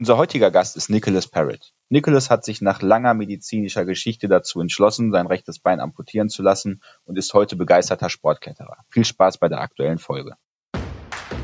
Unser 0.00 0.16
heutiger 0.16 0.52
Gast 0.52 0.76
ist 0.76 0.90
Nicholas 0.90 1.26
Parrott. 1.26 1.72
Nicholas 1.88 2.30
hat 2.30 2.44
sich 2.44 2.60
nach 2.60 2.82
langer 2.82 3.14
medizinischer 3.14 3.84
Geschichte 3.84 4.28
dazu 4.28 4.60
entschlossen, 4.60 5.10
sein 5.10 5.26
rechtes 5.26 5.58
Bein 5.58 5.80
amputieren 5.80 6.28
zu 6.28 6.40
lassen 6.40 6.82
und 7.04 7.18
ist 7.18 7.34
heute 7.34 7.56
begeisterter 7.56 8.08
Sportkletterer. 8.08 8.76
Viel 8.90 9.04
Spaß 9.04 9.38
bei 9.38 9.48
der 9.48 9.60
aktuellen 9.60 9.98
Folge. 9.98 10.34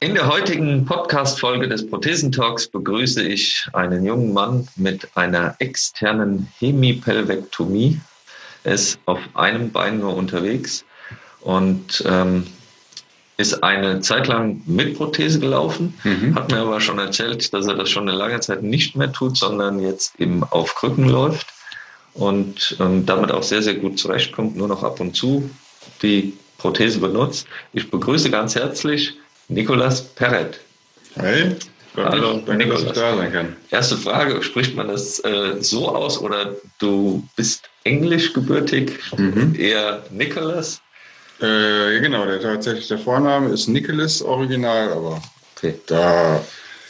In 0.00 0.14
der 0.14 0.28
heutigen 0.28 0.86
Podcast-Folge 0.86 1.68
des 1.68 1.86
Prothesentalks 1.86 2.68
begrüße 2.68 3.22
ich 3.22 3.68
einen 3.74 4.06
jungen 4.06 4.32
Mann 4.32 4.66
mit 4.76 5.14
einer 5.14 5.56
externen 5.58 6.50
Hemipelvektomie. 6.58 8.00
Er 8.64 8.72
ist 8.72 8.98
auf 9.04 9.18
einem 9.34 9.72
Bein 9.72 10.00
nur 10.00 10.16
unterwegs 10.16 10.86
und 11.42 12.02
ähm, 12.06 12.46
ist 13.36 13.62
eine 13.62 14.00
Zeit 14.00 14.28
lang 14.28 14.62
mit 14.66 14.96
Prothese 14.96 15.38
gelaufen, 15.38 15.94
mhm. 16.04 16.34
hat 16.34 16.50
mir 16.50 16.58
aber 16.58 16.80
schon 16.80 16.98
erzählt, 16.98 17.52
dass 17.52 17.66
er 17.66 17.74
das 17.74 17.90
schon 17.90 18.08
eine 18.08 18.16
lange 18.16 18.40
Zeit 18.40 18.62
nicht 18.62 18.96
mehr 18.96 19.12
tut, 19.12 19.36
sondern 19.36 19.78
jetzt 19.80 20.18
eben 20.18 20.42
auf 20.44 20.74
Krücken 20.74 21.08
läuft 21.08 21.46
und 22.14 22.76
ähm, 22.80 23.04
damit 23.04 23.30
auch 23.30 23.42
sehr, 23.42 23.62
sehr 23.62 23.74
gut 23.74 23.98
zurechtkommt, 23.98 24.56
nur 24.56 24.68
noch 24.68 24.82
ab 24.82 25.00
und 25.00 25.14
zu 25.14 25.50
die 26.02 26.32
Prothese 26.58 26.98
benutzt. 26.98 27.46
Ich 27.72 27.90
begrüße 27.90 28.30
ganz 28.30 28.54
herzlich 28.54 29.14
Nicolas 29.48 30.02
Perret. 30.02 30.60
Hey. 31.14 31.56
Hallo, 31.96 32.42
danke, 32.44 32.56
Nicolas. 32.56 32.82
dass 32.82 32.96
ich 32.96 33.02
da 33.02 33.16
sein 33.16 33.32
kann. 33.32 33.56
Erste 33.70 33.96
Frage, 33.96 34.42
spricht 34.42 34.76
man 34.76 34.88
das 34.88 35.18
äh, 35.20 35.54
so 35.60 35.88
aus 35.88 36.20
oder 36.20 36.54
du 36.78 37.26
bist 37.36 37.70
englisch 37.84 38.34
gebürtig, 38.34 38.98
mhm. 39.16 39.54
eher 39.58 40.04
Nicolas? 40.10 40.82
Äh, 41.40 42.00
genau, 42.00 42.24
der 42.24 42.40
tatsächlich 42.40 42.88
der 42.88 42.98
Vorname 42.98 43.50
ist 43.50 43.68
Nicholas 43.68 44.22
Original, 44.22 44.92
aber 44.92 45.22
okay. 45.54 45.74
da 45.86 46.42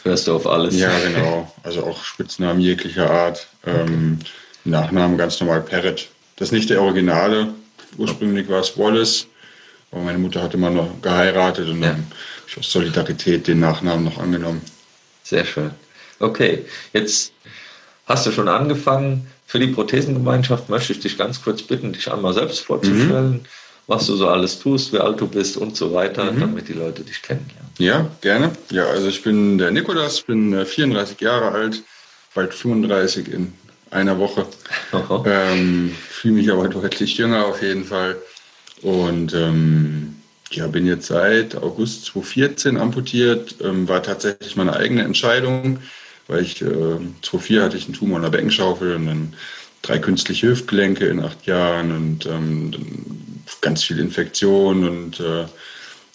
hörst 0.05 0.29
du 0.29 0.37
auf 0.37 0.47
alles. 0.47 0.79
Ja, 0.79 0.97
genau. 1.01 1.53
Also 1.65 1.85
auch 1.85 2.03
Spitznamen 2.05 2.61
jeglicher 2.61 3.11
Art. 3.11 3.49
Ähm, 3.67 4.21
Nachnamen 4.65 5.19
ganz 5.19 5.41
normal 5.41 5.63
Parrot. 5.63 6.09
Das 6.37 6.49
ist 6.49 6.53
nicht 6.53 6.71
der 6.71 6.81
Originale. 6.81 7.49
Ursprünglich 7.99 8.49
war 8.49 8.61
es 8.61 8.79
Wallace. 8.79 9.27
Aber 9.91 10.03
meine 10.03 10.19
Mutter 10.19 10.43
hatte 10.43 10.57
mal 10.57 10.71
noch 10.71 10.91
geheiratet 11.03 11.69
und 11.69 11.81
dann 11.81 11.91
habe 11.91 12.03
ich 12.49 12.59
aus 12.59 12.71
Solidarität 12.71 13.47
den 13.47 13.61
Nachnamen 13.61 14.05
noch 14.05 14.19
angenommen. 14.19 14.61
Sehr 15.23 15.45
schön. 15.45 15.71
Okay, 16.19 16.65
jetzt 16.93 17.33
hast 18.07 18.27
du 18.27 18.33
schon 18.33 18.49
angefangen. 18.49 19.27
Für 19.47 19.61
die 19.61 19.69
Prothesengemeinschaft 19.69 20.69
möchte 20.69 20.93
ich 20.93 21.01
dich 21.01 21.17
ganz 21.17 21.43
kurz 21.43 21.63
bitten, 21.63 21.93
dich 21.93 22.11
einmal 22.13 22.35
selbst 22.35 22.61
vorzustellen. 22.61 23.33
Mhm 23.33 23.47
was 23.87 24.07
du 24.07 24.17
so 24.17 24.29
alles 24.29 24.59
tust, 24.59 24.93
wie 24.93 24.99
alt 24.99 25.21
du 25.21 25.29
bist 25.29 25.57
und 25.57 25.77
so 25.77 25.93
weiter, 25.93 26.33
mhm. 26.33 26.41
damit 26.41 26.69
die 26.69 26.73
Leute 26.73 27.03
dich 27.03 27.23
kennenlernen. 27.23 27.71
Ja, 27.79 28.09
gerne. 28.21 28.53
Ja, 28.71 28.87
also 28.87 29.09
ich 29.09 29.23
bin 29.23 29.59
der 29.59 29.71
Nikolas, 29.71 30.23
bin 30.23 30.65
34 30.65 31.21
äh, 31.21 31.25
Jahre 31.25 31.53
alt, 31.53 31.83
bald 32.35 32.53
35 32.53 33.33
in 33.33 33.53
einer 33.91 34.19
Woche. 34.19 34.47
Ähm, 35.25 35.95
Fühle 36.09 36.35
mich 36.35 36.51
aber 36.51 36.69
deutlich 36.69 37.17
jünger 37.17 37.47
auf 37.47 37.63
jeden 37.63 37.85
Fall. 37.85 38.17
Und 38.83 39.35
ähm, 39.35 40.17
ja, 40.51 40.67
bin 40.67 40.87
jetzt 40.87 41.07
seit 41.07 41.57
August 41.57 42.07
2014 42.07 42.77
amputiert. 42.77 43.57
Ähm, 43.63 43.89
war 43.89 44.03
tatsächlich 44.03 44.57
meine 44.57 44.75
eigene 44.75 45.03
Entscheidung, 45.03 45.79
weil 46.29 46.43
ich 46.43 46.63
äh, 46.63 46.99
2004 47.23 47.63
hatte 47.63 47.77
ich 47.77 47.85
einen 47.85 47.95
Tumor 47.95 48.17
in 48.17 48.23
der 48.23 48.31
Beckenschaufel 48.31 48.97
und 48.97 49.07
dann 49.07 49.35
drei 49.83 49.99
künstliche 49.99 50.49
Hüftgelenke 50.49 51.07
in 51.07 51.21
acht 51.21 51.47
Jahren 51.47 51.93
und 51.93 52.27
ähm, 52.27 52.71
ganz 53.61 53.85
viel 53.85 53.99
Infektion 53.99 54.89
und 54.89 55.21
äh, 55.21 55.47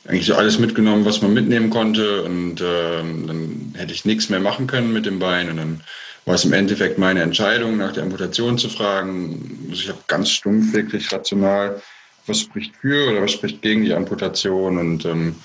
eigentlich 0.08 0.26
so 0.26 0.36
alles 0.36 0.58
mitgenommen, 0.60 1.06
was 1.06 1.22
man 1.22 1.34
mitnehmen 1.34 1.70
konnte. 1.70 2.24
Und 2.24 2.62
äh, 2.62 2.98
dann 2.98 3.74
hätte 3.78 3.94
ich 3.94 4.06
nichts 4.06 4.30
mehr 4.30 4.40
machen 4.40 4.68
können 4.68 4.94
mit 4.94 5.06
dem 5.06 5.20
Bein. 5.20 5.50
Und 5.50 5.58
dann 5.58 5.82
war 6.26 6.36
es 6.36 6.46
im 6.46 6.54
Endeffekt 6.54 6.98
meine 6.98 7.22
Entscheidung, 7.22 7.78
nach 7.78 7.94
der 7.94 8.04
Amputation 8.04 8.58
zu 8.58 8.70
fragen. 8.70 9.68
Also 9.70 9.84
ich 9.84 9.90
habe 9.90 10.00
ganz 10.08 10.30
stumpf, 10.30 10.74
wirklich 10.74 11.12
rational, 11.12 11.82
was 12.28 12.42
spricht 12.42 12.76
für 12.78 13.12
oder 13.12 13.22
was 13.22 13.32
spricht 13.32 13.62
gegen 13.62 13.84
die 13.84 13.94
Amputation. 13.94 14.78
Und 14.78 15.06
ähm, 15.06 15.36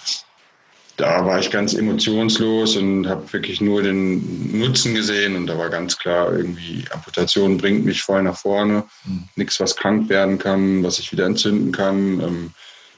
da 0.97 1.27
war 1.27 1.39
ich 1.39 1.51
ganz 1.51 1.75
emotionslos 1.75 2.77
und 2.77 3.07
habe 3.07 3.31
wirklich 3.33 3.61
nur 3.61 3.83
den 3.83 4.59
Nutzen 4.59 4.95
gesehen 4.95 5.37
und 5.37 5.47
da 5.47 5.59
war 5.59 5.69
ganz 5.69 5.99
klar, 5.99 6.33
irgendwie 6.33 6.85
Amputation 6.91 7.59
bringt 7.59 7.85
mich 7.85 8.03
voll 8.03 8.23
nach 8.23 8.37
vorne. 8.37 8.85
Mhm. 9.05 9.25
Nichts, 9.37 9.61
was 9.61 9.77
krank 9.77 10.09
werden 10.09 10.39
kann, 10.39 10.83
was 10.83 10.99
ich 10.99 11.13
wieder 11.13 11.27
entzünden 11.27 11.73
kann. 11.73 12.21
Ähm, 12.21 12.51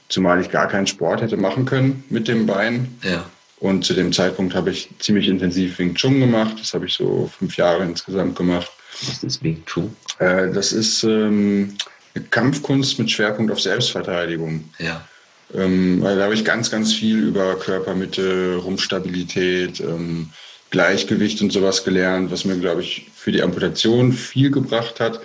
zumal 0.07 0.41
ich 0.41 0.49
gar 0.49 0.67
keinen 0.67 0.87
Sport 0.87 1.21
hätte 1.21 1.37
machen 1.37 1.65
können 1.65 2.03
mit 2.09 2.27
dem 2.27 2.45
Bein. 2.45 2.97
Ja. 3.03 3.25
Und 3.59 3.83
zu 3.83 3.93
dem 3.93 4.13
Zeitpunkt 4.13 4.55
habe 4.55 4.71
ich 4.71 4.89
ziemlich 4.99 5.27
intensiv 5.27 5.77
Wing 5.79 5.93
Chun 5.93 6.21
gemacht. 6.21 6.55
Das 6.59 6.73
habe 6.73 6.85
ich 6.85 6.93
so 6.93 7.29
fünf 7.37 7.57
Jahre 7.57 7.83
insgesamt 7.83 8.37
gemacht. 8.37 8.71
Was 9.07 9.23
ist 9.23 9.43
Wing 9.43 9.63
Chun? 9.65 9.93
Äh, 10.19 10.51
das 10.53 10.71
ist 10.71 11.03
ähm, 11.03 11.75
eine 12.15 12.23
Kampfkunst 12.25 12.97
mit 12.97 13.11
Schwerpunkt 13.11 13.51
auf 13.51 13.59
Selbstverteidigung. 13.59 14.63
Ja. 14.79 15.05
Ähm, 15.53 16.01
weil 16.01 16.17
da 16.17 16.25
habe 16.25 16.33
ich 16.33 16.45
ganz, 16.45 16.69
ganz 16.69 16.93
viel 16.93 17.19
über 17.19 17.57
Körpermitte, 17.57 18.57
Rumpfstabilität, 18.57 19.79
ähm, 19.79 20.29
Gleichgewicht 20.69 21.41
und 21.41 21.51
sowas 21.51 21.83
gelernt, 21.83 22.31
was 22.31 22.45
mir, 22.45 22.57
glaube 22.57 22.81
ich, 22.81 23.09
für 23.15 23.31
die 23.31 23.41
Amputation 23.41 24.13
viel 24.13 24.51
gebracht 24.51 24.99
hat. 24.99 25.19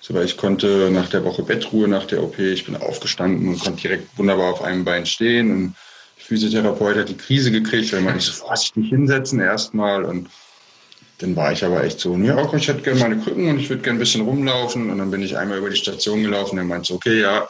So, 0.00 0.14
weil 0.14 0.24
ich 0.24 0.36
konnte 0.36 0.90
nach 0.90 1.08
der 1.08 1.24
Woche 1.24 1.42
Bettruhe, 1.42 1.88
nach 1.88 2.06
der 2.06 2.22
OP, 2.22 2.38
ich 2.38 2.64
bin 2.64 2.76
aufgestanden 2.76 3.48
und 3.48 3.58
konnte 3.58 3.82
direkt 3.82 4.16
wunderbar 4.16 4.52
auf 4.52 4.62
einem 4.62 4.84
Bein 4.84 5.04
stehen. 5.04 5.50
Und 5.50 5.74
der 6.16 6.24
Physiotherapeut 6.24 6.96
hat 6.96 7.08
die 7.08 7.16
Krise 7.16 7.50
gekriegt, 7.50 7.92
weil 7.92 8.00
man 8.00 8.14
nicht 8.14 8.26
so 8.26 8.32
vorsichtig 8.32 8.88
hinsetzen 8.88 9.40
erstmal. 9.40 10.04
Und 10.04 10.28
dann 11.18 11.34
war 11.36 11.52
ich 11.52 11.64
aber 11.64 11.82
echt 11.84 12.00
so, 12.00 12.16
ja, 12.16 12.36
auch 12.36 12.54
ich 12.54 12.68
hätte 12.68 12.82
gerne 12.82 13.00
meine 13.00 13.18
Krücken 13.18 13.48
und 13.48 13.58
ich 13.58 13.68
würde 13.68 13.82
gerne 13.82 13.96
ein 13.96 14.00
bisschen 14.00 14.22
rumlaufen. 14.22 14.90
Und 14.90 14.98
dann 14.98 15.10
bin 15.10 15.22
ich 15.22 15.36
einmal 15.36 15.58
über 15.58 15.70
die 15.70 15.76
Station 15.76 16.22
gelaufen 16.22 16.56
er 16.56 16.64
meinte 16.64 16.88
so, 16.88 16.94
okay, 16.94 17.20
ja, 17.20 17.48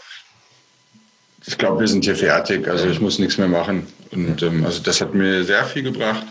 ich 1.46 1.58
glaube, 1.58 1.80
wir 1.80 1.88
sind 1.88 2.04
hier 2.04 2.16
fertig, 2.16 2.68
also 2.68 2.88
ich 2.88 3.00
muss 3.00 3.18
nichts 3.18 3.38
mehr 3.38 3.48
machen. 3.48 3.86
Und 4.10 4.42
ähm, 4.42 4.64
also 4.64 4.82
das 4.82 5.00
hat 5.00 5.14
mir 5.14 5.44
sehr 5.44 5.64
viel 5.64 5.82
gebracht. 5.82 6.26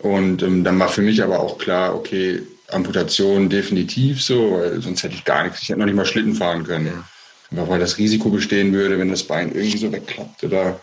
Und 0.00 0.42
ähm, 0.42 0.64
dann 0.64 0.78
war 0.78 0.88
für 0.88 1.02
mich 1.02 1.22
aber 1.22 1.40
auch 1.40 1.56
klar, 1.58 1.94
okay, 1.94 2.42
Amputation 2.68 3.48
definitiv 3.48 4.22
so, 4.22 4.58
weil 4.58 4.82
sonst 4.82 5.02
hätte 5.02 5.14
ich 5.14 5.24
gar 5.24 5.44
nichts, 5.44 5.62
ich 5.62 5.68
hätte 5.68 5.78
noch 5.78 5.86
nicht 5.86 5.94
mal 5.94 6.04
Schlitten 6.04 6.34
fahren 6.34 6.64
können. 6.64 7.04
Ja. 7.50 7.68
Weil 7.68 7.78
das 7.78 7.98
Risiko 7.98 8.30
bestehen 8.30 8.72
würde, 8.72 8.98
wenn 8.98 9.10
das 9.10 9.22
Bein 9.22 9.54
irgendwie 9.54 9.78
so 9.78 9.92
wegklappt 9.92 10.42
oder 10.42 10.80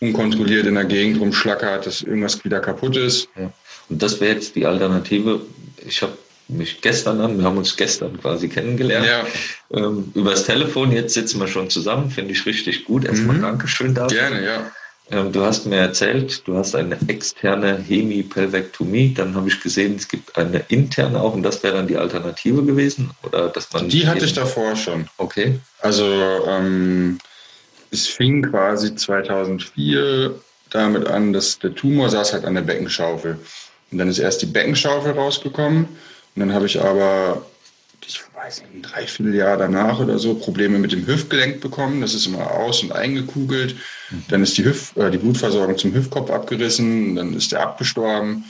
unkontrolliert 0.00 0.66
in 0.66 0.74
der 0.74 0.84
Gegend 0.84 1.20
rumschlackert, 1.20 1.86
dass 1.86 2.02
irgendwas 2.02 2.44
wieder 2.44 2.60
kaputt 2.60 2.96
ist. 2.96 3.28
Ja. 3.36 3.50
Und 3.88 4.00
das 4.00 4.20
wäre 4.20 4.34
jetzt 4.34 4.54
die 4.54 4.66
Alternative. 4.66 5.40
Ich 5.84 6.02
habe 6.02 6.16
mich 6.48 6.80
gestern 6.80 7.20
an, 7.20 7.38
wir 7.38 7.44
haben 7.44 7.58
uns 7.58 7.76
gestern 7.76 8.20
quasi 8.20 8.48
kennengelernt. 8.48 9.06
Ja. 9.06 9.26
Ähm, 9.70 10.10
übers 10.14 10.44
Telefon, 10.44 10.92
jetzt 10.92 11.14
sitzen 11.14 11.40
wir 11.40 11.48
schon 11.48 11.68
zusammen, 11.70 12.10
finde 12.10 12.32
ich 12.32 12.46
richtig 12.46 12.84
gut. 12.84 13.04
Erstmal 13.04 13.36
mhm. 13.36 13.42
Dankeschön 13.42 13.94
dafür. 13.94 14.18
Gerne, 14.18 14.44
ja. 14.44 14.70
Ähm, 15.10 15.32
du 15.32 15.42
hast 15.42 15.66
mir 15.66 15.76
erzählt, 15.76 16.46
du 16.46 16.56
hast 16.56 16.74
eine 16.74 16.96
externe 17.06 17.78
Hemipelvektomie. 17.78 19.14
Dann 19.14 19.34
habe 19.34 19.48
ich 19.48 19.60
gesehen, 19.60 19.96
es 19.96 20.08
gibt 20.08 20.36
eine 20.36 20.64
interne 20.68 21.20
auch 21.20 21.34
und 21.34 21.42
das 21.42 21.62
wäre 21.62 21.76
dann 21.76 21.86
die 21.86 21.96
Alternative 21.96 22.62
gewesen? 22.64 23.10
Oder 23.22 23.48
dass 23.48 23.72
man 23.72 23.88
die 23.88 24.06
hatte 24.06 24.24
ich 24.24 24.34
davor 24.34 24.76
schon. 24.76 25.08
Okay. 25.16 25.58
Also 25.80 26.04
ähm, 26.46 27.18
es 27.90 28.06
fing 28.06 28.42
quasi 28.42 28.94
2004 28.94 30.34
damit 30.70 31.06
an, 31.06 31.32
dass 31.32 31.58
der 31.58 31.74
Tumor 31.74 32.10
saß 32.10 32.34
halt 32.34 32.44
an 32.44 32.54
der 32.54 32.62
Beckenschaufel. 32.62 33.38
Und 33.90 33.98
dann 33.98 34.08
ist 34.08 34.18
erst 34.18 34.42
die 34.42 34.46
Beckenschaufel 34.46 35.12
rausgekommen 35.12 35.88
und 36.38 36.46
dann 36.46 36.54
habe 36.54 36.66
ich 36.66 36.80
aber, 36.80 37.44
ich 38.06 38.20
weiß 38.32 38.62
nicht, 38.62 38.72
ein 38.72 38.82
Dreivierteljahr 38.82 39.56
danach 39.56 39.98
oder 39.98 40.20
so 40.20 40.34
Probleme 40.34 40.78
mit 40.78 40.92
dem 40.92 41.04
Hüftgelenk 41.04 41.60
bekommen. 41.60 42.00
Das 42.00 42.14
ist 42.14 42.28
immer 42.28 42.48
aus- 42.52 42.80
und 42.84 42.92
eingekugelt. 42.92 43.74
Dann 44.28 44.44
ist 44.44 44.56
die, 44.56 44.64
Hüft, 44.64 44.96
äh, 44.96 45.10
die 45.10 45.18
Blutversorgung 45.18 45.76
zum 45.76 45.92
Hüftkopf 45.92 46.30
abgerissen. 46.30 47.16
Dann 47.16 47.34
ist 47.34 47.50
der 47.50 47.62
abgestorben. 47.62 48.44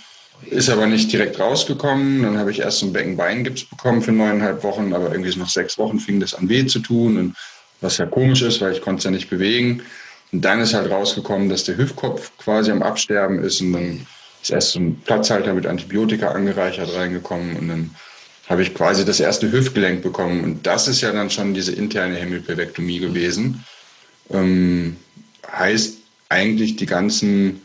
Ist 0.50 0.69
aber 0.69 0.87
nicht 0.87 1.11
direkt 1.11 1.40
rausgekommen. 1.40 2.25
Dann 2.25 2.37
habe 2.37 2.50
ich 2.50 2.58
erst 2.58 2.81
so 2.81 2.85
einen 2.85 2.93
Beckenbeingips 2.93 3.64
bekommen 3.64 4.02
für 4.02 4.12
neuneinhalb 4.12 4.62
Wochen. 4.64 4.93
Aber 4.93 5.11
irgendwie 5.11 5.35
nach 5.38 5.49
sechs 5.49 5.79
Wochen 5.79 5.99
fing 5.99 6.20
das 6.20 6.35
an 6.35 6.50
weh 6.50 6.67
zu 6.67 6.81
tun. 6.81 7.17
Und 7.17 7.37
was 7.81 7.96
ja 7.96 8.05
komisch 8.05 8.43
ist, 8.43 8.61
weil 8.61 8.73
ich 8.73 8.82
konnte 8.82 8.99
es 8.99 9.05
ja 9.05 9.11
nicht 9.11 9.31
bewegen. 9.31 9.81
Und 10.31 10.44
dann 10.44 10.61
ist 10.61 10.75
halt 10.75 10.90
rausgekommen, 10.90 11.49
dass 11.49 11.64
der 11.64 11.79
Hüftkopf 11.79 12.32
quasi 12.37 12.70
am 12.70 12.82
Absterben 12.82 13.43
ist. 13.43 13.62
Und 13.62 13.73
dann 13.73 14.06
ist 14.49 14.55
erst 14.55 14.71
so 14.73 14.81
ein 14.81 15.00
Platzhalter 15.05 15.53
mit 15.53 15.67
Antibiotika 15.67 16.29
angereichert 16.29 16.95
reingekommen 16.95 17.56
und 17.56 17.69
dann 17.69 17.91
habe 18.49 18.62
ich 18.62 18.75
quasi 18.75 19.05
das 19.05 19.21
erste 19.21 19.53
Hüftgelenk 19.53 20.03
bekommen. 20.03 20.43
Und 20.43 20.67
das 20.67 20.89
ist 20.89 21.03
ja 21.03 21.12
dann 21.12 21.29
schon 21.29 21.53
diese 21.53 21.73
interne 21.73 22.17
Hemipelvektomie 22.17 22.99
gewesen. 22.99 23.62
Ähm, 24.31 24.97
heißt 25.50 25.99
eigentlich 26.31 26.77
die 26.77 26.87
ganzen 26.87 27.61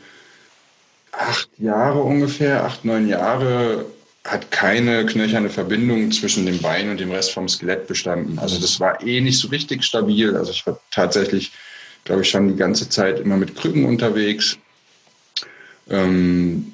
acht 1.14 1.48
Jahre 1.58 2.02
ungefähr, 2.02 2.66
acht, 2.66 2.84
neun 2.84 3.08
Jahre 3.08 3.86
hat 4.26 4.52
keine 4.52 5.06
knöcherne 5.06 5.50
Verbindung 5.50 6.12
zwischen 6.12 6.46
dem 6.46 6.60
Bein 6.60 6.90
und 6.90 7.00
dem 7.00 7.12
Rest 7.12 7.32
vom 7.32 7.48
Skelett 7.48 7.88
bestanden. 7.88 8.40
Also 8.40 8.60
das 8.60 8.80
war 8.80 9.02
eh 9.06 9.22
nicht 9.22 9.40
so 9.40 9.50
richtig 9.50 9.84
stabil. 9.84 10.36
Also 10.36 10.52
ich 10.52 10.66
war 10.66 10.80
tatsächlich, 10.92 11.52
glaube 12.04 12.24
ich, 12.24 12.30
schon 12.30 12.50
die 12.50 12.56
ganze 12.56 12.90
Zeit 12.90 13.20
immer 13.20 13.38
mit 13.38 13.56
Krücken 13.56 13.86
unterwegs. 13.86 14.58
Ähm, 15.90 16.73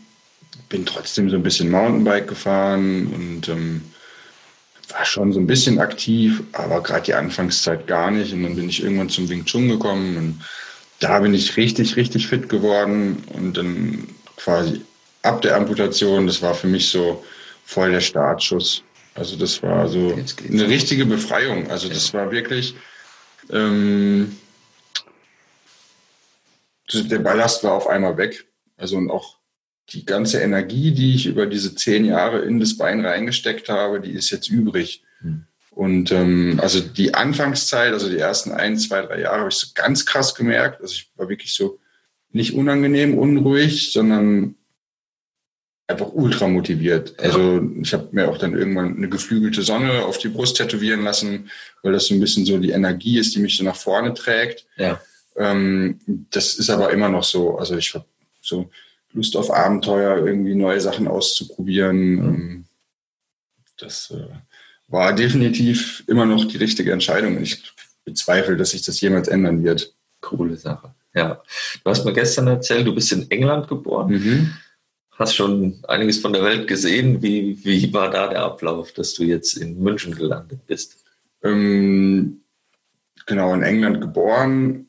bin 0.70 0.86
trotzdem 0.86 1.30
so 1.30 1.36
ein 1.36 1.44
bisschen 1.44 1.70
Mountainbike 1.70 2.28
gefahren 2.28 3.08
und 3.08 3.50
ähm, 3.50 3.82
war 4.90 5.06
schon 5.06 5.34
so 5.34 5.40
ein 5.40 5.48
bisschen 5.48 5.80
aktiv, 5.80 6.42
aber 6.54 6.82
gerade 6.82 7.04
die 7.04 7.14
Anfangszeit 7.14 7.88
gar 7.88 8.12
nicht. 8.12 8.34
Und 8.34 8.44
dann 8.44 8.56
bin 8.56 8.70
ich 8.70 8.82
irgendwann 8.82 9.10
zum 9.10 9.30
Wing 9.30 9.46
Chun 9.46 9.68
gekommen 9.68 10.18
und 10.18 10.46
da 11.00 11.20
bin 11.20 11.34
ich 11.34 11.58
richtig, 11.58 11.96
richtig 11.96 12.28
fit 12.28 12.50
geworden 12.50 13.24
und 13.34 13.58
dann 13.58 14.08
quasi 14.38 14.82
ab 15.24 15.42
der 15.42 15.56
Amputation, 15.56 16.28
das 16.28 16.42
war 16.42 16.54
für 16.54 16.68
mich 16.68 16.90
so 16.90 17.24
voll 17.66 17.92
der 17.92 18.02
Startschuss. 18.02 18.84
Also 19.16 19.36
das 19.36 19.62
war 19.64 19.88
so 19.88 20.18
eine 20.48 20.68
richtige 20.68 21.06
Befreiung. 21.06 21.70
Also 21.70 21.90
das 21.90 22.14
war 22.14 22.32
wirklich, 22.32 22.76
ähm, 23.52 24.38
der 26.92 27.20
Ballast 27.20 27.64
war 27.64 27.74
auf 27.74 27.88
einmal 27.88 28.18
weg. 28.18 28.46
Also 28.78 28.98
und 28.98 29.10
auch 29.12 29.39
die 29.94 30.06
ganze 30.06 30.40
Energie, 30.40 30.92
die 30.92 31.16
ich 31.16 31.26
über 31.26 31.46
diese 31.46 31.76
zehn 31.76 32.06
Jahre 32.06 32.40
in 32.40 32.60
das 32.60 32.78
Bein 32.78 33.06
reingesteckt 33.06 33.70
habe, 33.70 34.00
die 34.00 34.12
ist 34.12 34.30
jetzt 34.30 34.50
übrig. 34.50 35.04
Hm. 35.22 35.46
Und 35.72 36.12
ähm, 36.12 36.60
also 36.62 36.82
die 36.82 37.14
Anfangszeit, 37.14 37.94
also 37.94 38.10
die 38.10 38.18
ersten 38.18 38.52
ein, 38.52 38.78
zwei, 38.78 39.02
drei 39.02 39.22
Jahre, 39.22 39.40
habe 39.40 39.50
ich 39.50 39.56
so 39.56 39.68
ganz 39.74 40.06
krass 40.06 40.36
gemerkt. 40.36 40.82
Also 40.82 40.94
ich 40.94 41.10
war 41.16 41.30
wirklich 41.30 41.54
so 41.54 41.80
nicht 42.32 42.54
unangenehm, 42.54 43.18
unruhig, 43.18 43.92
sondern 43.92 44.56
einfach 45.88 46.12
ultra 46.14 46.48
motiviert. 46.48 47.20
Also 47.20 47.68
ich 47.82 47.94
habe 47.94 48.10
mir 48.12 48.30
auch 48.30 48.38
dann 48.38 48.56
irgendwann 48.56 48.96
eine 48.96 49.10
geflügelte 49.10 49.64
Sonne 49.64 50.06
auf 50.06 50.20
die 50.20 50.28
Brust 50.28 50.58
tätowieren 50.58 51.04
lassen, 51.04 51.50
weil 51.82 51.94
das 51.94 52.06
so 52.06 52.14
ein 52.14 52.20
bisschen 52.20 52.46
so 52.46 52.60
die 52.60 52.72
Energie 52.72 53.18
ist, 53.18 53.34
die 53.36 53.40
mich 53.40 53.58
so 53.58 53.64
nach 53.64 53.76
vorne 53.76 54.14
trägt. 54.14 54.68
Ja. 54.78 55.02
Ähm, 55.36 56.00
das 56.30 56.56
ist 56.56 56.70
aber 56.70 56.92
immer 56.92 57.10
noch 57.10 57.24
so. 57.24 57.58
Also 57.58 57.76
ich 57.76 57.94
habe 57.96 58.06
so 58.42 58.70
Lust 59.14 59.36
auf 59.36 59.52
Abenteuer, 59.52 60.26
irgendwie 60.26 60.56
neue 60.56 60.82
Sachen 60.82 61.08
auszuprobieren. 61.08 61.98
Mhm. 61.98 62.66
Das 63.78 64.12
äh, 64.12 64.28
war 64.88 65.14
definitiv 65.14 66.04
immer 66.08 66.26
noch 66.26 66.46
die 66.46 66.58
richtige 66.58 66.92
Entscheidung. 66.92 67.42
Ich 67.42 67.64
bezweifle, 68.06 68.58
dass 68.58 68.72
sich 68.72 68.84
das 68.84 69.02
jemals 69.02 69.28
ändern 69.28 69.64
wird. 69.64 69.94
Coole 70.22 70.58
Sache. 70.58 70.94
Ja. 71.14 71.42
Du 71.84 71.90
hast 71.90 72.06
mir 72.06 72.14
gestern 72.14 72.48
erzählt, 72.48 72.86
du 72.86 72.94
bist 72.94 73.12
in 73.12 73.30
England 73.32 73.68
geboren. 73.68 74.12
Mhm. 74.12 74.54
Hast 75.12 75.36
schon 75.36 75.80
einiges 75.88 76.20
von 76.20 76.34
der 76.34 76.44
Welt 76.44 76.68
gesehen. 76.68 77.22
Wie, 77.22 77.64
wie 77.64 77.92
war 77.94 78.10
da 78.10 78.28
der 78.28 78.44
Ablauf, 78.44 78.94
dass 78.94 79.14
du 79.14 79.24
jetzt 79.24 79.58
in 79.58 79.82
München 79.82 80.16
gelandet 80.16 80.66
bist? 80.66 81.04
Ähm, 81.44 82.42
genau, 83.26 83.54
in 83.54 83.64
England 83.64 84.02
geboren 84.02 84.89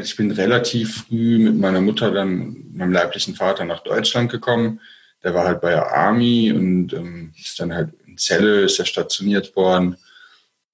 ich 0.00 0.16
bin 0.16 0.30
relativ 0.30 1.04
früh 1.04 1.38
mit 1.38 1.56
meiner 1.56 1.80
Mutter 1.80 2.10
dann, 2.10 2.64
meinem 2.72 2.92
leiblichen 2.92 3.34
Vater 3.34 3.64
nach 3.64 3.82
Deutschland 3.82 4.30
gekommen. 4.30 4.80
Der 5.22 5.34
war 5.34 5.44
halt 5.44 5.60
bei 5.60 5.70
der 5.70 5.92
Army 5.92 6.52
und 6.52 6.92
ähm, 6.92 7.32
ist 7.36 7.58
dann 7.60 7.74
halt 7.74 7.90
in 8.06 8.16
Celle, 8.16 8.62
ist 8.62 8.78
er 8.78 8.84
stationiert 8.84 9.54
worden. 9.56 9.96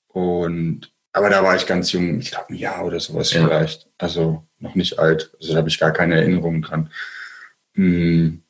Und 0.09 0.91
aber 1.13 1.31
da 1.31 1.43
war 1.45 1.55
ich 1.55 1.67
ganz 1.67 1.93
jung, 1.93 2.19
ich 2.19 2.33
glaube 2.33 2.51
ein 2.51 2.57
Jahr 2.57 2.85
oder 2.85 2.99
sowas 2.99 3.33
ja. 3.33 3.47
vielleicht. 3.47 3.87
Also 3.99 4.45
noch 4.59 4.75
nicht 4.75 4.99
alt. 4.99 5.31
Also 5.39 5.53
da 5.53 5.59
habe 5.59 5.69
ich 5.69 5.79
gar 5.79 5.93
keine 5.93 6.17
Erinnerungen 6.17 6.63
dran. 6.63 6.91
Hm. 7.75 8.43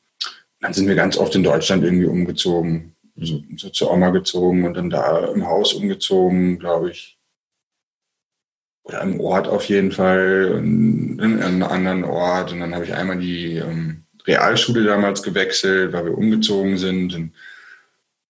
Dann 0.61 0.73
sind 0.73 0.87
wir 0.87 0.95
ganz 0.95 1.17
oft 1.17 1.35
in 1.35 1.43
Deutschland 1.43 1.83
irgendwie 1.83 2.07
umgezogen. 2.07 2.95
So, 3.17 3.41
so 3.55 3.69
zur 3.69 3.91
Oma 3.91 4.09
gezogen 4.09 4.65
und 4.65 4.73
dann 4.73 4.89
da 4.89 5.25
im 5.27 5.45
Haus 5.45 5.73
umgezogen, 5.73 6.59
glaube 6.59 6.91
ich 6.91 7.14
oder 8.85 9.01
im 9.01 9.19
Ort 9.19 9.47
auf 9.47 9.65
jeden 9.65 9.91
Fall, 9.91 10.59
in 10.59 11.19
einem 11.19 11.63
anderen 11.63 12.03
Ort. 12.03 12.51
Und 12.51 12.59
dann 12.59 12.73
habe 12.75 12.85
ich 12.85 12.93
einmal 12.93 13.17
die 13.17 13.57
ähm, 13.57 14.03
Realschule 14.27 14.83
damals 14.83 15.23
gewechselt, 15.23 15.91
weil 15.91 16.05
wir 16.05 16.17
umgezogen 16.17 16.77
sind. 16.77 17.13
Und 17.15 17.33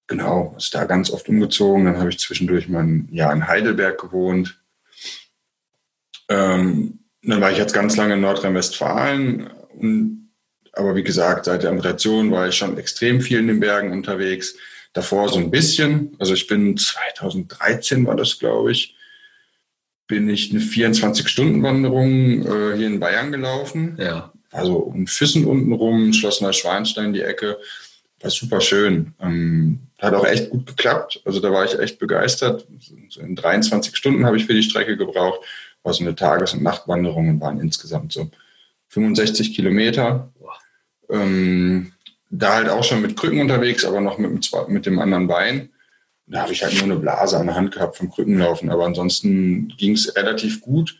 genau, 0.07 0.55
ist 0.57 0.73
da 0.73 0.85
ganz 0.85 1.11
oft 1.11 1.27
umgezogen. 1.27 1.85
Dann 1.85 1.97
habe 1.97 2.09
ich 2.09 2.19
zwischendurch 2.19 2.69
mal 2.69 2.83
ein 2.83 3.09
Jahr 3.11 3.33
in 3.33 3.47
Heidelberg 3.47 3.99
gewohnt. 3.99 4.57
Ähm, 6.29 6.99
dann 7.21 7.41
war 7.41 7.51
ich 7.51 7.57
jetzt 7.57 7.73
ganz 7.73 7.97
lange 7.97 8.13
in 8.13 8.21
Nordrhein-Westfalen. 8.21 9.49
aber 10.71 10.95
wie 10.95 11.03
gesagt, 11.03 11.45
seit 11.45 11.63
der 11.63 11.71
Amputation 11.71 12.31
war 12.31 12.47
ich 12.47 12.55
schon 12.55 12.77
extrem 12.77 13.19
viel 13.19 13.39
in 13.39 13.47
den 13.47 13.59
Bergen 13.59 13.91
unterwegs. 13.91 14.55
Davor 14.93 15.27
so 15.27 15.39
ein 15.39 15.51
bisschen. 15.51 16.15
Also 16.17 16.33
ich 16.33 16.47
bin 16.47 16.77
2013 16.77 18.05
war 18.07 18.15
das, 18.15 18.39
glaube 18.39 18.71
ich, 18.71 18.94
bin 20.07 20.29
ich 20.29 20.51
eine 20.51 20.59
24-Stunden-Wanderung 20.59 22.45
äh, 22.45 22.77
hier 22.77 22.87
in 22.87 22.99
Bayern 22.99 23.31
gelaufen. 23.31 23.97
Ja. 23.99 24.31
Also 24.51 24.75
um 24.77 25.07
Füssen 25.07 25.45
unten 25.45 25.73
rum, 25.73 26.13
Schloss 26.13 26.41
Neuschwanstein 26.41 27.13
die 27.13 27.21
Ecke. 27.21 27.57
War 28.21 28.29
super 28.29 28.61
schön. 28.61 29.13
Ähm, 29.19 29.79
hat 29.99 30.13
auch 30.13 30.25
echt 30.25 30.49
gut 30.49 30.67
geklappt. 30.67 31.21
Also 31.25 31.39
da 31.39 31.51
war 31.51 31.65
ich 31.65 31.77
echt 31.77 31.99
begeistert. 31.99 32.67
In 33.19 33.35
23 33.35 33.95
Stunden 33.95 34.25
habe 34.25 34.37
ich 34.37 34.45
für 34.45 34.53
die 34.53 34.63
Strecke 34.63 34.97
gebraucht. 34.97 35.41
War 35.83 35.93
so 35.93 36.03
eine 36.03 36.15
Tages- 36.15 36.53
und 36.53 36.63
Nachtwanderung 36.63 37.29
und 37.29 37.41
waren 37.41 37.59
insgesamt 37.59 38.13
so 38.13 38.29
65 38.89 39.55
Kilometer. 39.55 40.31
Ähm, 41.09 41.91
da 42.29 42.55
halt 42.55 42.69
auch 42.69 42.83
schon 42.83 43.01
mit 43.01 43.15
Krücken 43.17 43.39
unterwegs, 43.39 43.85
aber 43.85 44.01
noch 44.01 44.17
mit, 44.17 44.51
mit 44.67 44.85
dem 44.85 44.99
anderen 44.99 45.27
Bein. 45.27 45.69
Da 46.27 46.41
habe 46.41 46.53
ich 46.53 46.63
halt 46.63 46.73
nur 46.73 46.83
eine 46.83 46.95
Blase 46.95 47.37
an 47.37 47.47
der 47.47 47.55
Hand 47.55 47.71
gehabt 47.71 47.97
vom 47.97 48.09
Krückenlaufen, 48.09 48.69
aber 48.69 48.85
ansonsten 48.85 49.73
ging 49.77 49.93
es 49.93 50.15
relativ 50.15 50.61
gut. 50.61 50.99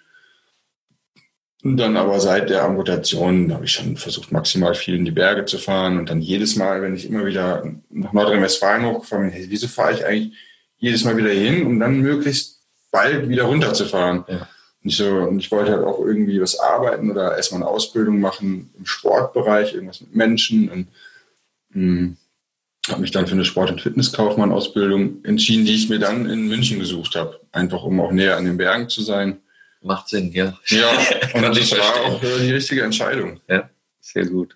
Und 1.64 1.78
dann 1.78 1.98
aber 1.98 2.20
seit 2.20 2.52
der 2.52 2.64
Amputation 2.64 3.52
habe 3.52 3.66
ich 3.66 3.72
schon 3.72 3.98
versucht, 3.98 4.32
maximal 4.32 4.76
viel 4.76 4.94
in 4.94 5.04
die 5.04 5.10
Berge 5.10 5.46
zu 5.46 5.58
fahren. 5.58 5.98
Und 5.98 6.12
dann 6.12 6.22
jedes 6.22 6.56
Mal, 6.56 6.84
wenn 6.84 6.94
ich 6.94 7.08
immer 7.08 7.26
wieder 7.26 7.64
nach 7.90 8.14
Nordrhein-Westfalen 8.14 8.86
hochgefahren 8.86 9.26
bin, 9.26 9.34
hey, 9.34 9.48
wieso 9.50 9.68
fahre 9.68 9.94
ich 9.94 10.06
eigentlich 10.06 10.38
jedes 10.78 11.04
Mal 11.06 11.18
wieder 11.18 11.32
hin, 11.32 11.66
um 11.66 11.80
dann 11.80 12.02
möglichst 12.02 12.62
bald 12.92 13.30
wieder 13.30 13.46
runterzufahren? 13.46 14.26
Ja. 14.28 14.48
Und, 14.84 14.90
ich 14.90 14.98
so, 14.98 15.08
und 15.08 15.40
ich 15.40 15.50
wollte 15.50 15.72
halt 15.72 15.84
auch 15.84 15.98
irgendwie 16.06 16.40
was 16.40 16.60
arbeiten 16.60 17.10
oder 17.10 17.36
erstmal 17.36 17.64
eine 17.64 17.72
Ausbildung 17.72 18.20
machen 18.20 18.72
im 18.78 18.86
Sportbereich, 18.86 19.74
irgendwas 19.74 20.02
mit 20.02 20.16
Menschen. 20.16 20.70
Und 20.70 20.88
mh, 21.70 21.82
hm, 21.82 22.18
habe 22.90 23.02
mich 23.02 23.12
dann 23.12 23.28
für 23.28 23.34
eine 23.34 23.46
Sport- 23.46 23.72
und 23.72 23.82
Fitnesskaufmann-Ausbildung 23.82 25.24
entschieden, 25.24 25.66
die 25.66 25.76
ich 25.76 25.90
mir 25.90 26.00
dann 26.00 26.30
in 26.30 26.48
München 26.48 26.80
gesucht 26.80 27.16
habe. 27.16 27.40
Einfach 27.52 27.84
um 27.84 28.00
auch 28.00 28.12
näher 28.12 28.38
an 28.38 28.46
den 28.46 28.58
Bergen 28.58 28.90
zu 28.90 29.02
sein. 29.02 29.40
Macht 29.82 30.10
Sinn, 30.10 30.32
ja. 30.32 30.58
Ja, 30.68 30.90
und 31.34 31.58
das 31.58 31.72
war 31.72 32.02
auch 32.02 32.24
äh, 32.24 32.40
die 32.40 32.52
richtige 32.54 32.84
Entscheidung. 32.84 33.40
Ja, 33.48 33.70
sehr 34.00 34.26
gut. 34.26 34.56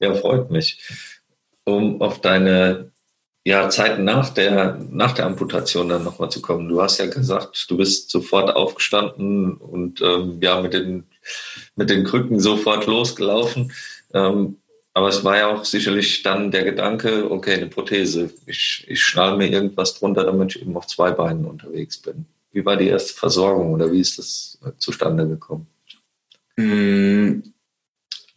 Ja, 0.00 0.14
freut 0.14 0.50
mich. 0.50 0.78
Um 1.64 2.00
auf 2.02 2.20
deine 2.20 2.92
ja, 3.44 3.68
Zeit 3.68 3.98
nach 3.98 4.30
der, 4.30 4.78
nach 4.90 5.12
der 5.12 5.26
Amputation 5.26 5.88
dann 5.88 6.02
nochmal 6.02 6.30
zu 6.30 6.40
kommen. 6.40 6.68
Du 6.68 6.80
hast 6.82 6.98
ja 6.98 7.06
gesagt, 7.06 7.66
du 7.68 7.76
bist 7.76 8.10
sofort 8.10 8.54
aufgestanden 8.56 9.56
und 9.58 10.00
ähm, 10.00 10.38
ja, 10.40 10.60
mit 10.62 10.72
den, 10.72 11.04
mit 11.76 11.90
den 11.90 12.04
Krücken 12.04 12.40
sofort 12.40 12.86
losgelaufen. 12.86 13.72
Ähm, 14.14 14.56
aber 14.94 15.08
es 15.08 15.24
war 15.24 15.36
ja 15.36 15.48
auch 15.48 15.64
sicherlich 15.64 16.22
dann 16.22 16.52
der 16.52 16.62
Gedanke, 16.62 17.28
okay, 17.30 17.54
eine 17.54 17.66
Prothese. 17.66 18.30
Ich, 18.46 18.84
ich 18.88 19.02
schnall 19.02 19.36
mir 19.36 19.50
irgendwas 19.50 19.98
drunter, 19.98 20.24
damit 20.24 20.54
ich 20.54 20.62
eben 20.62 20.76
auf 20.76 20.86
zwei 20.86 21.10
Beinen 21.10 21.46
unterwegs 21.46 21.98
bin. 21.98 22.26
Wie 22.52 22.64
war 22.64 22.76
die 22.76 22.86
erste 22.86 23.12
Versorgung 23.12 23.72
oder 23.72 23.90
wie 23.90 24.00
ist 24.00 24.18
das 24.18 24.58
zustande 24.78 25.26
gekommen? 25.26 25.66
Hm, 26.56 27.42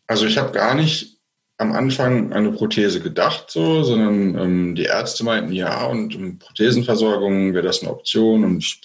also 0.08 0.26
ich 0.26 0.40
habe 0.40 0.52
gar 0.52 0.74
nicht 0.74 1.18
am 1.60 1.74
Anfang 1.74 2.34
an 2.34 2.48
eine 2.48 2.52
Prothese 2.52 3.02
gedacht, 3.02 3.52
so, 3.52 3.84
sondern 3.84 4.38
ähm, 4.38 4.76
die 4.76 4.86
Ärzte 4.86 5.24
meinten 5.24 5.52
ja 5.52 5.86
und 5.86 6.16
um 6.16 6.40
Prothesenversorgung 6.40 7.54
wäre 7.54 7.66
das 7.66 7.82
eine 7.82 7.92
Option 7.92 8.44
und 8.44 8.58
ich, 8.60 8.82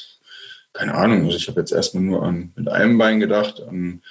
keine 0.75 0.95
Ahnung, 0.95 1.25
also 1.25 1.37
ich 1.39 1.49
habe 1.49 1.61
jetzt 1.61 1.73
erstmal 1.73 2.03
nur 2.03 2.23
an 2.23 2.53
mit 2.55 2.69
einem 2.69 2.99
Bein 2.99 3.19
gedacht, 3.19 3.63
an 3.63 4.03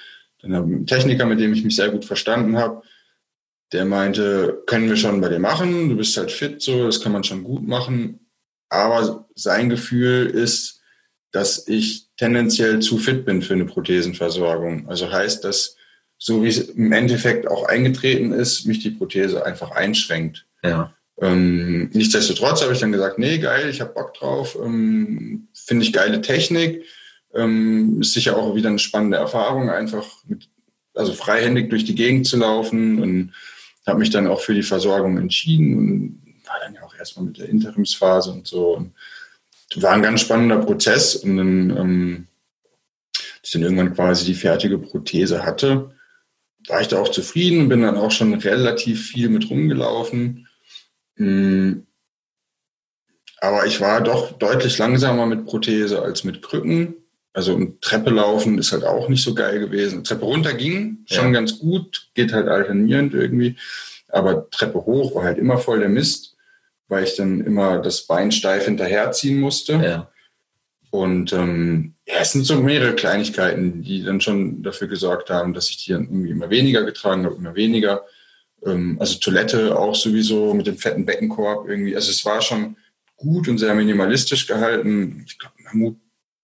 dann 0.41 0.55
einen 0.55 0.87
Techniker, 0.87 1.27
mit 1.27 1.39
dem 1.39 1.53
ich 1.53 1.63
mich 1.63 1.75
sehr 1.75 1.89
gut 1.89 2.05
verstanden 2.05 2.57
habe, 2.57 2.81
der 3.71 3.85
meinte, 3.85 4.63
können 4.65 4.89
wir 4.89 4.97
schon 4.97 5.21
bei 5.21 5.29
dir 5.29 5.39
machen, 5.39 5.89
du 5.89 5.95
bist 5.95 6.17
halt 6.17 6.31
fit, 6.31 6.61
so, 6.61 6.85
das 6.85 7.01
kann 7.01 7.11
man 7.11 7.23
schon 7.23 7.43
gut 7.43 7.65
machen. 7.65 8.27
Aber 8.69 9.27
sein 9.35 9.69
Gefühl 9.69 10.27
ist, 10.27 10.81
dass 11.31 11.67
ich 11.67 12.07
tendenziell 12.17 12.79
zu 12.79 12.97
fit 12.97 13.25
bin 13.25 13.41
für 13.41 13.53
eine 13.53 13.65
Prothesenversorgung. 13.65 14.87
Also 14.89 15.11
heißt, 15.11 15.43
dass 15.43 15.75
so 16.17 16.43
wie 16.43 16.49
es 16.49 16.59
im 16.69 16.91
Endeffekt 16.91 17.47
auch 17.47 17.63
eingetreten 17.63 18.31
ist, 18.31 18.65
mich 18.67 18.79
die 18.79 18.91
Prothese 18.91 19.43
einfach 19.43 19.71
einschränkt. 19.71 20.45
Ja. 20.63 20.93
Ähm, 21.19 21.89
nichtsdestotrotz 21.93 22.61
habe 22.61 22.73
ich 22.73 22.79
dann 22.79 22.91
gesagt, 22.91 23.17
nee, 23.17 23.39
geil, 23.39 23.69
ich 23.69 23.81
habe 23.81 23.93
Bock 23.93 24.13
drauf, 24.13 24.55
ähm, 24.63 25.47
finde 25.53 25.83
ich 25.83 25.93
geile 25.93 26.21
Technik, 26.21 26.83
ähm, 27.33 28.01
ist 28.01 28.13
sicher 28.13 28.37
auch 28.37 28.55
wieder 28.55 28.69
eine 28.69 28.77
spannende 28.77 29.17
Erfahrung, 29.17 29.71
einfach 29.71 30.05
mit, 30.27 30.47
also 30.93 31.13
freihändig 31.13 31.71
durch 31.71 31.85
die 31.85 31.95
Gegend 31.95 32.27
zu 32.27 32.37
laufen 32.37 33.01
und 33.01 33.33
habe 33.87 33.99
mich 33.99 34.09
dann 34.09 34.27
auch 34.27 34.41
für 34.41 34.53
die 34.53 34.63
Versorgung 34.63 35.17
entschieden 35.17 35.77
und 35.77 36.35
war 36.45 36.59
dann 36.63 36.75
ja 36.75 36.83
auch 36.83 36.95
erstmal 36.95 37.25
mit 37.25 37.37
der 37.37 37.49
Interimsphase 37.49 38.31
und 38.31 38.47
so. 38.47 38.75
Und 38.75 38.93
war 39.75 39.93
ein 39.93 40.01
ganz 40.01 40.21
spannender 40.21 40.57
Prozess 40.57 41.15
und 41.15 41.37
dann, 41.37 41.69
ähm, 41.77 42.27
als 43.15 43.41
ich 43.43 43.51
dann 43.51 43.63
irgendwann 43.63 43.93
quasi 43.93 44.25
die 44.25 44.33
fertige 44.33 44.77
Prothese 44.77 45.45
hatte, 45.45 45.95
war 46.67 46.81
ich 46.81 46.87
da 46.87 46.99
auch 46.99 47.09
zufrieden 47.09 47.69
bin 47.69 47.81
dann 47.81 47.97
auch 47.97 48.11
schon 48.11 48.33
relativ 48.33 49.07
viel 49.07 49.29
mit 49.29 49.49
rumgelaufen. 49.49 50.47
Hm. 51.15 51.87
Aber 53.37 53.65
ich 53.65 53.81
war 53.81 54.01
doch 54.01 54.33
deutlich 54.33 54.77
langsamer 54.77 55.25
mit 55.25 55.45
Prothese 55.45 56.01
als 56.01 56.23
mit 56.23 56.43
Krücken. 56.43 57.00
Also 57.33 57.57
Treppe 57.79 58.09
laufen 58.09 58.57
ist 58.57 58.73
halt 58.73 58.83
auch 58.83 59.07
nicht 59.07 59.23
so 59.23 59.33
geil 59.33 59.59
gewesen. 59.59 60.03
Treppe 60.03 60.25
runter 60.25 60.53
ging 60.53 60.99
schon 61.05 61.27
ja. 61.27 61.31
ganz 61.31 61.59
gut, 61.59 62.09
geht 62.13 62.33
halt 62.33 62.47
alternierend 62.47 63.13
irgendwie. 63.13 63.55
Aber 64.09 64.49
Treppe 64.49 64.85
hoch 64.85 65.15
war 65.15 65.23
halt 65.23 65.37
immer 65.37 65.57
voll 65.57 65.79
der 65.79 65.89
Mist, 65.89 66.35
weil 66.89 67.05
ich 67.05 67.15
dann 67.15 67.39
immer 67.41 67.81
das 67.81 68.05
Bein 68.05 68.31
steif 68.31 68.65
hinterherziehen 68.65 69.39
musste. 69.39 69.73
Ja. 69.73 70.11
Und 70.89 71.31
ähm, 71.31 71.95
ja, 72.05 72.15
es 72.19 72.33
sind 72.33 72.45
so 72.45 72.61
mehrere 72.61 72.95
Kleinigkeiten, 72.95 73.81
die 73.81 74.03
dann 74.03 74.19
schon 74.19 74.61
dafür 74.61 74.89
gesorgt 74.89 75.29
haben, 75.29 75.53
dass 75.53 75.69
ich 75.69 75.85
die 75.85 75.93
dann 75.93 76.03
irgendwie 76.03 76.31
immer 76.31 76.49
weniger 76.49 76.83
getragen 76.83 77.23
habe, 77.23 77.35
immer 77.35 77.55
weniger. 77.55 78.03
Ähm, 78.65 78.97
also 78.99 79.17
Toilette 79.19 79.79
auch 79.79 79.95
sowieso 79.95 80.53
mit 80.53 80.67
dem 80.67 80.77
fetten 80.77 81.05
Beckenkorb 81.05 81.69
irgendwie. 81.69 81.95
Also 81.95 82.11
es 82.11 82.25
war 82.25 82.41
schon 82.41 82.75
gut 83.15 83.47
und 83.47 83.57
sehr 83.57 83.73
minimalistisch 83.73 84.47
gehalten. 84.47 85.23
Ich 85.25 85.39
glaube, 85.39 85.55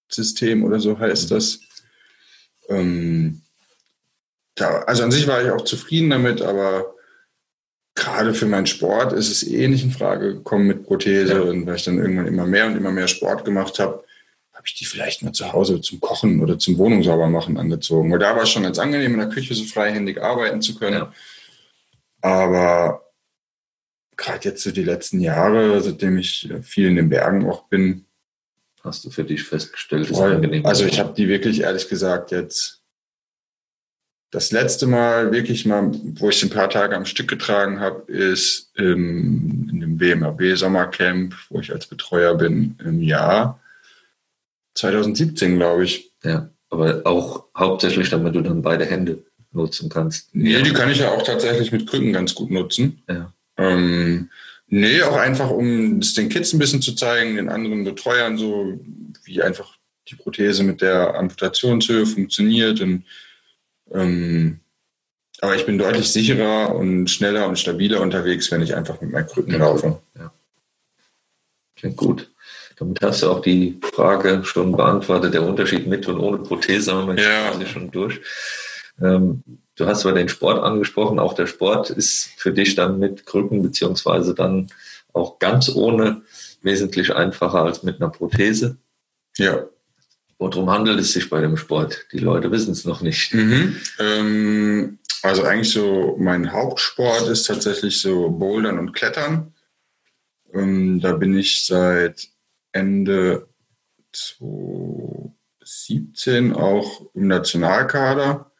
Mammutsystem 0.07 0.63
oder 0.63 0.79
so 0.79 0.97
heißt 0.97 1.29
mhm. 1.29 1.35
das. 1.35 1.59
Ähm, 2.69 3.41
ja, 4.57 4.83
also 4.83 5.03
an 5.03 5.11
sich 5.11 5.27
war 5.27 5.43
ich 5.43 5.51
auch 5.51 5.63
zufrieden 5.63 6.09
damit, 6.09 6.41
aber 6.41 6.95
gerade 7.95 8.33
für 8.33 8.45
meinen 8.45 8.65
Sport 8.65 9.13
ist 9.13 9.29
es 9.29 9.47
eh 9.47 9.67
nicht 9.67 9.83
in 9.83 9.91
Frage 9.91 10.35
gekommen 10.35 10.67
mit 10.67 10.83
Prothese. 10.83 11.33
Ja. 11.33 11.41
Und 11.41 11.65
weil 11.65 11.75
ich 11.75 11.83
dann 11.83 11.99
irgendwann 11.99 12.27
immer 12.27 12.45
mehr 12.45 12.67
und 12.67 12.75
immer 12.75 12.91
mehr 12.91 13.07
Sport 13.07 13.45
gemacht 13.45 13.79
habe, 13.79 14.03
habe 14.53 14.63
ich 14.65 14.75
die 14.75 14.85
vielleicht 14.85 15.21
mal 15.21 15.33
zu 15.33 15.53
Hause 15.53 15.81
zum 15.81 15.99
Kochen 15.99 16.41
oder 16.41 16.57
zum 16.57 16.77
Wohnung 16.77 17.03
sauber 17.03 17.27
machen 17.27 17.57
angezogen. 17.57 18.11
Weil 18.11 18.19
da 18.19 18.35
war 18.35 18.43
es 18.43 18.49
schon 18.49 18.63
ganz 18.63 18.79
angenehm, 18.79 19.13
in 19.13 19.19
der 19.19 19.29
Küche 19.29 19.53
so 19.53 19.63
freihändig 19.63 20.21
arbeiten 20.21 20.61
zu 20.61 20.75
können. 20.75 20.95
Ja. 20.97 21.13
Aber 22.21 23.03
gerade 24.17 24.49
jetzt 24.49 24.63
so 24.63 24.71
die 24.71 24.83
letzten 24.83 25.19
Jahre, 25.19 25.79
seitdem 25.81 26.17
ich 26.17 26.51
viel 26.63 26.87
in 26.87 26.95
den 26.95 27.09
Bergen 27.09 27.47
auch 27.47 27.65
bin, 27.65 28.06
hast 28.83 29.05
du 29.05 29.09
für 29.09 29.23
dich 29.23 29.43
festgestellt, 29.43 30.09
ist 30.09 30.19
angenehm. 30.19 30.65
Also 30.65 30.85
ich 30.85 30.99
habe 30.99 31.13
die 31.13 31.27
wirklich 31.27 31.61
ehrlich 31.61 31.89
gesagt 31.89 32.31
jetzt 32.31 32.77
das 34.31 34.51
letzte 34.51 34.87
Mal 34.87 35.31
wirklich 35.31 35.65
mal, 35.65 35.91
wo 36.15 36.29
ich 36.29 36.43
ein 36.43 36.49
paar 36.49 36.69
Tage 36.69 36.95
am 36.95 37.05
Stück 37.05 37.29
getragen 37.29 37.79
habe, 37.79 38.11
ist 38.11 38.71
im, 38.75 39.69
in 39.71 39.79
dem 39.79 39.99
WMAB 39.99 40.57
Sommercamp, 40.57 41.33
wo 41.49 41.59
ich 41.59 41.71
als 41.71 41.87
Betreuer 41.87 42.35
bin, 42.35 42.75
im 42.83 43.01
Jahr 43.01 43.61
2017, 44.75 45.55
glaube 45.55 45.85
ich. 45.85 46.11
Ja, 46.23 46.49
aber 46.69 47.01
auch 47.05 47.45
hauptsächlich, 47.55 48.09
damit 48.09 48.35
du 48.35 48.41
dann 48.41 48.61
beide 48.61 48.85
Hände 48.85 49.23
nutzen 49.53 49.89
kannst. 49.89 50.35
Nee, 50.35 50.61
die 50.61 50.73
kann 50.73 50.91
ich 50.91 50.99
ja 50.99 51.11
auch 51.11 51.23
tatsächlich 51.23 51.71
mit 51.71 51.87
Krücken 51.87 52.11
ganz 52.11 52.35
gut 52.35 52.51
nutzen. 52.51 53.01
Ja. 53.09 53.33
Ähm, 53.57 54.29
nee, 54.67 55.01
auch 55.01 55.15
einfach, 55.15 55.49
um 55.49 55.99
es 55.99 56.13
den 56.13 56.29
Kids 56.29 56.53
ein 56.53 56.59
bisschen 56.59 56.81
zu 56.81 56.95
zeigen, 56.95 57.35
den 57.35 57.49
anderen 57.49 57.83
Betreuern 57.83 58.37
so, 58.37 58.79
wie 59.23 59.41
einfach 59.41 59.77
die 60.09 60.15
Prothese 60.15 60.63
mit 60.63 60.81
der 60.81 61.15
Amputationshöhe 61.15 62.05
funktioniert. 62.05 62.81
Und, 62.81 63.03
ähm, 63.91 64.59
aber 65.41 65.55
ich 65.55 65.65
bin 65.65 65.77
deutlich 65.77 66.11
sicherer 66.11 66.75
und 66.75 67.09
schneller 67.09 67.47
und 67.47 67.59
stabiler 67.59 68.01
unterwegs, 68.01 68.51
wenn 68.51 68.61
ich 68.61 68.75
einfach 68.75 69.01
mit 69.01 69.11
meinen 69.11 69.27
Krücken 69.27 69.59
laufe. 69.59 70.01
Ja. 70.17 70.33
Klingt 71.75 71.97
gut. 71.97 72.31
Damit 72.77 73.01
hast 73.01 73.23
du 73.23 73.31
auch 73.31 73.41
die 73.41 73.79
Frage 73.93 74.43
schon 74.43 74.75
beantwortet, 74.75 75.33
der 75.33 75.43
Unterschied 75.43 75.87
mit 75.87 76.07
und 76.07 76.19
ohne 76.19 76.37
Prothese 76.37 76.93
haben 76.93 77.15
wir 77.15 77.23
ja. 77.23 77.49
quasi 77.49 77.65
schon 77.65 77.91
durch. 77.91 78.21
Ähm, 79.01 79.43
du 79.77 79.87
hast 79.87 80.01
zwar 80.01 80.13
den 80.13 80.29
Sport 80.29 80.61
angesprochen, 80.61 81.19
auch 81.19 81.33
der 81.33 81.47
Sport 81.47 81.89
ist 81.89 82.29
für 82.37 82.51
dich 82.51 82.75
dann 82.75 82.99
mit 82.99 83.25
Krücken 83.25 83.63
beziehungsweise 83.63 84.35
dann 84.35 84.67
auch 85.13 85.39
ganz 85.39 85.73
ohne 85.73 86.21
wesentlich 86.61 87.15
einfacher 87.15 87.63
als 87.63 87.83
mit 87.83 88.01
einer 88.01 88.09
Prothese. 88.09 88.77
Ja. 89.37 89.67
Worum 90.39 90.69
handelt 90.69 90.99
es 90.99 91.13
sich 91.13 91.29
bei 91.29 91.39
dem 91.41 91.57
Sport? 91.57 92.05
Die 92.11 92.19
Leute 92.19 92.51
wissen 92.51 92.71
es 92.71 92.85
noch 92.85 93.01
nicht. 93.01 93.33
Mhm. 93.33 93.75
Ähm, 93.99 94.99
also 95.23 95.41
eigentlich 95.43 95.71
so 95.71 96.15
mein 96.19 96.51
Hauptsport 96.51 97.27
ist 97.27 97.47
tatsächlich 97.47 97.99
so 97.99 98.29
Bouldern 98.29 98.77
und 98.77 98.93
Klettern. 98.93 99.55
Ähm, 100.53 100.99
da 101.01 101.13
bin 101.13 101.35
ich 101.37 101.65
seit 101.65 102.27
Ende 102.71 103.47
2017 104.13 106.53
auch 106.53 107.01
im 107.15 107.25
Nationalkader. 107.27 108.51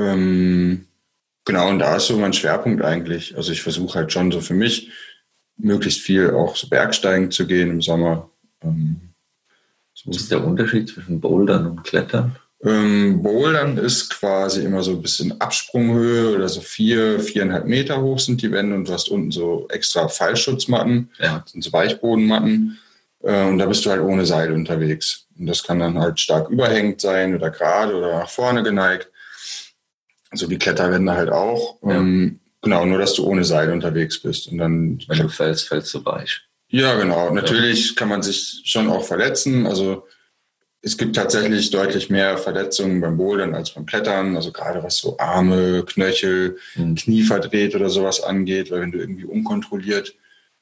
Ähm, 0.00 0.86
genau, 1.44 1.68
und 1.68 1.78
da 1.78 1.96
ist 1.96 2.06
so 2.06 2.16
mein 2.16 2.32
Schwerpunkt 2.32 2.82
eigentlich. 2.82 3.36
Also 3.36 3.52
ich 3.52 3.62
versuche 3.62 3.98
halt 3.98 4.12
schon 4.12 4.32
so 4.32 4.40
für 4.40 4.54
mich 4.54 4.90
möglichst 5.58 6.00
viel 6.00 6.30
auch 6.30 6.56
so 6.56 6.68
Bergsteigen 6.68 7.30
zu 7.30 7.46
gehen 7.46 7.70
im 7.70 7.82
Sommer. 7.82 8.30
Ähm, 8.62 9.00
so 9.92 10.10
Was 10.10 10.16
ist 10.16 10.30
der 10.30 10.44
Unterschied 10.44 10.88
zwischen 10.88 11.20
Bouldern 11.20 11.66
und 11.66 11.84
Klettern? 11.84 12.36
Ähm, 12.62 13.22
Bouldern 13.22 13.78
ist 13.78 14.10
quasi 14.10 14.64
immer 14.64 14.82
so 14.82 14.92
ein 14.92 15.02
bisschen 15.02 15.40
Absprunghöhe 15.40 16.34
oder 16.34 16.48
so 16.48 16.60
vier, 16.60 17.20
viereinhalb 17.20 17.66
Meter 17.66 18.00
hoch 18.00 18.18
sind 18.18 18.42
die 18.42 18.52
Wände 18.52 18.74
und 18.76 18.88
du 18.88 18.92
hast 18.92 19.08
unten 19.08 19.30
so 19.30 19.66
extra 19.70 20.08
Fallschutzmatten, 20.08 21.10
ja. 21.18 21.42
sind 21.46 21.64
so 21.64 21.72
Weichbodenmatten. 21.72 22.78
Äh, 23.22 23.44
und 23.44 23.58
da 23.58 23.66
bist 23.66 23.84
du 23.84 23.90
halt 23.90 24.02
ohne 24.02 24.26
Seil 24.26 24.52
unterwegs. 24.52 25.26
Und 25.38 25.46
das 25.46 25.62
kann 25.62 25.78
dann 25.78 25.98
halt 25.98 26.20
stark 26.20 26.50
überhängend 26.50 27.00
sein 27.00 27.34
oder 27.34 27.50
gerade 27.50 27.94
oder 27.94 28.18
nach 28.18 28.30
vorne 28.30 28.62
geneigt. 28.62 29.09
So 30.32 30.48
wie 30.50 30.58
Kletterwände 30.58 31.12
halt 31.12 31.30
auch. 31.30 31.78
Ja. 31.82 31.96
Ähm, 31.96 32.40
genau, 32.62 32.84
nur 32.84 32.98
dass 32.98 33.14
du 33.14 33.24
ohne 33.24 33.44
Seil 33.44 33.72
unterwegs 33.72 34.20
bist. 34.20 34.48
Und 34.48 34.58
dann. 34.58 35.02
Wenn 35.08 35.18
du 35.18 35.28
fällst, 35.28 35.68
fällst 35.68 35.92
du 35.94 36.04
weich. 36.04 36.42
Ja, 36.68 36.94
genau. 36.96 37.32
Natürlich 37.34 37.96
kann 37.96 38.08
man 38.08 38.22
sich 38.22 38.62
schon 38.64 38.88
auch 38.88 39.04
verletzen. 39.04 39.66
Also 39.66 40.06
es 40.82 40.96
gibt 40.96 41.16
tatsächlich 41.16 41.70
deutlich 41.70 42.10
mehr 42.10 42.38
Verletzungen 42.38 43.00
beim 43.00 43.16
Bouldern 43.16 43.54
als 43.54 43.72
beim 43.72 43.86
Klettern. 43.86 44.36
Also 44.36 44.52
gerade 44.52 44.82
was 44.82 44.96
so 44.96 45.18
Arme, 45.18 45.84
Knöchel, 45.84 46.58
mhm. 46.76 46.94
Knie 46.94 47.22
verdreht 47.22 47.74
oder 47.74 47.90
sowas 47.90 48.22
angeht, 48.22 48.70
weil 48.70 48.82
wenn 48.82 48.92
du 48.92 48.98
irgendwie 48.98 49.24
unkontrolliert 49.24 50.14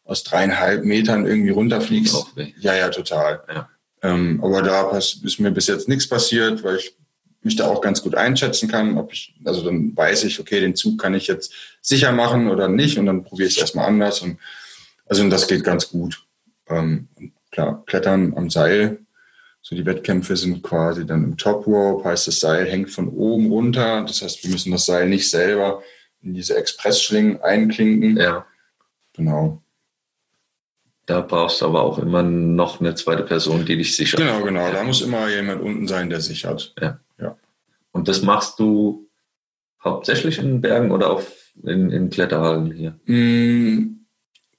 aus 0.04 0.24
dreieinhalb 0.24 0.84
Metern 0.84 1.26
irgendwie 1.26 1.50
runterfliegst. 1.50 2.34
Ja, 2.58 2.74
ja, 2.74 2.88
total. 2.88 3.42
Ja. 3.52 3.68
Ähm, 4.02 4.40
aber 4.42 4.62
da 4.62 4.96
ist 4.96 5.38
mir 5.38 5.50
bis 5.50 5.66
jetzt 5.66 5.88
nichts 5.88 6.08
passiert, 6.08 6.64
weil 6.64 6.76
ich 6.76 6.96
mich 7.42 7.56
da 7.56 7.68
auch 7.68 7.80
ganz 7.80 8.02
gut 8.02 8.14
einschätzen 8.14 8.68
kann, 8.68 8.98
ob 8.98 9.12
ich, 9.12 9.34
also 9.44 9.62
dann 9.62 9.96
weiß 9.96 10.24
ich, 10.24 10.40
okay, 10.40 10.60
den 10.60 10.74
Zug 10.74 10.98
kann 10.98 11.14
ich 11.14 11.26
jetzt 11.26 11.52
sicher 11.80 12.12
machen 12.12 12.50
oder 12.50 12.68
nicht 12.68 12.98
und 12.98 13.06
dann 13.06 13.24
probiere 13.24 13.48
ich 13.48 13.56
es 13.56 13.60
erstmal 13.60 13.86
anders 13.86 14.20
und 14.20 14.38
also 15.06 15.26
das 15.28 15.46
geht 15.46 15.64
ganz 15.64 15.88
gut. 15.88 16.24
Ähm, 16.68 17.08
klar, 17.50 17.82
Klettern 17.86 18.34
am 18.36 18.50
Seil, 18.50 18.98
so 19.62 19.74
die 19.74 19.86
Wettkämpfe 19.86 20.36
sind 20.36 20.62
quasi 20.62 21.06
dann 21.06 21.24
im 21.24 21.36
Top 21.36 21.66
Rope, 21.66 22.08
heißt 22.08 22.26
das 22.26 22.40
Seil 22.40 22.66
hängt 22.66 22.90
von 22.90 23.08
oben 23.08 23.50
runter, 23.50 24.04
das 24.06 24.22
heißt, 24.22 24.42
wir 24.44 24.50
müssen 24.50 24.72
das 24.72 24.86
Seil 24.86 25.08
nicht 25.08 25.30
selber 25.30 25.82
in 26.22 26.34
diese 26.34 26.56
Expressschlingen 26.56 27.40
einklinken. 27.42 28.16
Ja. 28.16 28.46
Genau. 29.14 29.62
Da 31.06 31.22
brauchst 31.22 31.62
du 31.62 31.66
aber 31.66 31.82
auch 31.82 31.98
immer 31.98 32.22
noch 32.22 32.80
eine 32.80 32.94
zweite 32.94 33.22
Person, 33.22 33.64
die 33.64 33.76
dich 33.76 33.96
sichert. 33.96 34.20
Genau, 34.20 34.42
genau. 34.42 34.70
Da 34.70 34.84
muss 34.84 35.00
immer 35.00 35.28
jemand 35.28 35.62
unten 35.62 35.88
sein, 35.88 36.10
der 36.10 36.20
sichert. 36.20 36.74
Ja. 36.80 37.00
Und 37.98 38.06
das 38.06 38.22
machst 38.22 38.60
du 38.60 39.08
hauptsächlich 39.82 40.38
in 40.38 40.60
Bergen 40.60 40.92
oder 40.92 41.10
auch 41.10 41.22
in, 41.64 41.90
in 41.90 42.10
Kletterhallen 42.10 42.70
hier? 42.70 42.96
Mm, 43.06 44.06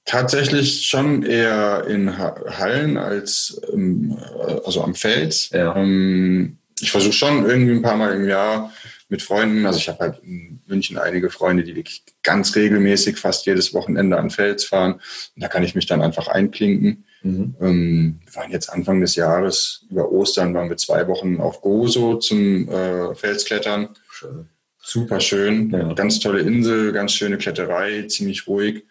tatsächlich 0.04 0.86
schon 0.86 1.22
eher 1.22 1.86
in 1.86 2.18
Hallen 2.18 2.98
als 2.98 3.58
ähm, 3.72 4.18
also 4.66 4.84
am 4.84 4.94
Fels. 4.94 5.48
Ja. 5.54 5.74
Ähm, 5.74 6.58
ich 6.82 6.90
versuche 6.90 7.14
schon 7.14 7.48
irgendwie 7.48 7.72
ein 7.72 7.82
paar 7.82 7.96
Mal 7.96 8.14
im 8.14 8.28
Jahr 8.28 8.74
mit 9.08 9.22
Freunden. 9.22 9.64
Also 9.64 9.78
ich 9.78 9.88
habe 9.88 10.00
halt 10.00 10.18
in 10.22 10.60
München 10.66 10.98
einige 10.98 11.30
Freunde, 11.30 11.64
die 11.64 11.76
wirklich 11.76 12.04
ganz 12.22 12.54
regelmäßig 12.54 13.16
fast 13.16 13.46
jedes 13.46 13.72
Wochenende 13.72 14.18
an 14.18 14.28
Fels 14.28 14.66
fahren. 14.66 14.94
Und 14.94 15.42
da 15.42 15.48
kann 15.48 15.62
ich 15.62 15.74
mich 15.74 15.86
dann 15.86 16.02
einfach 16.02 16.28
einklinken. 16.28 17.06
Mhm. 17.22 17.54
Ähm, 17.60 18.20
wir 18.24 18.34
waren 18.36 18.50
jetzt 18.50 18.70
Anfang 18.70 19.00
des 19.00 19.14
Jahres, 19.14 19.86
über 19.90 20.10
Ostern 20.10 20.54
waren 20.54 20.68
wir 20.68 20.76
zwei 20.76 21.06
Wochen 21.08 21.40
auf 21.40 21.60
Gozo 21.60 22.16
zum 22.16 22.68
äh, 22.68 23.14
Felsklettern. 23.14 23.90
Schön. 24.10 24.48
super 24.82 25.20
schön. 25.20 25.70
Ja. 25.70 25.92
Ganz 25.92 26.20
tolle 26.20 26.40
Insel, 26.40 26.92
ganz 26.92 27.12
schöne 27.12 27.38
Kletterei, 27.38 28.02
ziemlich 28.08 28.46
ruhig. 28.46 28.84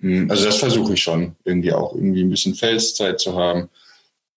Hm, 0.00 0.30
also 0.30 0.44
das 0.44 0.56
versuche 0.58 0.94
ich 0.94 1.02
schon, 1.02 1.36
irgendwie 1.44 1.72
auch 1.72 1.94
irgendwie 1.94 2.22
ein 2.22 2.30
bisschen 2.30 2.54
Felszeit 2.54 3.20
zu 3.20 3.36
haben. 3.36 3.68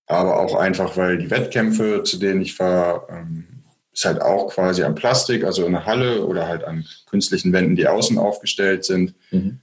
Aber 0.07 0.39
auch 0.39 0.55
einfach, 0.55 0.97
weil 0.97 1.17
die 1.17 1.31
Wettkämpfe, 1.31 2.03
zu 2.03 2.17
denen 2.17 2.41
ich 2.41 2.53
fahre, 2.53 3.07
ähm, 3.09 3.45
ist 3.91 4.05
halt 4.05 4.21
auch 4.21 4.49
quasi 4.49 4.83
am 4.83 4.93
Plastik, 4.93 5.43
also 5.43 5.65
in 5.65 5.71
der 5.71 5.85
Halle 5.85 6.25
oder 6.25 6.47
halt 6.47 6.63
an 6.63 6.85
künstlichen 7.09 7.53
Wänden, 7.53 7.75
die 7.75 7.87
außen 7.87 8.17
aufgestellt 8.17 8.85
sind. 8.85 9.15
Mhm. 9.31 9.61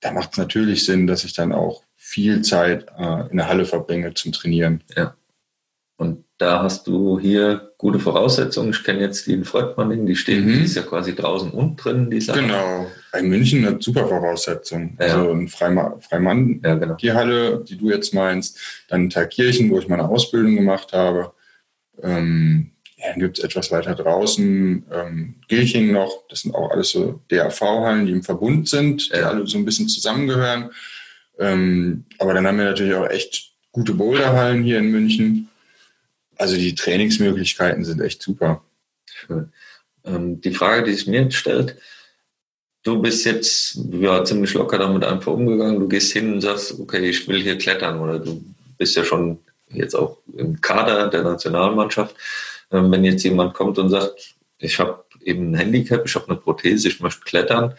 Da 0.00 0.12
macht 0.12 0.32
es 0.32 0.38
natürlich 0.38 0.84
Sinn, 0.84 1.06
dass 1.06 1.22
ich 1.22 1.34
dann 1.34 1.52
auch 1.52 1.84
viel 2.12 2.42
Zeit 2.42 2.86
äh, 2.98 3.30
in 3.30 3.38
der 3.38 3.48
Halle 3.48 3.64
verbringe 3.64 4.12
zum 4.12 4.32
Trainieren. 4.32 4.84
Ja. 4.94 5.16
Und 5.96 6.24
da 6.36 6.62
hast 6.62 6.86
du 6.86 7.18
hier 7.18 7.72
gute 7.78 7.98
Voraussetzungen. 7.98 8.70
Ich 8.70 8.84
kenne 8.84 9.00
jetzt 9.00 9.26
die 9.26 9.32
in 9.32 9.44
Freudmanning, 9.44 10.04
die 10.04 10.16
steht, 10.16 10.44
mhm. 10.44 10.48
die 10.48 10.64
ist 10.64 10.76
ja 10.76 10.82
quasi 10.82 11.14
draußen 11.14 11.50
und 11.52 11.76
drin, 11.76 12.10
die 12.10 12.20
Sache. 12.20 12.40
Genau. 12.40 12.86
In 13.18 13.28
München 13.28 13.64
hat 13.64 13.82
super 13.82 14.08
Voraussetzungen. 14.08 14.98
Ja. 15.00 15.06
Also 15.06 15.30
in 15.30 15.48
Freima 15.48 15.96
Freimann, 16.00 16.60
ja, 16.62 16.74
genau. 16.74 16.94
die 16.94 17.12
Halle, 17.12 17.64
die 17.66 17.78
du 17.78 17.88
jetzt 17.88 18.12
meinst, 18.12 18.58
dann 18.88 19.04
in 19.04 19.10
Thalkirchen, 19.10 19.70
wo 19.70 19.78
ich 19.78 19.88
meine 19.88 20.08
Ausbildung 20.08 20.56
gemacht 20.56 20.92
habe. 20.92 21.32
Ähm, 22.02 22.72
ja, 22.96 23.10
dann 23.10 23.20
gibt 23.20 23.38
es 23.38 23.44
etwas 23.44 23.70
weiter 23.70 23.94
draußen 23.94 24.84
ähm, 24.92 25.36
Gilching 25.48 25.92
noch. 25.92 26.24
Das 26.28 26.42
sind 26.42 26.54
auch 26.54 26.70
alles 26.72 26.90
so 26.90 27.20
DAV-Hallen, 27.28 28.06
die 28.06 28.12
im 28.12 28.22
Verbund 28.22 28.68
sind, 28.68 29.10
die 29.12 29.18
ja. 29.18 29.30
alle 29.30 29.46
so 29.46 29.56
ein 29.56 29.64
bisschen 29.64 29.88
zusammengehören. 29.88 30.70
Ähm, 31.38 32.04
aber 32.18 32.34
dann 32.34 32.46
haben 32.46 32.58
wir 32.58 32.66
natürlich 32.66 32.94
auch 32.94 33.08
echt 33.08 33.52
gute 33.72 33.94
Boulderhallen 33.94 34.62
hier 34.62 34.78
in 34.78 34.90
München. 34.90 35.48
Also 36.36 36.56
die 36.56 36.74
Trainingsmöglichkeiten 36.74 37.84
sind 37.84 38.00
echt 38.00 38.22
super. 38.22 38.62
Ähm, 40.04 40.40
die 40.40 40.54
Frage, 40.54 40.84
die 40.84 40.94
sich 40.94 41.06
mir 41.06 41.30
stellt, 41.30 41.76
du 42.82 43.00
bist 43.00 43.24
jetzt 43.24 43.78
ja, 43.92 44.24
ziemlich 44.24 44.54
locker 44.54 44.78
damit 44.78 45.04
einfach 45.04 45.32
umgegangen. 45.32 45.80
Du 45.80 45.88
gehst 45.88 46.12
hin 46.12 46.32
und 46.32 46.40
sagst, 46.40 46.78
okay, 46.78 47.08
ich 47.08 47.26
will 47.28 47.40
hier 47.40 47.58
klettern 47.58 48.00
oder 48.00 48.18
du 48.18 48.42
bist 48.78 48.96
ja 48.96 49.04
schon 49.04 49.38
jetzt 49.68 49.94
auch 49.94 50.18
im 50.36 50.60
Kader 50.60 51.08
der 51.08 51.22
Nationalmannschaft. 51.22 52.14
Ähm, 52.70 52.90
wenn 52.90 53.04
jetzt 53.04 53.22
jemand 53.22 53.54
kommt 53.54 53.78
und 53.78 53.90
sagt, 53.90 54.34
ich 54.58 54.78
habe 54.78 55.04
eben 55.20 55.52
ein 55.52 55.54
Handicap, 55.54 56.04
ich 56.04 56.14
habe 56.14 56.28
eine 56.28 56.36
Prothese, 56.36 56.88
ich 56.88 57.00
möchte 57.00 57.22
klettern, 57.22 57.74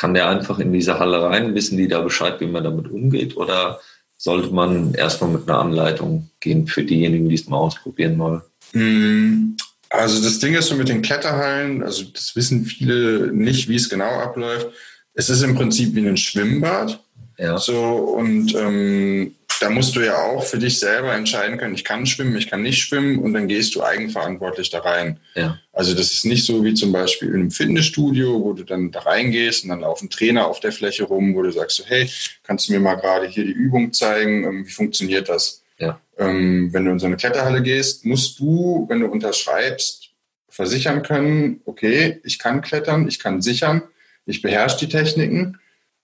kann 0.00 0.14
der 0.14 0.30
einfach 0.30 0.58
in 0.58 0.72
diese 0.72 0.98
Halle 0.98 1.22
rein, 1.22 1.54
wissen 1.54 1.76
die 1.76 1.86
da 1.86 2.00
Bescheid, 2.00 2.40
wie 2.40 2.46
man 2.46 2.64
damit 2.64 2.90
umgeht 2.90 3.36
oder 3.36 3.80
sollte 4.16 4.48
man 4.48 4.94
erstmal 4.94 5.30
mit 5.30 5.46
einer 5.46 5.58
Anleitung 5.58 6.30
gehen 6.40 6.66
für 6.66 6.82
diejenigen, 6.82 7.28
die 7.28 7.34
es 7.34 7.48
mal 7.48 7.58
ausprobieren 7.58 8.18
wollen? 8.18 8.40
Hm, 8.72 9.58
also 9.90 10.22
das 10.22 10.38
Ding 10.38 10.54
ist 10.54 10.68
so 10.68 10.74
mit 10.74 10.88
den 10.88 11.02
Kletterhallen, 11.02 11.82
also 11.82 12.04
das 12.14 12.34
wissen 12.34 12.64
viele 12.64 13.30
nicht, 13.30 13.68
wie 13.68 13.76
es 13.76 13.90
genau 13.90 14.08
abläuft. 14.08 14.68
Es 15.12 15.28
ist 15.28 15.42
im 15.42 15.54
Prinzip 15.54 15.94
wie 15.94 16.08
ein 16.08 16.16
Schwimmbad. 16.16 16.98
Ja. 17.36 17.58
So, 17.58 17.76
und 18.18 18.54
ähm, 18.54 19.34
da 19.60 19.68
musst 19.68 19.94
du 19.94 20.00
ja 20.00 20.16
auch 20.16 20.42
für 20.42 20.58
dich 20.58 20.78
selber 20.78 21.12
entscheiden 21.12 21.58
können, 21.58 21.74
ich 21.74 21.84
kann 21.84 22.06
schwimmen, 22.06 22.34
ich 22.36 22.48
kann 22.48 22.62
nicht 22.62 22.82
schwimmen 22.82 23.18
und 23.18 23.34
dann 23.34 23.46
gehst 23.46 23.74
du 23.74 23.82
eigenverantwortlich 23.82 24.70
da 24.70 24.78
rein. 24.78 25.20
Ja. 25.34 25.58
Also 25.70 25.94
das 25.94 26.12
ist 26.14 26.24
nicht 26.24 26.46
so 26.46 26.64
wie 26.64 26.72
zum 26.72 26.92
Beispiel 26.92 27.28
in 27.28 27.34
einem 27.34 27.50
Fitnessstudio, 27.50 28.42
wo 28.42 28.54
du 28.54 28.64
dann 28.64 28.90
da 28.90 29.00
reingehst 29.00 29.64
und 29.64 29.68
dann 29.68 29.80
laufen 29.80 30.08
Trainer 30.08 30.46
auf 30.46 30.60
der 30.60 30.72
Fläche 30.72 31.04
rum, 31.04 31.34
wo 31.34 31.42
du 31.42 31.52
sagst 31.52 31.76
so, 31.76 31.84
hey, 31.84 32.10
kannst 32.42 32.68
du 32.68 32.72
mir 32.72 32.80
mal 32.80 32.94
gerade 32.94 33.26
hier 33.26 33.44
die 33.44 33.52
Übung 33.52 33.92
zeigen, 33.92 34.44
ähm, 34.44 34.66
wie 34.66 34.70
funktioniert 34.70 35.28
das? 35.28 35.62
Ja. 35.78 36.00
Ähm, 36.16 36.72
wenn 36.72 36.86
du 36.86 36.92
in 36.92 36.98
so 36.98 37.06
eine 37.06 37.18
Kletterhalle 37.18 37.62
gehst, 37.62 38.06
musst 38.06 38.40
du, 38.40 38.86
wenn 38.88 39.00
du 39.00 39.08
unterschreibst, 39.08 40.08
versichern 40.48 41.02
können, 41.02 41.60
okay, 41.66 42.20
ich 42.24 42.38
kann 42.38 42.62
klettern, 42.62 43.06
ich 43.08 43.18
kann 43.18 43.42
sichern, 43.42 43.82
ich 44.24 44.40
beherrsche 44.40 44.78
die 44.78 44.88
Techniken 44.88 45.59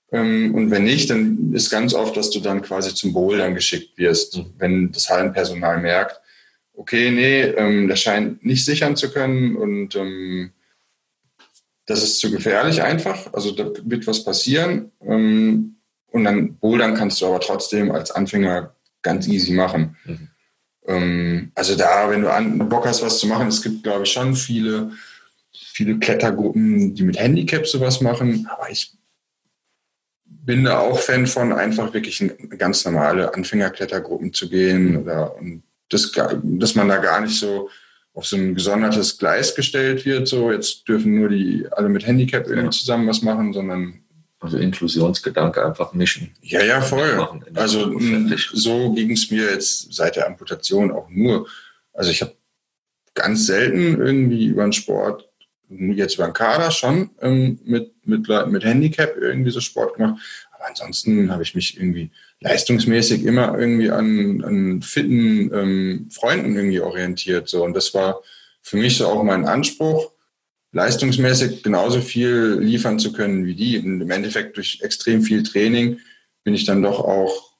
und 0.08 0.70
wenn 0.70 0.84
nicht, 0.84 1.10
dann 1.10 1.52
ist 1.52 1.68
ganz 1.68 1.92
oft, 1.92 2.16
dass 2.16 2.30
du 2.30 2.40
dann 2.40 2.62
quasi 2.62 2.94
zum 2.94 3.12
Bouldern 3.12 3.54
geschickt 3.54 3.98
wirst, 3.98 4.36
mhm. 4.36 4.52
wenn 4.58 4.92
das 4.92 5.10
Hallenpersonal 5.10 5.80
merkt, 5.80 6.21
okay, 6.75 7.10
nee, 7.10 7.40
ähm, 7.42 7.88
das 7.88 8.00
scheint 8.00 8.45
nicht 8.45 8.64
sichern 8.64 8.97
zu 8.97 9.10
können 9.10 9.56
und 9.56 9.97
ähm, 9.97 10.52
das 11.86 12.02
ist 12.02 12.19
zu 12.19 12.30
gefährlich 12.30 12.82
einfach. 12.82 13.32
Also 13.32 13.52
da 13.52 13.71
wird 13.84 14.06
was 14.06 14.25
passieren. 14.25 14.92
Ähm, 15.00 15.76
und 16.08 16.25
dann 16.25 16.56
bouldern 16.56 16.95
kannst 16.95 17.21
du 17.21 17.26
aber 17.26 17.40
trotzdem 17.40 17.90
als 17.90 18.10
Anfänger 18.10 18.75
ganz 19.02 19.26
easy 19.28 19.52
machen. 19.52 19.97
Mhm. 20.04 20.28
Ähm, 20.86 21.52
also 21.54 21.76
da, 21.76 22.10
wenn 22.10 22.23
du 22.23 22.32
an, 22.32 22.69
Bock 22.69 22.86
hast, 22.86 23.02
was 23.02 23.19
zu 23.19 23.26
machen, 23.26 23.49
es 23.49 23.62
gibt, 23.62 23.82
glaube 23.82 24.04
ich, 24.04 24.12
schon 24.12 24.34
viele, 24.34 24.92
viele 25.52 25.99
Klettergruppen, 25.99 26.95
die 26.95 27.02
mit 27.02 27.19
Handicap 27.19 27.66
sowas 27.66 28.00
machen. 28.00 28.49
Aber 28.50 28.71
ich 28.71 28.92
bin 30.47 30.65
da 30.65 30.78
auch 30.78 30.99
Fan 30.99 31.26
von, 31.26 31.52
einfach 31.52 31.93
wirklich 31.93 32.21
in 32.21 32.50
ganz 32.56 32.85
normale 32.85 33.35
Anfängerklettergruppen 33.35 34.32
zu 34.32 34.49
gehen 34.49 34.97
oder 34.97 35.37
und 35.37 35.65
das, 35.91 36.13
dass 36.43 36.75
man 36.75 36.89
da 36.89 36.99
gar 36.99 37.21
nicht 37.21 37.39
so 37.39 37.69
auf 38.15 38.26
so 38.26 38.37
ein 38.37 38.54
gesondertes 38.54 39.19
Gleis 39.19 39.54
gestellt 39.54 40.04
wird. 40.04 40.26
So, 40.26 40.50
jetzt 40.50 40.89
dürfen 40.89 41.15
nur 41.15 41.28
die 41.28 41.67
alle 41.71 41.89
mit 41.89 42.06
Handicap 42.06 42.49
ja. 42.49 42.71
zusammen 42.71 43.06
was 43.06 43.23
machen, 43.23 43.52
sondern 43.52 44.00
also 44.41 44.59
Inklusionsgedanke 44.59 45.65
einfach 45.65 45.93
mischen. 45.93 46.35
Ja, 46.41 46.63
ja, 46.63 46.80
voll. 46.80 47.41
Also 47.54 47.99
so 48.52 48.93
ging 48.93 49.11
es 49.13 49.30
mir 49.30 49.50
jetzt 49.50 49.93
seit 49.93 50.17
der 50.17 50.26
Amputation 50.26 50.93
auch 50.93 51.09
nur. 51.11 51.47
Also 51.93 52.11
ich 52.11 52.23
habe 52.23 52.35
ganz 53.15 53.47
selten 53.47 54.00
irgendwie 54.00 54.47
über 54.47 54.63
den 54.63 54.73
Sport 54.73 55.28
jetzt 55.68 56.14
über 56.14 56.24
den 56.26 56.32
Kader 56.32 56.70
schon 56.70 57.10
ähm, 57.20 57.58
mit, 57.64 57.92
mit 58.06 58.28
mit 58.28 58.64
Handicap 58.64 59.16
irgendwie 59.16 59.50
so 59.50 59.60
Sport 59.60 59.94
gemacht. 59.94 60.20
Aber 60.52 60.68
ansonsten 60.68 61.30
habe 61.30 61.42
ich 61.42 61.54
mich 61.54 61.76
irgendwie 61.76 62.10
leistungsmäßig 62.40 63.24
immer 63.24 63.58
irgendwie 63.58 63.90
an, 63.90 64.42
an 64.44 64.82
fitten 64.82 65.52
ähm, 65.54 66.08
Freunden 66.10 66.56
irgendwie 66.56 66.80
orientiert. 66.80 67.48
So. 67.48 67.64
Und 67.64 67.74
das 67.74 67.92
war 67.94 68.20
für 68.62 68.76
mich 68.76 68.96
so 68.96 69.06
auch 69.06 69.22
mein 69.22 69.46
Anspruch, 69.46 70.12
leistungsmäßig 70.72 71.62
genauso 71.62 72.00
viel 72.00 72.58
liefern 72.60 72.98
zu 72.98 73.12
können 73.12 73.46
wie 73.46 73.54
die. 73.54 73.78
Und 73.78 74.00
im 74.00 74.10
Endeffekt 74.10 74.56
durch 74.56 74.80
extrem 74.82 75.22
viel 75.22 75.42
Training 75.42 75.98
bin 76.44 76.54
ich 76.54 76.64
dann 76.64 76.82
doch 76.82 77.00
auch 77.00 77.56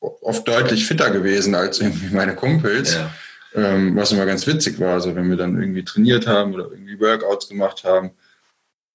oft 0.00 0.46
deutlich 0.46 0.86
fitter 0.86 1.10
gewesen 1.10 1.54
als 1.54 1.80
irgendwie 1.80 2.14
meine 2.14 2.34
Kumpels. 2.34 2.94
Ja. 2.94 3.14
Ähm, 3.54 3.94
was 3.94 4.10
immer 4.10 4.26
ganz 4.26 4.46
witzig 4.46 4.80
war, 4.80 4.94
also 4.94 5.14
wenn 5.14 5.30
wir 5.30 5.36
dann 5.36 5.60
irgendwie 5.60 5.84
trainiert 5.84 6.26
haben 6.26 6.54
oder 6.54 6.70
irgendwie 6.72 6.98
Workouts 6.98 7.48
gemacht 7.48 7.84
haben, 7.84 8.10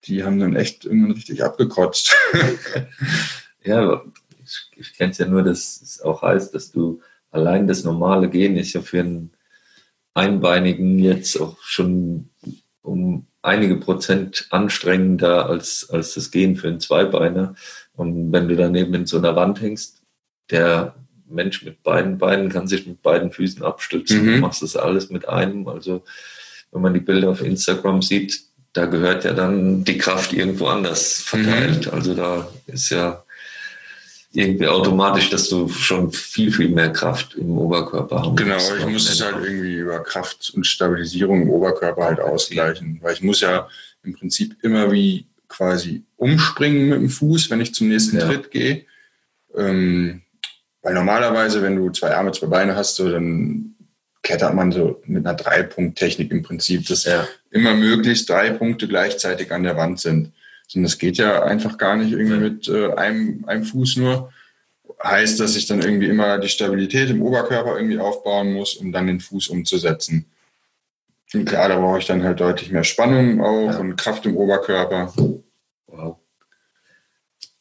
die 0.05 0.23
haben 0.23 0.39
dann 0.39 0.55
echt 0.55 0.85
irgendwann 0.85 1.11
richtig 1.11 1.43
abgekotzt. 1.43 2.15
ja, 3.63 4.01
ich, 4.43 4.71
ich 4.75 4.93
kenne 4.97 5.11
es 5.11 5.17
ja 5.17 5.27
nur, 5.27 5.43
dass 5.43 5.81
es 5.81 6.01
auch 6.01 6.21
heißt, 6.21 6.53
dass 6.53 6.71
du 6.71 7.01
allein 7.31 7.67
das 7.67 7.83
normale 7.83 8.29
Gehen 8.29 8.57
ist 8.57 8.73
ja 8.73 8.81
für 8.81 8.99
einen 8.99 9.31
Einbeinigen 10.13 10.99
jetzt 10.99 11.39
auch 11.39 11.57
schon 11.61 12.29
um 12.81 13.27
einige 13.41 13.77
Prozent 13.77 14.47
anstrengender 14.49 15.45
als, 15.47 15.89
als 15.89 16.15
das 16.15 16.31
Gehen 16.31 16.55
für 16.55 16.67
einen 16.67 16.79
Zweibeiner. 16.79 17.55
Und 17.93 18.31
wenn 18.31 18.47
du 18.49 18.55
daneben 18.55 18.93
in 18.93 19.05
so 19.05 19.17
einer 19.17 19.35
Wand 19.35 19.61
hängst, 19.61 20.01
der 20.49 20.95
Mensch 21.29 21.63
mit 21.63 21.83
beiden 21.83 22.17
Beinen 22.17 22.49
kann 22.49 22.67
sich 22.67 22.85
mit 22.85 23.01
beiden 23.01 23.31
Füßen 23.31 23.63
abstützen. 23.63 24.25
Mhm. 24.25 24.35
Du 24.35 24.37
machst 24.39 24.61
das 24.61 24.75
alles 24.75 25.09
mit 25.09 25.27
einem. 25.27 25.67
Also 25.67 26.03
wenn 26.71 26.81
man 26.81 26.93
die 26.93 26.99
Bilder 26.99 27.29
auf 27.29 27.41
Instagram 27.41 28.01
sieht, 28.01 28.41
da 28.73 28.85
gehört 28.85 29.23
ja 29.23 29.33
dann 29.33 29.83
die 29.83 29.97
Kraft 29.97 30.33
irgendwo 30.33 30.67
anders 30.67 31.21
verteilt. 31.21 31.87
Mhm. 31.87 31.93
Also 31.93 32.13
da 32.13 32.47
ist 32.67 32.89
ja 32.89 33.23
irgendwie 34.31 34.67
automatisch, 34.67 35.29
dass 35.31 35.49
du 35.49 35.69
schon 35.69 36.11
viel, 36.11 36.51
viel 36.51 36.69
mehr 36.69 36.91
Kraft 36.91 37.33
im 37.35 37.57
Oberkörper 37.57 38.21
haben 38.21 38.35
Genau, 38.35 38.55
musst, 38.55 38.73
ich 38.77 38.85
muss 38.85 39.09
es 39.09 39.23
halt 39.23 39.43
irgendwie 39.43 39.75
über 39.75 40.03
Kraft 40.03 40.51
und 40.55 40.67
Stabilisierung 40.67 41.41
im 41.43 41.49
Oberkörper 41.49 42.03
halt 42.03 42.19
ausgleichen. 42.19 42.99
Weil 43.01 43.13
ich 43.13 43.23
muss 43.23 43.41
ja 43.41 43.67
im 44.03 44.13
Prinzip 44.13 44.55
immer 44.61 44.91
wie 44.91 45.25
quasi 45.47 46.03
umspringen 46.15 46.89
mit 46.89 46.99
dem 46.99 47.09
Fuß, 47.09 47.49
wenn 47.49 47.61
ich 47.61 47.73
zum 47.73 47.87
nächsten 47.89 48.19
ja. 48.19 48.27
Tritt 48.27 48.51
gehe. 48.51 48.85
Ähm, 49.55 50.21
weil 50.81 50.93
normalerweise, 50.93 51.61
wenn 51.61 51.75
du 51.75 51.89
zwei 51.89 52.15
Arme, 52.15 52.31
zwei 52.31 52.47
Beine 52.47 52.75
hast, 52.75 52.95
so, 52.95 53.09
dann 53.09 53.75
klettert 54.21 54.53
man 54.53 54.71
so 54.71 55.01
mit 55.05 55.25
einer 55.25 55.35
Dreipunkt-Technik 55.35 56.31
im 56.31 56.43
Prinzip, 56.43 56.87
dass 56.87 57.05
ja. 57.05 57.27
immer 57.51 57.73
möglichst 57.73 58.29
drei 58.29 58.51
Punkte 58.51 58.87
gleichzeitig 58.87 59.51
an 59.51 59.63
der 59.63 59.77
Wand 59.77 59.99
sind. 59.99 60.33
Und 60.75 60.83
das 60.83 60.97
geht 60.97 61.17
ja 61.17 61.43
einfach 61.43 61.77
gar 61.77 61.95
nicht 61.95 62.11
irgendwie 62.11 62.37
mit 62.37 62.67
äh, 62.67 62.93
einem, 62.93 63.43
einem 63.47 63.63
Fuß 63.63 63.97
nur. 63.97 64.31
Heißt, 65.03 65.39
dass 65.39 65.55
ich 65.55 65.65
dann 65.65 65.81
irgendwie 65.81 66.09
immer 66.09 66.37
die 66.37 66.49
Stabilität 66.49 67.09
im 67.09 67.21
Oberkörper 67.21 67.77
irgendwie 67.77 67.99
aufbauen 67.99 68.53
muss, 68.53 68.75
um 68.75 68.91
dann 68.91 69.07
den 69.07 69.19
Fuß 69.19 69.47
umzusetzen. 69.47 70.25
Und 71.33 71.45
klar, 71.45 71.69
da 71.69 71.79
brauche 71.79 71.99
ich 71.99 72.05
dann 72.05 72.23
halt 72.23 72.39
deutlich 72.39 72.71
mehr 72.71 72.83
Spannung 72.83 73.41
auch 73.41 73.71
ja. 73.71 73.77
und 73.77 73.95
Kraft 73.95 74.25
im 74.25 74.35
Oberkörper. 74.35 75.13
Wow. 75.87 76.17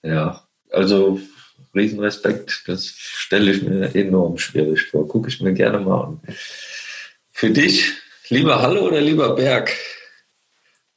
Ja, 0.03 0.43
also 0.71 1.21
Riesenrespekt. 1.79 2.65
Das 2.67 2.87
stelle 2.87 3.51
ich 3.53 3.63
mir 3.63 3.95
enorm 3.95 4.39
schwierig 4.39 4.83
vor. 4.85 5.07
Gucke 5.09 5.29
ich 5.29 5.41
mir 5.41 5.53
gerne 5.53 5.81
mal 5.81 6.05
an. 6.05 6.21
Für 7.33 7.51
dich, 7.51 7.93
lieber 8.29 8.61
Halle 8.61 8.83
oder 8.83 9.01
lieber 9.01 9.35
Berg? 9.37 9.73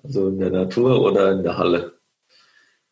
Also 0.04 0.30
in 0.30 0.40
der 0.40 0.50
Natur 0.50 1.02
oder 1.02 1.32
in 1.32 1.44
der 1.44 1.58
Halle? 1.58 1.94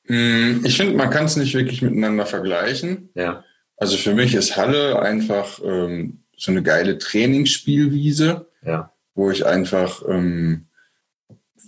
Mm, 0.08 0.66
ich 0.66 0.78
finde, 0.78 0.96
man 0.96 1.10
kann 1.10 1.26
es 1.26 1.36
nicht 1.36 1.54
wirklich 1.54 1.82
miteinander 1.82 2.26
vergleichen. 2.26 3.10
Ja. 3.16 3.44
Also 3.78 3.98
für 3.98 4.14
mich 4.14 4.34
ist 4.36 4.58
Halle 4.58 5.02
einfach 5.02 5.60
ähm, 5.64 6.24
so 6.38 6.52
eine 6.52 6.64
geile 6.64 6.98
Trainingsspielwiese, 6.98 8.48
ja. 8.66 8.92
wo 9.16 9.32
ich 9.32 9.46
einfach 9.46 10.04
ähm, 10.08 10.68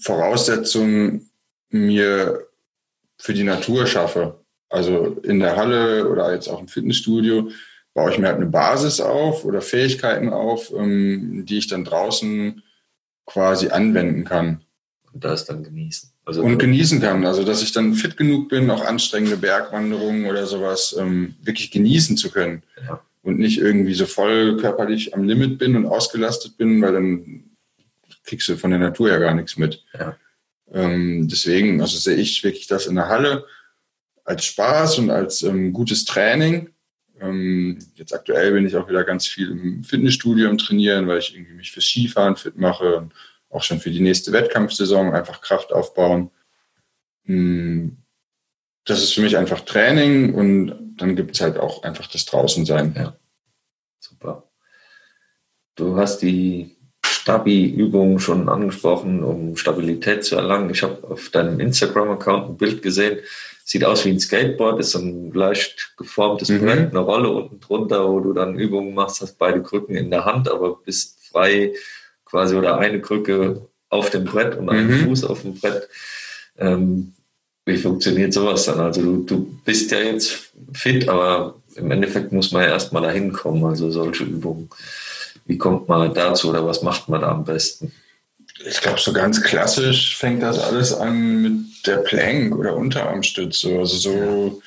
Voraussetzungen 0.02 1.30
mir 1.70 2.48
für 3.18 3.34
die 3.34 3.44
Natur 3.44 3.88
schaffe. 3.88 4.41
Also 4.72 5.18
in 5.24 5.40
der 5.40 5.58
Halle 5.58 6.10
oder 6.10 6.34
jetzt 6.34 6.48
auch 6.48 6.62
im 6.62 6.70
Fitnessstudio 6.70 7.52
baue 7.94 8.12
ich 8.12 8.18
mir 8.18 8.28
halt 8.28 8.38
eine 8.38 8.46
Basis 8.46 9.02
auf 9.02 9.44
oder 9.44 9.62
Fähigkeiten 9.62 10.30
auf, 10.30 10.72
ähm, 10.74 11.46
die 11.46 11.58
ich 11.58 11.68
dann 11.68 11.84
draußen 11.84 12.64
quasi 13.26 13.70
anwenden 13.70 14.24
kann. 14.24 14.62
Und 15.12 15.26
das 15.26 15.44
dann 15.46 15.64
genießen. 15.64 16.10
Also 16.24 16.42
und 16.42 16.58
genießen 16.58 17.02
kann. 17.02 17.26
Also 17.26 17.44
dass 17.44 17.62
ich 17.62 17.74
dann 17.74 17.96
fit 17.96 18.16
genug 18.16 18.48
bin, 18.48 18.72
auch 18.72 18.86
anstrengende 18.86 19.36
Bergwanderungen 19.36 20.26
oder 20.26 20.46
sowas 20.46 20.96
ähm, 20.98 21.36
wirklich 21.42 21.70
genießen 21.72 22.16
zu 22.16 22.32
können. 22.32 22.64
Ja. 22.88 23.02
Und 23.24 23.40
nicht 23.40 23.60
irgendwie 23.60 23.94
so 23.94 24.06
voll 24.06 24.58
körperlich 24.58 25.14
am 25.14 25.26
Limit 25.26 25.60
bin 25.60 25.76
und 25.76 25.86
ausgelastet 25.86 26.58
bin, 26.58 26.82
weil 26.82 26.94
dann 26.94 27.44
kriegst 28.24 28.48
du 28.48 28.56
von 28.56 28.72
der 28.72 28.80
Natur 28.80 29.10
ja 29.10 29.18
gar 29.18 29.34
nichts 29.36 29.58
mit. 29.58 29.84
Ja. 30.00 30.16
Ähm, 30.72 31.28
deswegen, 31.28 31.82
also 31.82 31.98
sehe 31.98 32.16
ich 32.16 32.44
wirklich 32.44 32.68
das 32.68 32.88
in 32.88 32.96
der 32.96 33.10
Halle 33.10 33.46
als 34.24 34.46
Spaß 34.46 35.00
und 35.00 35.10
als 35.10 35.42
ähm, 35.44 35.74
gutes 35.74 36.06
Training. 36.06 36.70
Ähm, 37.20 37.80
jetzt 37.96 38.14
aktuell 38.14 38.52
bin 38.52 38.66
ich 38.66 38.76
auch 38.76 38.90
wieder 38.90 39.04
ganz 39.04 39.28
viel 39.28 39.52
im 39.52 39.84
Fitnessstudio 39.84 40.50
im 40.50 40.58
Trainieren, 40.58 41.08
weil 41.08 41.20
ich 41.20 41.36
irgendwie 41.36 41.54
mich 41.54 41.72
fürs 41.72 41.86
Skifahren 41.86 42.36
fit 42.36 42.58
mache 42.58 42.98
und 42.98 43.14
auch 43.50 43.64
schon 43.64 43.80
für 43.80 43.92
die 43.92 44.00
nächste 44.00 44.32
Wettkampfsaison 44.32 45.14
einfach 45.14 45.42
Kraft 45.42 45.72
aufbauen. 45.74 46.32
Hm, 47.26 47.98
das 48.86 49.04
ist 49.04 49.14
für 49.14 49.22
mich 49.22 49.38
einfach 49.38 49.62
Training 49.62 50.34
und 50.34 50.96
dann 50.98 51.16
gibt 51.16 51.36
es 51.36 51.42
halt 51.42 51.58
auch 51.58 51.84
einfach 51.84 52.08
das 52.08 52.26
Draußensein. 52.26 52.96
Ja, 52.98 53.16
super. 54.00 54.50
Du 55.76 55.98
hast 55.98 56.20
die 56.20 56.78
Stabi-Übungen 57.22 58.20
schon 58.20 58.50
angesprochen, 58.50 59.24
um 59.24 59.56
Stabilität 59.56 60.24
zu 60.24 60.38
erlangen. 60.38 60.72
Ich 60.72 60.82
habe 60.82 61.08
auf 61.08 61.30
deinem 61.30 61.60
Instagram-Account 61.60 62.50
ein 62.50 62.58
Bild 62.58 62.82
gesehen. 62.82 63.20
Sieht 63.64 63.86
aus 63.86 64.06
wie 64.06 64.10
ein 64.10 64.20
Skateboard, 64.20 64.80
ist 64.80 64.92
so 64.92 65.00
ein 65.00 65.32
leicht 65.32 65.94
geformtes 65.98 66.50
mhm. 66.50 66.62
Brett, 66.62 66.90
eine 66.90 67.00
Rolle 67.00 67.30
unten 67.30 67.60
drunter, 67.60 68.10
wo 68.10 68.20
du 68.22 68.34
dann 68.34 68.58
Übungen 68.58 68.96
machst, 68.96 69.22
hast 69.22 69.38
beide 69.38 69.62
Krücken 69.62 69.96
in 69.96 70.10
der 70.10 70.26
Hand, 70.26 70.50
aber 70.50 70.78
bist 70.84 71.20
frei 71.32 71.74
quasi 72.26 72.56
oder 72.56 72.80
eine 72.80 73.00
Krücke 73.02 73.68
auf 73.90 74.10
dem 74.10 74.26
Brett 74.26 74.58
und 74.58 74.70
einen 74.70 74.88
mhm. 74.88 75.06
Fuß 75.06 75.24
auf 75.26 75.44
dem 75.44 75.54
Brett. 75.54 75.88
Ähm, 76.58 77.14
wie 77.66 77.78
funktioniert 77.78 78.34
sowas 78.34 78.66
dann? 78.66 78.80
Also 78.80 79.02
du, 79.04 79.24
du 79.24 79.60
bist 79.64 79.92
ja 79.92 80.00
jetzt 80.00 80.52
fit, 80.74 81.08
aber 81.08 81.56
im 81.76 81.92
Endeffekt 81.92 82.32
muss 82.32 82.52
man 82.52 82.64
ja 82.64 82.70
erstmal 82.70 83.04
dahin 83.04 83.32
kommen, 83.32 83.64
also 83.64 83.92
solche 83.92 84.24
Übungen. 84.24 84.70
Wie 85.46 85.58
kommt 85.58 85.88
man 85.88 86.14
dazu 86.14 86.50
oder 86.50 86.66
was 86.66 86.82
macht 86.82 87.10
man 87.10 87.22
da 87.22 87.30
am 87.30 87.44
besten? 87.44 87.92
Ich 88.66 88.82
glaube, 88.82 89.00
so 89.00 89.12
ganz 89.12 89.42
klassisch 89.42 90.18
fängt 90.18 90.44
das 90.44 90.60
alles 90.60 90.94
an 90.94 91.42
mit 91.42 91.88
der 91.88 91.98
Plank 91.98 92.56
oder 92.56 92.76
Unterarmstütze. 92.76 93.80
Also 93.80 93.98
so 93.98 94.62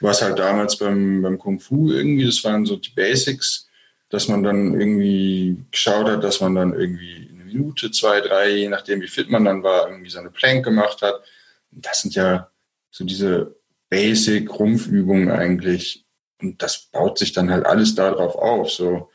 was 0.00 0.22
halt 0.22 0.38
damals 0.38 0.76
beim, 0.76 1.22
beim 1.22 1.38
Kung 1.38 1.60
Fu 1.60 1.90
irgendwie, 1.90 2.24
das 2.24 2.42
waren 2.42 2.64
so 2.64 2.76
die 2.76 2.90
Basics, 2.90 3.68
dass 4.08 4.28
man 4.28 4.42
dann 4.42 4.78
irgendwie 4.78 5.62
geschaut 5.70 6.06
hat, 6.06 6.24
dass 6.24 6.40
man 6.40 6.54
dann 6.54 6.72
irgendwie 6.72 7.30
eine 7.32 7.44
Minute, 7.44 7.90
zwei, 7.90 8.20
drei, 8.20 8.50
je 8.50 8.68
nachdem 8.68 9.00
wie 9.02 9.08
fit 9.08 9.30
man 9.30 9.44
dann 9.44 9.62
war, 9.62 9.88
irgendwie 9.88 10.10
so 10.10 10.18
eine 10.18 10.30
Plank 10.30 10.64
gemacht 10.64 11.02
hat. 11.02 11.22
Und 11.70 11.84
das 11.86 12.02
sind 12.02 12.14
ja 12.14 12.50
so 12.90 13.04
diese 13.04 13.54
Basic-Rumpfübungen 13.90 15.30
eigentlich. 15.30 16.04
Und 16.40 16.62
das 16.62 16.88
baut 16.90 17.18
sich 17.18 17.32
dann 17.32 17.50
halt 17.50 17.66
alles 17.66 17.94
darauf 17.94 18.34
auf. 18.34 18.70
So 18.70 19.09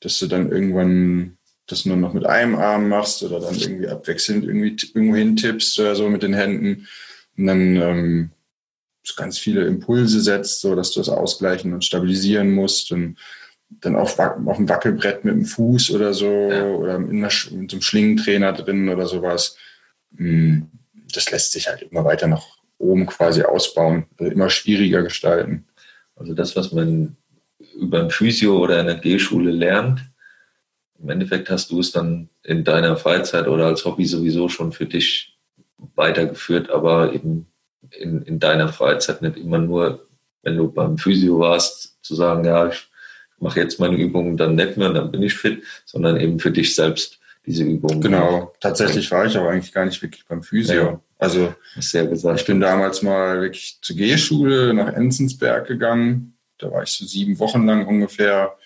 dass 0.00 0.18
du 0.18 0.26
dann 0.26 0.50
irgendwann 0.50 1.38
das 1.66 1.84
nur 1.84 1.96
noch 1.96 2.12
mit 2.12 2.26
einem 2.26 2.54
Arm 2.54 2.88
machst 2.88 3.22
oder 3.22 3.40
dann 3.40 3.56
irgendwie 3.56 3.88
abwechselnd 3.88 4.44
irgendwie 4.44 4.76
irgendwo 4.94 5.16
hintippst 5.16 5.78
oder 5.80 5.96
so 5.96 6.08
mit 6.08 6.22
den 6.22 6.34
Händen 6.34 6.86
und 7.36 7.46
dann 7.46 7.76
ähm, 7.76 8.30
ganz 9.16 9.38
viele 9.38 9.66
Impulse 9.66 10.20
setzt, 10.20 10.60
so 10.60 10.74
dass 10.74 10.92
du 10.92 11.00
das 11.00 11.08
ausgleichen 11.08 11.72
und 11.72 11.84
stabilisieren 11.84 12.52
musst 12.52 12.90
und 12.92 13.16
dann 13.68 13.96
auf, 13.96 14.18
auf 14.18 14.56
dem 14.56 14.68
Wackelbrett 14.68 15.24
mit 15.24 15.34
dem 15.34 15.44
Fuß 15.44 15.90
oder 15.90 16.14
so 16.14 16.48
ja. 16.50 16.64
oder 16.64 16.96
in 16.96 17.24
einer, 17.24 17.30
mit 17.50 17.70
so 17.70 17.76
einem 17.76 17.82
Schlingentrainer 17.82 18.52
drin 18.52 18.88
oder 18.88 19.06
sowas. 19.06 19.56
Hm, 20.16 20.70
das 21.12 21.30
lässt 21.30 21.52
sich 21.52 21.68
halt 21.68 21.82
immer 21.82 22.04
weiter 22.04 22.26
nach 22.26 22.44
oben 22.78 23.06
quasi 23.06 23.42
ausbauen, 23.42 24.06
also 24.18 24.30
immer 24.30 24.50
schwieriger 24.50 25.02
gestalten. 25.02 25.66
Also 26.14 26.34
das, 26.34 26.56
was 26.56 26.72
man 26.72 27.16
über 27.76 28.00
ein 28.00 28.10
Physio 28.10 28.58
oder 28.58 28.80
eine 28.80 28.98
G-Schule 28.98 29.50
lernt. 29.50 30.00
Im 30.98 31.10
Endeffekt 31.10 31.50
hast 31.50 31.70
du 31.70 31.80
es 31.80 31.92
dann 31.92 32.28
in 32.42 32.64
deiner 32.64 32.96
Freizeit 32.96 33.48
oder 33.48 33.66
als 33.66 33.84
Hobby 33.84 34.06
sowieso 34.06 34.48
schon 34.48 34.72
für 34.72 34.86
dich 34.86 35.36
weitergeführt, 35.94 36.70
aber 36.70 37.12
eben 37.12 37.46
in, 37.90 38.22
in 38.22 38.40
deiner 38.40 38.68
Freizeit 38.68 39.22
nicht 39.22 39.36
immer 39.36 39.58
nur, 39.58 40.06
wenn 40.42 40.56
du 40.56 40.70
beim 40.70 40.96
Physio 40.96 41.38
warst, 41.38 42.02
zu 42.02 42.14
sagen, 42.14 42.44
ja, 42.44 42.68
ich 42.68 42.88
mache 43.38 43.60
jetzt 43.60 43.78
meine 43.78 43.96
Übungen 43.96 44.36
dann 44.36 44.54
nicht 44.54 44.76
mehr 44.76 44.88
und 44.88 44.94
dann 44.94 45.12
bin 45.12 45.22
ich 45.22 45.34
fit, 45.34 45.62
sondern 45.84 46.18
eben 46.18 46.38
für 46.38 46.50
dich 46.50 46.74
selbst 46.74 47.18
diese 47.44 47.64
Übungen. 47.64 48.00
Genau, 48.00 48.54
tatsächlich 48.60 49.10
war 49.10 49.26
ich 49.26 49.36
aber 49.36 49.50
eigentlich 49.50 49.72
gar 49.72 49.84
nicht 49.84 50.00
wirklich 50.02 50.24
beim 50.26 50.42
Physio. 50.42 50.82
Ja, 50.82 51.00
also 51.18 51.54
ich 51.76 52.46
bin 52.46 52.60
damals 52.60 53.02
mal 53.02 53.40
wirklich 53.42 53.78
zur 53.82 53.96
G-Schule 53.96 54.72
nach 54.74 54.92
Enzensberg 54.94 55.66
gegangen 55.66 56.35
da 56.58 56.70
war 56.70 56.82
ich 56.82 56.90
so 56.90 57.04
sieben 57.04 57.38
Wochen 57.38 57.66
lang 57.66 57.86
ungefähr. 57.86 58.56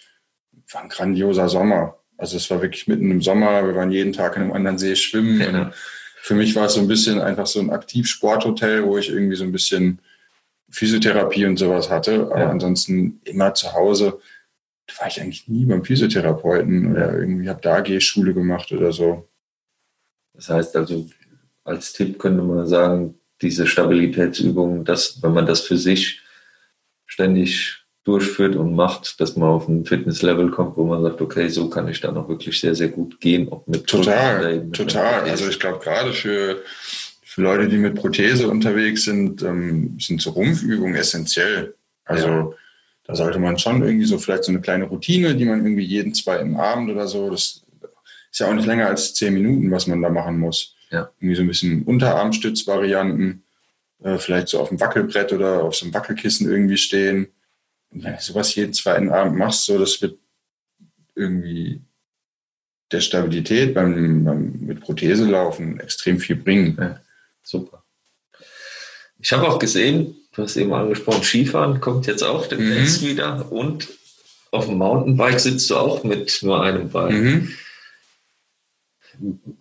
War 0.72 0.83
ein 0.83 0.88
grandioser 0.88 1.48
Sommer. 1.48 1.98
Also 2.16 2.37
es 2.37 2.50
war 2.50 2.62
wirklich 2.62 2.87
mitten 2.87 3.11
im 3.11 3.22
Sommer. 3.22 3.66
Wir 3.66 3.74
waren 3.74 3.90
jeden 3.90 4.12
Tag 4.12 4.37
in 4.37 4.42
einem 4.42 4.53
anderen 4.53 4.79
See 4.79 4.94
schwimmen. 4.94 5.40
Ja. 5.40 5.72
für 6.22 6.35
mich 6.35 6.55
war 6.55 6.66
es 6.66 6.74
so 6.74 6.81
ein 6.81 6.88
bisschen 6.88 7.20
einfach 7.20 7.46
so 7.46 7.61
ein 7.61 7.70
Aktivsporthotel, 7.70 8.85
wo 8.85 8.98
ich 8.98 9.09
irgendwie 9.09 9.37
so 9.37 9.44
ein 9.44 9.53
bisschen 9.53 10.00
Physiotherapie 10.70 11.46
und 11.46 11.57
sowas 11.57 11.90
hatte. 11.90 12.26
Aber 12.26 12.40
ja. 12.40 12.50
ansonsten 12.50 13.20
immer 13.24 13.55
zu 13.55 13.72
Hause. 13.72 14.20
Da 14.87 15.00
war 15.00 15.09
ich 15.09 15.20
eigentlich 15.20 15.48
nie 15.48 15.64
beim 15.64 15.85
Physiotherapeuten 15.85 16.92
oder 16.92 17.18
irgendwie 17.18 17.48
habe 17.48 17.61
da 17.62 17.81
G-Schule 17.81 18.35
gemacht 18.35 18.70
oder 18.72 18.92
so. 18.92 19.29
Das 20.35 20.48
heißt 20.48 20.76
also, 20.76 21.09
als 21.64 21.92
Tipp 21.92 22.18
könnte 22.18 22.42
man 22.42 22.66
sagen, 22.66 23.18
diese 23.42 23.66
Stabilitätsübungen, 23.66 24.85
dass, 24.85 25.22
wenn 25.22 25.33
man 25.33 25.46
das 25.46 25.61
für 25.61 25.76
sich 25.76 26.22
ständig 27.07 27.80
durchführt 28.05 28.57
und 28.57 28.75
macht, 28.75 29.21
dass 29.21 29.37
man 29.37 29.51
auf 29.51 29.69
ein 29.69 29.85
Fitnesslevel 29.85 30.51
kommt, 30.51 30.77
wo 30.77 30.85
man 30.85 31.03
sagt, 31.03 31.21
okay, 31.21 31.49
so 31.49 31.69
kann 31.69 31.87
ich 31.89 32.01
dann 32.01 32.17
auch 32.17 32.29
wirklich 32.29 32.59
sehr, 32.59 32.75
sehr 32.75 32.89
gut 32.89 33.21
gehen. 33.21 33.49
Ob 33.49 33.69
mit 33.69 33.87
total, 33.87 34.61
mit 34.61 34.75
total. 34.75 35.29
Also 35.29 35.49
ich 35.49 35.61
glaube 35.61 35.81
gerade 35.85 36.13
für, 36.13 36.63
für 37.23 37.43
Leute, 37.43 37.69
die 37.69 37.77
mit 37.77 37.97
Prothese 37.97 38.49
unterwegs 38.49 39.05
sind, 39.05 39.43
ähm, 39.43 39.99
sind 40.01 40.23
so 40.23 40.31
Rumpfübungen 40.31 40.95
essentiell. 40.95 41.75
Also 42.05 42.27
ja. 42.27 42.51
da 43.05 43.15
sollte 43.15 43.39
man 43.39 43.59
schon 43.59 43.83
irgendwie 43.83 44.07
so 44.07 44.19
vielleicht 44.19 44.45
so 44.45 44.53
eine 44.53 44.63
kleine 44.63 44.87
Routine, 44.87 45.35
die 45.35 45.45
man 45.45 45.63
irgendwie 45.63 45.85
jeden 45.85 46.15
zweiten 46.15 46.57
Abend 46.57 46.91
oder 46.91 47.07
so, 47.07 47.29
das 47.29 47.63
ist 48.33 48.39
ja 48.39 48.49
auch 48.49 48.55
nicht 48.55 48.67
länger 48.67 48.87
als 48.87 49.13
zehn 49.13 49.35
Minuten, 49.35 49.71
was 49.71 49.87
man 49.87 50.01
da 50.01 50.09
machen 50.09 50.39
muss. 50.39 50.75
Ja. 50.91 51.11
Irgendwie 51.21 51.37
so 51.37 51.43
ein 51.43 51.49
bisschen 51.49 51.83
Unterarmstützvarianten, 51.83 53.43
äh, 54.03 54.17
vielleicht 54.17 54.49
so 54.49 54.59
auf 54.59 54.71
dem 54.71 54.81
Wackelbrett 54.81 55.35
oder 55.35 55.65
auf 55.65 55.77
so 55.77 55.85
einem 55.85 55.93
Wackelkissen 55.93 56.51
irgendwie 56.51 56.79
stehen 56.79 57.29
wenn 57.90 58.14
du 58.14 58.20
sowas 58.20 58.55
jeden 58.55 58.72
zweiten 58.72 59.11
Abend 59.11 59.37
machst, 59.37 59.64
so, 59.64 59.79
das 59.79 60.00
wird 60.00 60.18
irgendwie 61.14 61.81
der 62.92 63.00
Stabilität 63.00 63.74
beim, 63.74 64.24
beim 64.24 64.53
mit 64.61 64.81
Prothese 64.81 65.24
laufen 65.24 65.79
extrem 65.81 66.18
viel 66.18 66.37
bringen. 66.37 66.76
Ja, 66.81 67.00
super. 67.42 67.85
Ich 69.18 69.33
habe 69.33 69.48
auch 69.48 69.59
gesehen, 69.59 70.16
du 70.33 70.42
hast 70.42 70.57
eben 70.57 70.72
angesprochen, 70.72 71.22
Skifahren 71.22 71.81
kommt 71.81 72.07
jetzt 72.07 72.22
auch 72.22 72.46
demnächst 72.46 73.03
mhm. 73.03 73.07
wieder 73.07 73.53
und 73.53 73.88
auf 74.50 74.66
dem 74.66 74.79
Mountainbike 74.79 75.38
sitzt 75.38 75.70
du 75.70 75.76
auch 75.76 76.03
mit 76.03 76.40
nur 76.42 76.62
einem 76.62 76.88
Bein. 76.88 77.22
Mhm. 77.22 77.55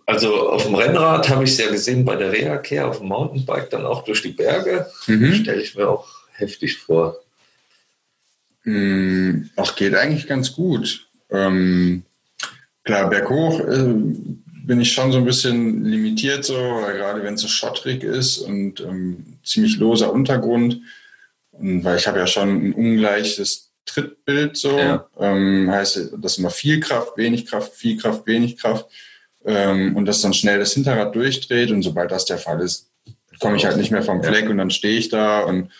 Also 0.06 0.48
auf 0.48 0.64
dem 0.64 0.74
Rennrad 0.74 1.28
habe 1.28 1.44
ich 1.44 1.50
es 1.50 1.58
ja 1.58 1.70
gesehen 1.70 2.04
bei 2.04 2.16
der 2.16 2.32
Reha-Care, 2.32 2.86
auf 2.86 2.98
dem 2.98 3.08
Mountainbike 3.08 3.70
dann 3.70 3.84
auch 3.84 4.04
durch 4.04 4.22
die 4.22 4.32
Berge. 4.32 4.90
Mhm. 5.06 5.34
Stelle 5.34 5.62
ich 5.62 5.76
mir 5.76 5.88
auch 5.88 6.08
heftig 6.32 6.78
vor. 6.78 7.19
Hm, 8.62 9.50
ach, 9.56 9.74
geht 9.76 9.94
eigentlich 9.94 10.26
ganz 10.26 10.52
gut. 10.52 11.08
Ähm, 11.30 12.04
klar, 12.84 13.08
berghoch 13.08 13.60
äh, 13.60 13.94
bin 14.64 14.80
ich 14.80 14.92
schon 14.92 15.12
so 15.12 15.18
ein 15.18 15.24
bisschen 15.24 15.84
limitiert, 15.84 16.44
so, 16.44 16.54
weil 16.54 16.96
gerade 16.96 17.22
wenn 17.22 17.34
es 17.34 17.40
so 17.40 17.48
schottrig 17.48 18.04
ist 18.04 18.38
und 18.38 18.80
ähm, 18.80 19.38
ziemlich 19.44 19.78
loser 19.78 20.12
Untergrund, 20.12 20.80
und 21.52 21.84
weil 21.84 21.98
ich 21.98 22.06
habe 22.06 22.18
ja 22.18 22.26
schon 22.26 22.68
ein 22.68 22.72
ungleiches 22.72 23.72
Trittbild, 23.86 24.56
so, 24.56 24.78
ja. 24.78 25.06
ähm, 25.18 25.70
heißt 25.70 26.12
das 26.18 26.38
immer 26.38 26.50
viel 26.50 26.80
Kraft, 26.80 27.16
wenig 27.16 27.46
Kraft, 27.46 27.74
viel 27.74 27.96
Kraft, 27.96 28.26
wenig 28.26 28.56
Kraft. 28.56 28.86
ähm, 29.44 29.96
und 29.96 30.06
das 30.06 30.20
dann 30.20 30.34
schnell 30.34 30.58
das 30.58 30.74
Hinterrad 30.74 31.14
durchdreht. 31.14 31.70
Und 31.70 31.82
sobald 31.82 32.10
das 32.10 32.24
der 32.24 32.38
Fall 32.38 32.60
ist, 32.60 32.90
komme 33.40 33.56
ich 33.56 33.64
halt 33.64 33.76
nicht 33.76 33.90
mehr 33.90 34.02
vom 34.02 34.22
Fleck 34.22 34.48
und 34.48 34.58
dann 34.58 34.70
stehe 34.70 34.98
ich 34.98 35.08
da 35.08 35.40
und 35.40 35.70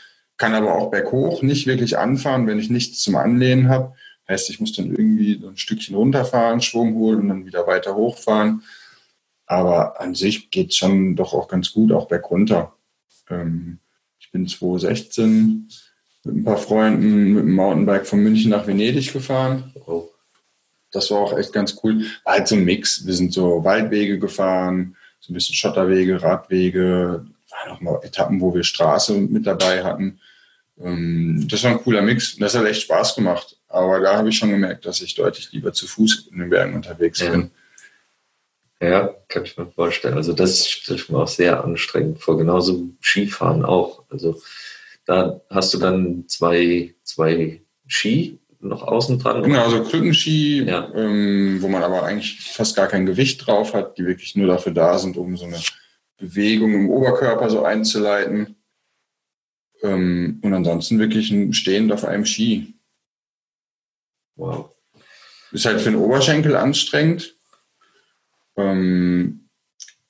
kann 0.41 0.55
aber 0.55 0.75
auch 0.75 0.91
berghoch 0.91 1.43
nicht 1.43 1.67
wirklich 1.67 1.99
anfahren, 1.99 2.47
wenn 2.47 2.59
ich 2.59 2.71
nichts 2.71 3.01
zum 3.01 3.15
Anlehnen 3.17 3.69
habe. 3.69 3.93
Heißt, 4.27 4.49
ich 4.49 4.59
muss 4.59 4.73
dann 4.73 4.91
irgendwie 4.91 5.39
so 5.39 5.49
ein 5.49 5.59
Stückchen 5.59 5.95
runterfahren, 5.95 6.63
Schwung 6.63 6.95
holen 6.95 7.21
und 7.21 7.29
dann 7.29 7.45
wieder 7.45 7.67
weiter 7.67 7.95
hochfahren. 7.95 8.63
Aber 9.45 10.01
an 10.01 10.15
sich 10.15 10.51
geht 10.51 10.71
es 10.71 10.77
schon 10.77 11.15
doch 11.15 11.35
auch 11.35 11.47
ganz 11.47 11.73
gut, 11.73 11.93
auch 11.93 12.09
bergunter. 12.09 12.73
Ähm, 13.29 13.81
ich 14.19 14.31
bin 14.31 14.49
2016 14.49 15.69
mit 16.25 16.37
ein 16.37 16.45
paar 16.45 16.57
Freunden 16.57 17.35
mit 17.35 17.45
dem 17.45 17.55
Mountainbike 17.55 18.07
von 18.07 18.21
München 18.21 18.51
nach 18.51 18.67
Venedig 18.67 19.13
gefahren. 19.13 19.75
Oh. 19.87 20.09
Das 20.91 21.11
war 21.11 21.19
auch 21.19 21.37
echt 21.37 21.53
ganz 21.53 21.79
cool. 21.85 22.07
War 22.25 22.37
halt 22.37 22.49
so 22.49 22.55
ein 22.55 22.65
Mix. 22.65 23.05
Wir 23.05 23.13
sind 23.13 23.35
so 23.35 23.63
Waldwege 23.63 24.19
gefahren, 24.19 24.97
so 25.21 25.33
ein 25.33 25.35
bisschen 25.35 25.55
Schotterwege, 25.55 26.23
Radwege, 26.23 27.27
waren 27.51 27.73
auch 27.73 27.81
mal 27.83 28.01
Etappen, 28.03 28.41
wo 28.41 28.55
wir 28.55 28.65
Straße 28.65 29.21
mit 29.21 29.47
dabei 29.47 29.85
hatten. 29.85 30.19
Ähm, 30.83 31.47
das 31.49 31.63
war 31.65 31.73
ein 31.73 31.83
cooler 31.83 32.03
Mix. 32.03 32.37
Das 32.37 32.55
hat 32.55 32.67
echt 32.67 32.83
Spaß 32.83 33.15
gemacht. 33.15 33.57
Aber 33.69 34.01
da 34.01 34.17
habe 34.17 34.29
ich 34.29 34.39
schon 34.39 34.51
gemerkt, 34.51 34.87
dass 34.87 35.01
ich 35.01 35.15
deutlich 35.15 35.53
lieber 35.53 35.73
zu 35.73 35.87
Fuß 35.87 36.29
in 36.33 36.39
den 36.39 36.51
Bergen 36.51 36.75
unterwegs 36.75 37.21
ja. 37.21 37.31
bin. 37.31 37.51
Ja, 38.83 39.15
kann 39.29 39.45
ich 39.45 39.59
mir 39.59 39.67
vorstellen. 39.67 40.15
Also 40.15 40.33
das 40.33 40.67
stelle 40.67 40.99
ich 40.99 41.09
mir 41.11 41.19
auch 41.19 41.29
sehr 41.29 41.63
anstrengend 41.63 42.21
vor. 42.21 42.39
Genauso 42.39 42.89
Skifahren 43.01 43.65
auch. 43.65 44.05
Also 44.09 44.41
da 45.05 45.41
hast 45.51 45.75
du 45.75 45.79
dann 45.79 46.25
zwei, 46.29 46.95
zwei 47.03 47.63
Ski 47.87 48.39
noch 48.61 48.83
außen 48.83 49.19
dran. 49.19 49.43
Genau, 49.43 49.65
also 49.65 49.83
Krückenski, 49.83 50.65
ja. 50.65 50.91
ähm, 50.95 51.59
wo 51.61 51.69
man 51.69 51.83
aber 51.83 52.05
eigentlich 52.05 52.41
fast 52.41 52.77
gar 52.77 52.89
kein 52.89 53.07
Gewicht 53.07 53.47
drauf 53.47 53.75
hat, 53.75 53.99
die 53.99 54.07
wirklich 54.07 54.37
nur 54.37 54.47
dafür 54.47 54.73
da 54.73 54.99
sind, 54.99 55.17
um 55.17 55.37
so 55.37 55.47
eine 55.47 55.59
Bewegung 56.19 56.75
im 56.75 56.91
Oberkörper 56.91 57.49
so 57.51 57.65
einzuleiten. 57.65 58.57
Ähm, 59.83 60.41
und 60.43 60.53
ansonsten 60.53 60.99
wirklich 60.99 61.31
ein 61.31 61.53
Stehend 61.53 61.93
auf 61.93 62.05
einem 62.05 62.27
Ski. 62.27 62.75
Wow. 64.37 64.71
Ist 65.53 65.65
halt 65.65 65.81
für 65.81 65.91
den 65.91 66.01
Oberschenkel 66.01 66.57
anstrengend. 66.57 67.37
Ähm, 68.57 69.49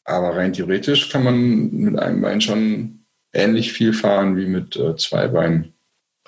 aber 0.05 0.37
rein 0.37 0.53
theoretisch 0.53 1.09
kann 1.09 1.25
man 1.25 1.71
mit 1.71 1.99
einem 1.99 2.21
Bein 2.21 2.41
schon 2.41 3.05
ähnlich 3.33 3.73
viel 3.73 3.93
fahren 3.93 4.37
wie 4.37 4.47
mit 4.47 4.77
äh, 4.77 4.97
zwei 4.97 5.29
Beinen. 5.29 5.75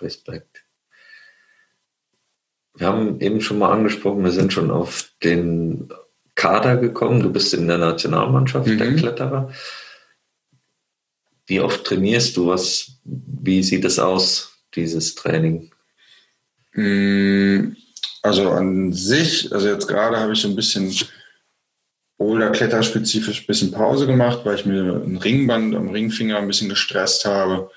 Respekt. 0.01 0.65
Wir 2.75 2.87
haben 2.87 3.21
eben 3.21 3.41
schon 3.41 3.59
mal 3.59 3.73
angesprochen, 3.73 4.25
wir 4.25 4.31
sind 4.31 4.53
schon 4.53 4.71
auf 4.71 5.11
den 5.23 5.93
Kader 6.35 6.77
gekommen. 6.77 7.23
Du 7.23 7.31
bist 7.31 7.53
in 7.55 7.69
der 7.69 7.79
Nationalmannschaft 7.79 8.67
mhm. 8.67 8.79
der 8.79 8.95
Kletterer. 8.97 9.53
Wie 11.47 11.61
oft 11.61 11.85
trainierst 11.85 12.37
du? 12.37 12.49
Was, 12.49 12.92
wie 13.05 13.63
sieht 13.63 13.85
es 13.85 13.99
aus, 13.99 14.59
dieses 14.75 15.15
Training? 15.15 15.71
Mm, 16.75 17.77
also 18.23 18.51
an 18.51 18.93
sich, 18.93 19.53
also 19.53 19.69
jetzt 19.69 19.89
gerade 19.89 20.19
habe 20.19 20.33
ich 20.33 20.41
so 20.41 20.49
ein 20.49 20.57
bisschen 20.57 20.95
Boulder-Kletterspezifisch 22.19 23.43
ein 23.43 23.47
bisschen 23.47 23.73
Pause 23.73 24.07
gemacht, 24.07 24.41
weil 24.45 24.55
ich 24.55 24.65
mir 24.65 25.03
ein 25.05 25.17
Ringband 25.17 25.75
am 25.75 25.91
Ringfinger 25.91 26.39
ein 26.39 26.47
bisschen 26.47 26.69
gestresst 26.69 27.25
habe. 27.25 27.71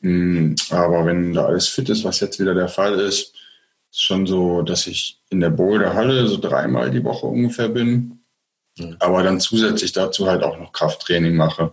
Mm, 0.00 0.54
aber 0.70 1.04
wenn 1.06 1.34
da 1.34 1.44
alles 1.46 1.68
fit 1.68 1.88
ist, 1.88 2.04
was 2.04 2.20
jetzt 2.20 2.40
wieder 2.40 2.54
der 2.54 2.68
Fall 2.68 2.98
ist, 2.98 3.34
ist 3.90 4.02
schon 4.02 4.26
so, 4.26 4.62
dass 4.62 4.86
ich 4.86 5.20
in 5.28 5.40
der 5.40 5.50
Boulder-Halle 5.50 6.26
so 6.26 6.38
dreimal 6.38 6.90
die 6.90 7.04
Woche 7.04 7.26
ungefähr 7.26 7.68
bin. 7.68 8.20
Aber 9.00 9.22
dann 9.22 9.38
zusätzlich 9.38 9.92
dazu 9.92 10.26
halt 10.26 10.42
auch 10.42 10.58
noch 10.58 10.72
Krafttraining 10.72 11.36
mache. 11.36 11.72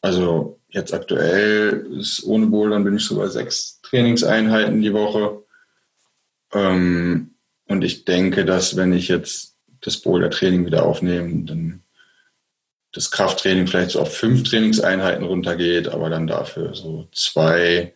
Also 0.00 0.58
jetzt 0.74 0.92
aktuell 0.92 1.86
ist 1.98 2.24
ohne 2.24 2.46
Bouldern 2.46 2.84
bin 2.84 2.96
ich 2.96 3.04
so 3.04 3.16
bei 3.16 3.28
sechs 3.28 3.80
Trainingseinheiten 3.82 4.82
die 4.82 4.92
Woche. 4.92 5.42
Ähm, 6.52 7.34
und 7.66 7.82
ich 7.84 8.04
denke, 8.04 8.44
dass 8.44 8.76
wenn 8.76 8.92
ich 8.92 9.08
jetzt 9.08 9.54
das 9.80 9.98
Boulder-Training 9.98 10.66
wieder 10.66 10.84
aufnehme, 10.84 11.44
dann 11.44 11.82
das 12.92 13.10
Krafttraining 13.10 13.66
vielleicht 13.66 13.92
so 13.92 14.00
auf 14.00 14.16
fünf 14.16 14.42
Trainingseinheiten 14.44 15.24
runtergeht, 15.24 15.88
aber 15.88 16.10
dann 16.10 16.26
dafür 16.26 16.74
so 16.74 17.08
zwei 17.12 17.94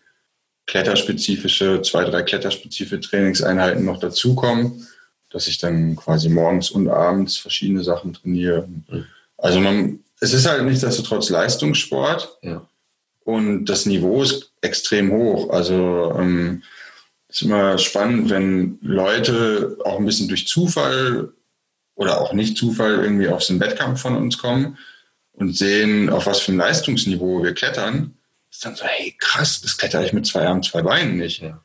kletterspezifische, 0.67 1.83
zwei, 1.83 2.05
drei 2.05 2.23
kletterspezifische 2.23 3.01
Trainingseinheiten 3.01 3.85
noch 3.85 3.99
dazukommen, 3.99 4.87
dass 5.31 5.47
ich 5.47 5.59
dann 5.59 5.97
quasi 5.97 6.29
morgens 6.29 6.71
und 6.71 6.89
abends 6.89 7.37
verschiedene 7.39 7.83
Sachen 7.83 8.13
trainiere. 8.13 8.69
Mhm. 8.69 9.05
Also 9.37 9.61
man, 9.61 10.01
es 10.21 10.33
ist 10.33 10.47
halt 10.47 10.65
nichtsdestotrotz 10.65 11.31
Leistungssport 11.31 12.39
ja. 12.43 12.68
Und 13.29 13.67
das 13.67 13.85
Niveau 13.85 14.23
ist 14.23 14.53
extrem 14.63 15.13
hoch. 15.13 15.51
Also 15.51 16.15
ähm, 16.19 16.63
ist 17.29 17.43
immer 17.43 17.77
spannend, 17.77 18.31
wenn 18.31 18.79
Leute 18.81 19.77
auch 19.85 19.99
ein 19.99 20.07
bisschen 20.07 20.29
durch 20.29 20.49
Zufall 20.49 21.35
oder 21.95 22.23
auch 22.23 22.33
nicht 22.33 22.57
Zufall 22.57 22.95
irgendwie 22.95 23.29
auf 23.29 23.43
so 23.43 23.53
einen 23.53 23.61
Wettkampf 23.61 24.01
von 24.01 24.17
uns 24.17 24.39
kommen 24.39 24.79
und 25.33 25.55
sehen, 25.55 26.09
auf 26.09 26.25
was 26.25 26.41
für 26.41 26.53
ein 26.53 26.57
Leistungsniveau 26.57 27.43
wir 27.43 27.53
klettern. 27.53 28.15
Ist 28.51 28.65
dann 28.65 28.77
so, 28.77 28.87
hey, 28.87 29.15
krass, 29.19 29.61
das 29.61 29.77
kletter 29.77 30.03
ich 30.03 30.15
mit 30.15 30.25
zwei 30.25 30.47
Armen, 30.47 30.63
zwei 30.63 30.81
Beinen 30.81 31.19
nicht. 31.19 31.43
Ja. 31.43 31.63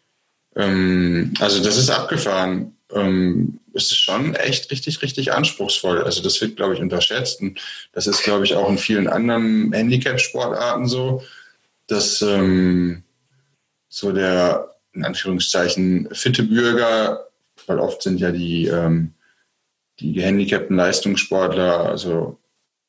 Ähm, 0.58 1.34
also 1.40 1.64
das 1.64 1.78
ist 1.78 1.90
abgefahren. 1.90 2.76
Ähm, 2.92 3.62
es 3.74 3.86
ist 3.86 4.00
schon 4.00 4.36
echt 4.36 4.70
richtig, 4.70 5.02
richtig 5.02 5.32
anspruchsvoll. 5.32 6.04
Also 6.04 6.22
das 6.22 6.42
wird, 6.42 6.58
glaube 6.58 6.74
ich, 6.74 6.82
unterschätzt. 6.82 7.40
Und 7.40 7.58
das 7.94 8.06
ist, 8.06 8.22
glaube 8.22 8.44
ich, 8.44 8.54
auch 8.54 8.70
in 8.70 8.78
vielen 8.78 9.08
anderen 9.08 9.72
Handicap-Sportarten 9.72 10.88
so, 10.88 11.24
dass 11.88 12.22
ähm, 12.22 13.04
so 13.90 14.12
der, 14.12 14.76
in 14.94 15.06
Anführungszeichen, 15.06 16.10
fitte 16.14 16.44
Bürger, 16.44 17.28
weil 17.68 17.80
oft 17.80 18.02
sind 18.02 18.20
ja 18.20 18.32
die, 18.32 18.68
ähm, 18.68 19.14
die 20.00 20.14
gehandicapten 20.14 20.76
Leistungssportler, 20.76 21.86
also 21.86 22.40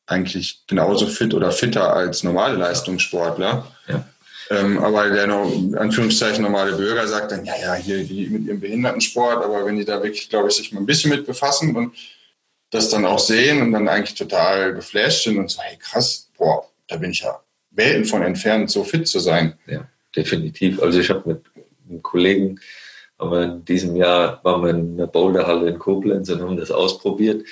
eigentlich 0.06 0.66
genauso 0.66 1.06
fit 1.06 1.34
oder 1.34 1.50
fitter 1.50 1.94
als 1.94 2.22
normale 2.22 2.56
Leistungssportler. 2.56 3.66
Ja. 3.88 4.06
Ähm, 4.50 4.78
aber 4.78 5.08
der 5.08 5.26
noch, 5.26 5.50
in 5.50 5.74
Anführungszeichen 5.74 6.42
normale 6.42 6.76
Bürger 6.76 7.08
sagt 7.08 7.32
dann, 7.32 7.44
ja, 7.44 7.54
ja, 7.56 7.74
hier 7.74 8.04
die 8.04 8.26
mit 8.26 8.44
ihrem 8.44 8.60
Behindertensport, 8.60 9.42
aber 9.42 9.64
wenn 9.64 9.76
die 9.76 9.86
da 9.86 10.02
wirklich, 10.02 10.28
glaube 10.28 10.48
ich, 10.48 10.54
sich 10.54 10.72
mal 10.72 10.80
ein 10.80 10.86
bisschen 10.86 11.10
mit 11.10 11.26
befassen 11.26 11.74
und 11.74 11.94
das 12.70 12.90
dann 12.90 13.06
auch 13.06 13.18
sehen 13.18 13.62
und 13.62 13.72
dann 13.72 13.88
eigentlich 13.88 14.16
total 14.16 14.74
geflasht 14.74 15.24
sind 15.24 15.38
und 15.38 15.50
so, 15.50 15.62
hey 15.62 15.78
krass, 15.78 16.28
boah, 16.36 16.68
da 16.88 16.96
bin 16.96 17.12
ich 17.12 17.20
ja 17.20 17.40
Welten 17.74 18.04
von 18.04 18.22
entfernt, 18.22 18.70
so 18.70 18.84
fit 18.84 19.06
zu 19.06 19.18
sein. 19.18 19.58
Ja, 19.66 19.88
definitiv. 20.16 20.80
Also 20.80 21.00
ich 21.00 21.10
habe 21.10 21.28
mit 21.28 21.42
einem 21.88 22.02
Kollegen, 22.02 22.60
aber 23.18 23.42
in 23.44 23.64
diesem 23.64 23.96
Jahr 23.96 24.40
waren 24.44 24.62
wir 24.62 24.70
in 24.70 24.96
der 24.96 25.06
Boulderhalle 25.06 25.68
in 25.68 25.78
Koblenz 25.78 26.28
und 26.30 26.40
haben 26.40 26.56
das 26.56 26.70
ausprobiert. 26.70 27.44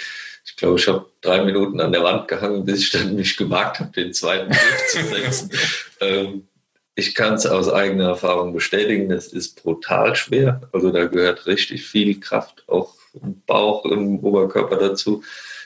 Ich 0.45 0.57
glaube, 0.57 0.79
ich 0.79 0.89
habe 0.89 1.07
drei 1.21 1.45
Minuten 1.45 1.81
an 1.81 1.93
der 1.93 2.03
Wand 2.03 2.27
gehangen, 2.29 2.65
bis 2.65 2.81
ich 2.81 2.91
dann 2.91 3.15
mich 3.15 3.37
gewagt 3.37 3.79
habe, 3.81 3.93
den 3.93 4.13
zweiten 4.13 4.51
Griff 4.51 4.87
zu 4.89 5.05
setzen. 5.05 5.51
ähm, 6.01 6.49
ich 6.95 7.15
kann 7.15 7.35
es 7.35 7.47
aus 7.47 7.73
eigener 7.73 8.09
Erfahrung 8.09 8.53
bestätigen, 8.53 9.11
es 9.13 9.29
ist 9.29 9.63
brutal 9.63 10.15
schwer. 10.15 10.61
Also 10.73 10.91
da 10.91 11.07
gehört 11.07 11.47
richtig 11.47 11.87
viel 11.87 12.21
Kraft, 12.21 12.65
auch 12.67 12.95
im 13.15 13.41
Bauch, 13.47 13.85
im 13.87 14.19
Oberkörper 14.21 14.77
dazu. 14.77 15.23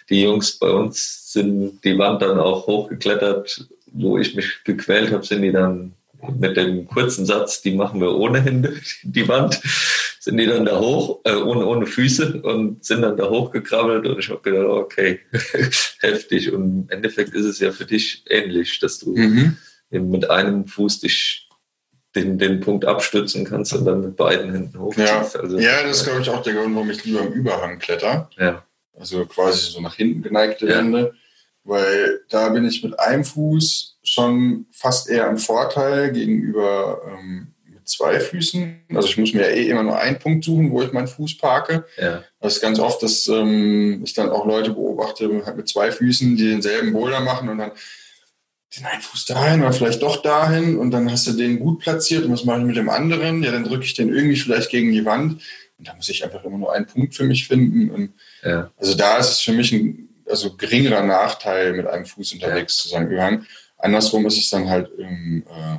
Die 0.08 0.22
Jungs 0.22 0.58
bei 0.58 0.68
uns 0.68 1.32
sind 1.32 1.80
die 1.84 1.98
Wand 1.98 2.22
dann 2.22 2.38
auch 2.38 2.66
hochgeklettert. 2.66 3.66
Wo 3.98 4.18
ich 4.18 4.34
mich 4.34 4.64
gequält 4.64 5.12
habe, 5.12 5.24
sind 5.24 5.42
die 5.42 5.52
dann 5.52 5.94
mit 6.38 6.56
dem 6.56 6.86
kurzen 6.86 7.26
Satz, 7.26 7.62
die 7.62 7.72
machen 7.72 8.00
wir 8.00 8.14
ohne 8.14 8.40
Hände, 8.40 8.74
die 9.02 9.28
Wand, 9.28 9.60
sind 10.20 10.38
die 10.38 10.46
dann 10.46 10.64
da 10.64 10.80
hoch, 10.80 11.20
äh, 11.24 11.34
ohne, 11.34 11.66
ohne 11.66 11.86
Füße 11.86 12.42
und 12.42 12.84
sind 12.84 13.02
dann 13.02 13.16
da 13.16 13.28
hochgekrabbelt 13.28 14.06
und 14.06 14.18
ich 14.18 14.28
habe 14.28 14.40
gedacht, 14.42 14.66
okay, 14.66 15.20
heftig. 16.00 16.52
Und 16.52 16.62
im 16.62 16.86
Endeffekt 16.88 17.34
ist 17.34 17.44
es 17.44 17.60
ja 17.60 17.70
für 17.70 17.84
dich 17.84 18.24
ähnlich, 18.28 18.80
dass 18.80 18.98
du 18.98 19.16
mhm 19.16 19.56
mit 19.90 20.30
einem 20.30 20.66
Fuß 20.66 21.00
dich 21.00 21.48
den, 22.14 22.38
den 22.38 22.60
Punkt 22.60 22.84
abstützen 22.84 23.44
kannst 23.44 23.74
und 23.74 23.84
dann 23.84 24.00
mit 24.00 24.16
beiden 24.16 24.50
Händen 24.50 24.78
hochziehst. 24.78 25.34
Ja, 25.34 25.40
also, 25.40 25.58
ja 25.58 25.82
das 25.82 25.98
ist, 25.98 26.04
glaube 26.04 26.22
ich, 26.22 26.30
auch 26.30 26.42
der 26.42 26.54
Grund, 26.54 26.74
warum 26.74 26.90
ich 26.90 27.04
lieber 27.04 27.20
im 27.20 27.32
Überhang 27.32 27.78
kletter. 27.78 28.30
Ja. 28.38 28.64
Also 28.98 29.26
quasi 29.26 29.70
so 29.70 29.80
nach 29.80 29.94
hinten 29.94 30.22
geneigte 30.22 30.66
ja. 30.66 30.78
Wände. 30.78 31.14
Weil 31.66 32.20
da 32.28 32.48
bin 32.50 32.64
ich 32.64 32.82
mit 32.82 32.98
einem 32.98 33.24
Fuß 33.24 33.98
schon 34.02 34.66
fast 34.70 35.08
eher 35.08 35.28
im 35.28 35.36
Vorteil 35.36 36.12
gegenüber 36.12 37.02
ähm, 37.06 37.48
mit 37.68 37.88
zwei 37.88 38.20
Füßen. 38.20 38.82
Also 38.94 39.08
ich 39.08 39.18
muss 39.18 39.34
mir 39.34 39.50
ja 39.50 39.54
eh 39.54 39.68
immer 39.68 39.82
nur 39.82 39.98
einen 39.98 40.18
Punkt 40.18 40.44
suchen, 40.44 40.70
wo 40.70 40.82
ich 40.82 40.92
meinen 40.92 41.08
Fuß 41.08 41.38
parke. 41.38 41.84
Ja. 41.96 42.22
Das 42.40 42.54
ist 42.54 42.62
ganz 42.62 42.78
oft, 42.78 43.02
dass 43.02 43.26
ähm, 43.26 44.02
ich 44.04 44.14
dann 44.14 44.30
auch 44.30 44.46
Leute 44.46 44.70
beobachte 44.70 45.28
halt 45.44 45.56
mit 45.56 45.68
zwei 45.68 45.90
Füßen, 45.90 46.36
die 46.36 46.50
denselben 46.50 46.92
Boulder 46.92 47.20
machen 47.20 47.48
und 47.48 47.58
dann 47.58 47.72
den 48.76 48.86
einen 48.86 49.02
Fuß 49.02 49.24
dahin 49.26 49.62
oder 49.62 49.72
vielleicht 49.72 50.02
doch 50.02 50.22
dahin 50.22 50.78
und 50.78 50.90
dann 50.90 51.10
hast 51.10 51.26
du 51.26 51.32
den 51.32 51.58
gut 51.58 51.80
platziert 51.80 52.24
und 52.24 52.32
was 52.32 52.44
mache 52.44 52.60
ich 52.60 52.66
mit 52.66 52.76
dem 52.76 52.90
anderen? 52.90 53.42
Ja, 53.42 53.50
dann 53.50 53.64
drücke 53.64 53.84
ich 53.84 53.94
den 53.94 54.14
irgendwie 54.14 54.36
vielleicht 54.36 54.70
gegen 54.70 54.92
die 54.92 55.04
Wand 55.04 55.42
und 55.78 55.88
da 55.88 55.94
muss 55.94 56.08
ich 56.08 56.24
einfach 56.24 56.44
immer 56.44 56.58
nur 56.58 56.72
einen 56.72 56.86
Punkt 56.86 57.14
für 57.14 57.24
mich 57.24 57.46
finden. 57.46 57.90
Und 57.90 58.12
ja. 58.42 58.70
Also 58.76 58.94
da 58.94 59.18
ist 59.18 59.30
es 59.30 59.40
für 59.40 59.52
mich 59.52 59.72
ein 59.72 60.05
also 60.28 60.56
geringerer 60.56 61.02
Nachteil, 61.02 61.72
mit 61.72 61.86
einem 61.86 62.06
Fuß 62.06 62.32
unterwegs 62.34 62.78
ja. 62.78 62.82
zu 62.82 62.88
sein 62.88 63.10
Überhang. 63.10 63.46
Andersrum 63.78 64.26
ist 64.26 64.38
es 64.38 64.50
dann 64.50 64.68
halt 64.68 64.90
im, 64.98 65.44
äh, 65.48 65.78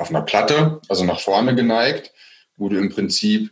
auf 0.00 0.10
einer 0.10 0.22
Platte, 0.22 0.80
also 0.88 1.04
nach 1.04 1.20
vorne 1.20 1.54
geneigt, 1.54 2.12
wo 2.56 2.68
du 2.68 2.78
im 2.78 2.90
Prinzip 2.90 3.50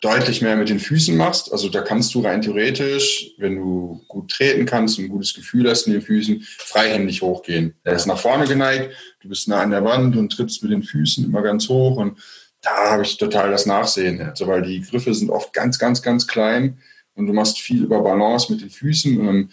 deutlich 0.00 0.40
mehr 0.40 0.56
mit 0.56 0.70
den 0.70 0.80
Füßen 0.80 1.16
machst. 1.16 1.52
Also 1.52 1.68
da 1.68 1.82
kannst 1.82 2.14
du 2.14 2.20
rein 2.20 2.40
theoretisch, 2.40 3.32
wenn 3.36 3.56
du 3.56 4.02
gut 4.08 4.30
treten 4.30 4.64
kannst 4.64 4.98
und 4.98 5.04
ein 5.04 5.10
gutes 5.10 5.34
Gefühl 5.34 5.68
hast 5.68 5.86
in 5.86 5.92
den 5.92 6.02
Füßen, 6.02 6.40
freihändig 6.42 7.20
hochgehen. 7.22 7.74
Er 7.84 7.94
ist 7.94 8.06
nach 8.06 8.18
vorne 8.18 8.46
geneigt, 8.46 8.94
du 9.20 9.28
bist 9.28 9.46
nah 9.48 9.60
an 9.60 9.70
der 9.70 9.84
Wand 9.84 10.16
und 10.16 10.32
trittst 10.32 10.62
mit 10.62 10.72
den 10.72 10.82
Füßen 10.82 11.24
immer 11.24 11.42
ganz 11.42 11.68
hoch 11.68 11.98
und 11.98 12.18
da 12.62 12.92
habe 12.92 13.02
ich 13.02 13.16
total 13.16 13.50
das 13.50 13.66
Nachsehen. 13.66 14.20
Also 14.22 14.46
weil 14.46 14.62
die 14.62 14.80
Griffe 14.80 15.14
sind 15.14 15.30
oft 15.30 15.52
ganz, 15.52 15.78
ganz, 15.78 16.02
ganz 16.02 16.26
klein 16.26 16.78
und 17.20 17.26
du 17.26 17.34
machst 17.34 17.60
viel 17.60 17.84
über 17.84 18.00
Balance 18.00 18.50
mit 18.50 18.62
den 18.62 18.70
Füßen 18.70 19.20
und 19.20 19.26
dann 19.26 19.50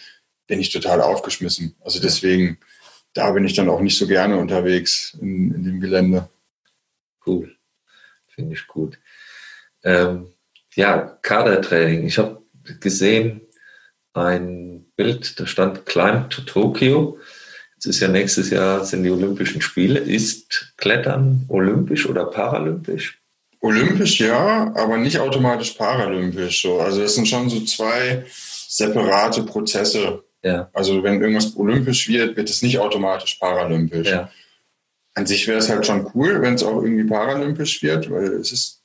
bin 0.47 0.61
ich 0.61 0.71
total 0.71 1.01
aufgeschmissen. 1.01 1.75
Also 1.81 1.99
deswegen, 1.99 2.57
da 3.13 3.31
bin 3.31 3.43
ich 3.43 3.53
dann 3.53 3.67
auch 3.67 3.81
nicht 3.81 3.97
so 3.97 4.07
gerne 4.07 4.37
unterwegs 4.37 5.17
in, 5.21 5.53
in 5.53 5.63
dem 5.65 5.81
Gelände. 5.81 6.29
Cool. 7.25 7.57
Finde 8.27 8.53
ich 8.53 8.65
gut. 8.67 8.97
Ähm, 9.83 10.27
ja, 10.75 11.19
Kadertraining. 11.21 12.05
Ich 12.07 12.17
habe 12.17 12.41
gesehen 12.79 13.41
ein 14.13 14.85
Bild, 14.95 15.37
da 15.37 15.45
stand 15.45 15.85
Climb 15.85 16.29
to 16.29 16.43
Tokyo. 16.43 17.19
Jetzt 17.75 17.85
ist 17.85 17.99
ja 17.99 18.07
nächstes 18.07 18.49
Jahr 18.49 18.85
sind 18.85 19.03
die 19.03 19.11
Olympischen 19.11 19.61
Spiele. 19.61 19.99
Ist 19.99 20.73
Klettern 20.77 21.45
olympisch 21.49 22.07
oder 22.07 22.25
paralympisch? 22.25 23.21
Olympisch 23.67 24.19
ja, 24.19 24.73
aber 24.75 24.97
nicht 24.97 25.19
automatisch 25.19 25.71
paralympisch. 25.71 26.61
So. 26.61 26.79
Also 26.79 27.01
das 27.01 27.15
sind 27.15 27.27
schon 27.27 27.49
so 27.49 27.59
zwei 27.61 28.25
separate 28.67 29.43
Prozesse. 29.43 30.23
Ja. 30.43 30.69
Also 30.73 31.03
wenn 31.03 31.21
irgendwas 31.21 31.55
olympisch 31.55 32.07
wird, 32.07 32.37
wird 32.37 32.49
es 32.49 32.61
nicht 32.61 32.79
automatisch 32.79 33.35
paralympisch. 33.35 34.09
Ja. 34.09 34.31
An 35.15 35.25
sich 35.25 35.47
wäre 35.47 35.57
es 35.57 35.69
halt 35.69 35.85
schon 35.85 36.09
cool, 36.13 36.41
wenn 36.41 36.53
es 36.53 36.63
auch 36.63 36.81
irgendwie 36.81 37.03
paralympisch 37.03 37.81
wird, 37.83 38.09
weil 38.09 38.25
es 38.33 38.51
ist 38.51 38.77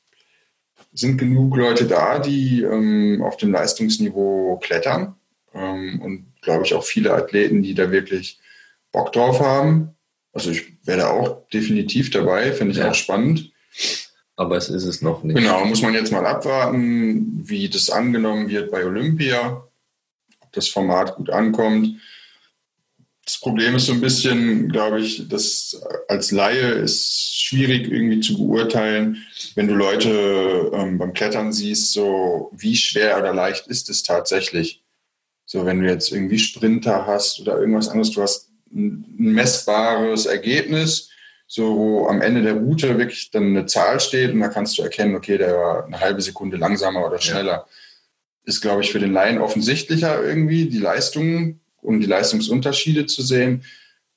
sind 0.94 1.16
genug 1.16 1.56
Leute 1.56 1.86
da, 1.86 2.18
die 2.18 2.62
ähm, 2.62 3.22
auf 3.22 3.38
dem 3.38 3.50
Leistungsniveau 3.50 4.58
klettern. 4.62 5.14
Ähm, 5.54 6.00
und 6.02 6.26
glaube 6.42 6.66
ich 6.66 6.74
auch 6.74 6.84
viele 6.84 7.14
Athleten, 7.14 7.62
die 7.62 7.74
da 7.74 7.90
wirklich 7.90 8.38
Bock 8.90 9.12
drauf 9.12 9.40
haben. 9.40 9.94
Also 10.32 10.50
ich 10.50 10.64
wäre 10.84 10.98
da 10.98 11.10
auch 11.10 11.48
definitiv 11.48 12.10
dabei, 12.10 12.52
finde 12.52 12.72
ich 12.72 12.78
ja. 12.78 12.90
auch 12.90 12.94
spannend. 12.94 13.52
Aber 14.42 14.56
es 14.56 14.68
ist 14.68 14.84
es 14.84 15.02
noch 15.02 15.22
nicht. 15.22 15.36
Genau, 15.36 15.64
muss 15.64 15.82
man 15.82 15.94
jetzt 15.94 16.10
mal 16.10 16.26
abwarten, 16.26 17.48
wie 17.48 17.68
das 17.68 17.90
angenommen 17.90 18.48
wird 18.48 18.72
bei 18.72 18.84
Olympia, 18.84 19.62
ob 20.40 20.52
das 20.52 20.66
Format 20.66 21.14
gut 21.14 21.30
ankommt. 21.30 22.00
Das 23.24 23.38
Problem 23.38 23.76
ist 23.76 23.86
so 23.86 23.92
ein 23.92 24.00
bisschen, 24.00 24.68
glaube 24.68 25.00
ich, 25.00 25.28
dass 25.28 25.80
als 26.08 26.32
Laie 26.32 26.72
ist 26.72 27.40
schwierig 27.40 27.88
irgendwie 27.88 28.18
zu 28.18 28.36
beurteilen, 28.36 29.24
wenn 29.54 29.68
du 29.68 29.74
Leute 29.74 30.72
ähm, 30.74 30.98
beim 30.98 31.12
Klettern 31.12 31.52
siehst, 31.52 31.92
so 31.92 32.50
wie 32.52 32.74
schwer 32.74 33.18
oder 33.18 33.32
leicht 33.32 33.68
ist 33.68 33.88
es 33.90 34.02
tatsächlich. 34.02 34.82
So, 35.46 35.64
wenn 35.64 35.80
du 35.80 35.88
jetzt 35.88 36.10
irgendwie 36.10 36.40
Sprinter 36.40 37.06
hast 37.06 37.38
oder 37.40 37.60
irgendwas 37.60 37.88
anderes, 37.88 38.10
du 38.10 38.22
hast 38.22 38.50
ein 38.74 39.04
messbares 39.16 40.26
Ergebnis, 40.26 41.11
so 41.52 41.76
wo 41.76 42.06
am 42.06 42.22
Ende 42.22 42.40
der 42.40 42.54
Route 42.54 42.96
wirklich 42.96 43.30
dann 43.30 43.48
eine 43.48 43.66
Zahl 43.66 44.00
steht 44.00 44.32
und 44.32 44.40
da 44.40 44.48
kannst 44.48 44.78
du 44.78 44.82
erkennen, 44.82 45.14
okay, 45.14 45.36
der 45.36 45.54
war 45.54 45.84
eine 45.84 46.00
halbe 46.00 46.22
Sekunde 46.22 46.56
langsamer 46.56 47.06
oder 47.06 47.20
schneller. 47.20 47.52
Ja. 47.52 47.66
Ist, 48.44 48.62
glaube 48.62 48.80
ich, 48.80 48.90
für 48.90 48.98
den 48.98 49.12
Laien 49.12 49.36
offensichtlicher 49.36 50.24
irgendwie, 50.24 50.64
die 50.70 50.78
Leistungen 50.78 51.60
um 51.82 52.00
die 52.00 52.06
Leistungsunterschiede 52.06 53.04
zu 53.04 53.20
sehen. 53.20 53.64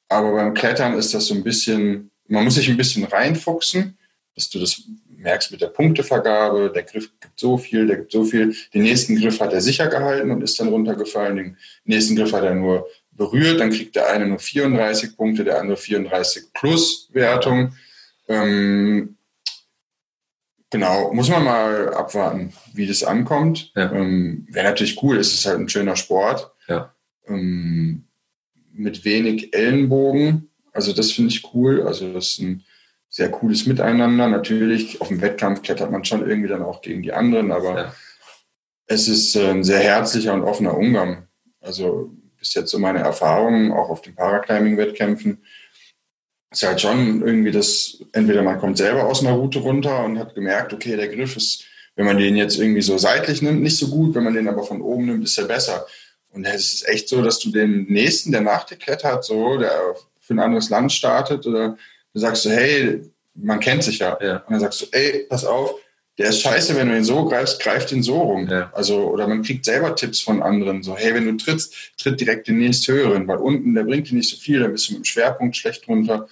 Aber 0.07 0.31
beim 0.31 0.53
Klettern 0.53 0.97
ist 0.97 1.13
das 1.13 1.25
so 1.25 1.33
ein 1.33 1.43
bisschen, 1.43 2.09
man 2.29 2.45
muss 2.45 2.55
sich 2.55 2.69
ein 2.69 2.77
bisschen 2.77 3.03
reinfuchsen, 3.03 3.97
dass 4.33 4.49
du 4.49 4.59
das 4.59 4.83
merkst 5.17 5.51
mit 5.51 5.59
der 5.59 5.67
Punktevergabe. 5.67 6.71
Der 6.73 6.83
Griff 6.83 7.11
gibt 7.19 7.37
so 7.37 7.57
viel, 7.57 7.85
der 7.85 7.97
gibt 7.97 8.13
so 8.13 8.23
viel. 8.23 8.55
Den 8.73 8.83
nächsten 8.83 9.19
Griff 9.19 9.41
hat 9.41 9.51
er 9.51 9.59
sicher 9.59 9.87
gehalten 9.87 10.31
und 10.31 10.41
ist 10.41 10.57
dann 10.57 10.69
runtergefallen. 10.69 11.35
Den 11.35 11.57
nächsten 11.83 12.15
Griff 12.15 12.31
hat 12.31 12.43
er 12.43 12.55
nur 12.55 12.87
berührt. 13.15 13.59
Dann 13.59 13.71
kriegt 13.71 13.95
der 13.95 14.09
eine 14.09 14.27
nur 14.27 14.39
34 14.39 15.17
Punkte, 15.17 15.43
der 15.43 15.59
andere 15.59 15.77
34 15.77 16.53
plus 16.53 17.09
Wertung. 17.13 17.75
Ähm, 18.27 19.17
genau, 20.69 21.13
muss 21.13 21.29
man 21.29 21.43
mal 21.43 21.93
abwarten, 21.93 22.53
wie 22.73 22.87
das 22.87 23.03
ankommt. 23.03 23.71
Ja. 23.75 23.91
Ähm, 23.91 24.47
Wäre 24.49 24.67
natürlich 24.67 25.01
cool, 25.03 25.17
es 25.17 25.33
ist 25.33 25.45
halt 25.45 25.59
ein 25.59 25.69
schöner 25.69 25.95
Sport. 25.95 26.51
Ja 26.67 26.95
ähm, 27.27 28.05
mit 28.73 29.05
wenig 29.05 29.53
Ellenbogen. 29.53 30.49
Also 30.71 30.93
das 30.93 31.11
finde 31.11 31.31
ich 31.31 31.53
cool. 31.53 31.83
Also 31.83 32.11
das 32.11 32.31
ist 32.31 32.39
ein 32.39 32.63
sehr 33.09 33.31
cooles 33.31 33.65
Miteinander. 33.65 34.27
Natürlich, 34.27 34.99
auf 35.01 35.07
dem 35.07 35.21
Wettkampf 35.21 35.61
klettert 35.61 35.91
man 35.91 36.03
schon 36.03 36.27
irgendwie 36.27 36.49
dann 36.49 36.63
auch 36.63 36.81
gegen 36.81 37.01
die 37.01 37.13
anderen, 37.13 37.51
aber 37.51 37.77
ja. 37.77 37.93
es 38.87 39.07
ist 39.07 39.35
ein 39.37 39.63
sehr 39.63 39.79
herzlicher 39.79 40.33
und 40.33 40.43
offener 40.43 40.77
Umgang. 40.77 41.27
Also 41.61 42.13
bis 42.45 42.53
jetzt 42.53 42.69
so 42.69 42.77
meine 42.77 42.99
Erfahrungen, 42.99 43.71
auch 43.71 43.89
auf 43.89 44.03
den 44.03 44.15
Paraclimbing-Wettkämpfen, 44.15 45.43
ist 46.51 46.63
halt 46.63 46.79
schon 46.79 47.25
irgendwie 47.25 47.51
das, 47.51 47.97
entweder 48.13 48.43
man 48.43 48.59
kommt 48.59 48.77
selber 48.77 49.05
aus 49.05 49.21
einer 49.21 49.33
Route 49.35 49.59
runter 49.59 50.05
und 50.05 50.19
hat 50.19 50.35
gemerkt, 50.35 50.71
okay, 50.73 50.95
der 50.95 51.07
Griff 51.07 51.35
ist, 51.35 51.65
wenn 51.95 52.05
man 52.05 52.19
den 52.19 52.35
jetzt 52.35 52.59
irgendwie 52.59 52.83
so 52.83 52.97
seitlich 52.97 53.41
nimmt, 53.41 53.63
nicht 53.63 53.77
so 53.77 53.87
gut, 53.87 54.13
wenn 54.13 54.23
man 54.23 54.35
den 54.35 54.47
aber 54.47 54.63
von 54.63 54.81
oben 54.81 55.07
nimmt, 55.07 55.23
ist 55.23 55.37
er 55.39 55.45
besser. 55.45 55.85
Und 56.31 56.45
es 56.45 56.73
ist 56.73 56.87
echt 56.87 57.09
so, 57.09 57.21
dass 57.23 57.39
du 57.39 57.49
den 57.49 57.85
nächsten, 57.85 58.31
der 58.31 58.41
nach 58.41 58.63
dir 58.63 58.77
klettert, 58.77 59.25
so, 59.25 59.57
der 59.57 59.95
für 60.19 60.33
ein 60.35 60.39
anderes 60.39 60.69
Land 60.69 60.91
startet, 60.91 61.47
oder 61.47 61.77
du 62.13 62.19
sagst 62.19 62.43
so, 62.43 62.51
hey, 62.51 63.01
man 63.33 63.59
kennt 63.59 63.83
sich 63.83 63.99
ja. 63.99 64.17
ja. 64.21 64.37
Und 64.37 64.51
dann 64.51 64.59
sagst 64.59 64.81
du, 64.81 64.85
ey, 64.91 65.25
pass 65.27 65.45
auf, 65.45 65.75
der 66.17 66.29
ist 66.29 66.41
scheiße, 66.41 66.75
wenn 66.75 66.87
du 66.87 66.95
ihn 66.95 67.03
so 67.03 67.25
greifst, 67.25 67.61
greift 67.61 67.91
ihn 67.91 68.03
so 68.03 68.21
rum. 68.21 68.47
Ja. 68.47 68.71
Also, 68.73 69.09
oder 69.09 69.27
man 69.27 69.43
kriegt 69.43 69.65
selber 69.65 69.95
Tipps 69.95 70.21
von 70.21 70.41
anderen, 70.41 70.81
so, 70.81 70.95
hey, 70.95 71.13
wenn 71.13 71.25
du 71.25 71.43
trittst, 71.43 71.73
tritt 71.97 72.19
direkt 72.19 72.47
den 72.47 72.57
nächsthöheren, 72.57 73.27
weil 73.27 73.37
unten, 73.37 73.75
der 73.75 73.83
bringt 73.83 74.09
dir 74.09 74.15
nicht 74.15 74.29
so 74.29 74.37
viel, 74.37 74.59
dann 74.59 74.71
bist 74.71 74.87
du 74.87 74.93
mit 74.93 75.01
dem 75.01 75.05
Schwerpunkt 75.05 75.57
schlecht 75.57 75.87
runter. 75.87 76.27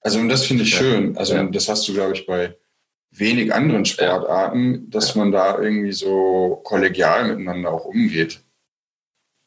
Also, 0.00 0.20
und 0.20 0.28
das 0.28 0.44
finde 0.44 0.62
ich 0.62 0.72
ja. 0.72 0.78
schön. 0.78 1.16
Also, 1.16 1.42
das 1.44 1.68
hast 1.68 1.88
du, 1.88 1.94
glaube 1.94 2.14
ich, 2.14 2.26
bei 2.26 2.56
wenig 3.10 3.52
anderen 3.52 3.84
Sportarten, 3.84 4.90
dass 4.90 5.14
man 5.14 5.32
da 5.32 5.58
irgendwie 5.58 5.92
so 5.92 6.60
kollegial 6.62 7.28
miteinander 7.28 7.72
auch 7.72 7.86
umgeht 7.86 8.40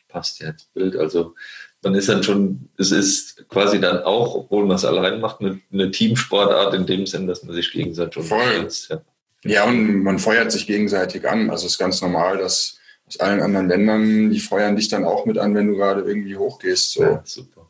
passt 0.09 0.41
ja 0.41 0.49
ins 0.49 0.65
Bild. 0.65 0.97
Also 0.97 1.35
man 1.81 1.95
ist 1.95 2.09
dann 2.09 2.23
schon, 2.23 2.69
es 2.77 2.91
ist 2.91 3.47
quasi 3.47 3.79
dann 3.79 4.03
auch, 4.03 4.35
obwohl 4.35 4.65
man 4.65 4.75
es 4.75 4.83
allein 4.83 5.21
macht, 5.21 5.39
eine, 5.39 5.61
eine 5.71 5.91
Teamsportart 5.91 6.73
in 6.73 6.85
dem 6.85 7.05
Sinn, 7.05 7.27
dass 7.27 7.43
man 7.43 7.55
sich 7.55 7.71
gegenseitig 7.71 8.17
unterstützt. 8.17 8.89
Ja. 8.89 9.01
Ja, 9.43 9.65
und 9.65 10.04
man 10.04 10.19
feuert 10.19 10.52
sich 10.52 10.67
gegenseitig 10.67 11.28
an. 11.28 11.49
Also 11.49 11.65
es 11.65 11.73
ist 11.73 11.80
ganz 11.80 12.02
normal, 12.02 12.38
dass 12.38 12.78
aus 13.08 13.19
allen 13.19 13.41
anderen 13.41 13.69
Ländern, 13.69 14.30
die 14.30 14.39
feuern 14.39 14.75
dich 14.75 14.88
dann 14.88 15.06
auch 15.06 15.25
mit 15.25 15.38
an, 15.38 15.56
wenn 15.56 15.67
du 15.67 15.75
gerade 15.75 16.02
irgendwie 16.02 16.38
hochgehst. 16.38 16.93
So. 16.93 17.04
Ja, 17.04 17.21
super. 17.25 17.69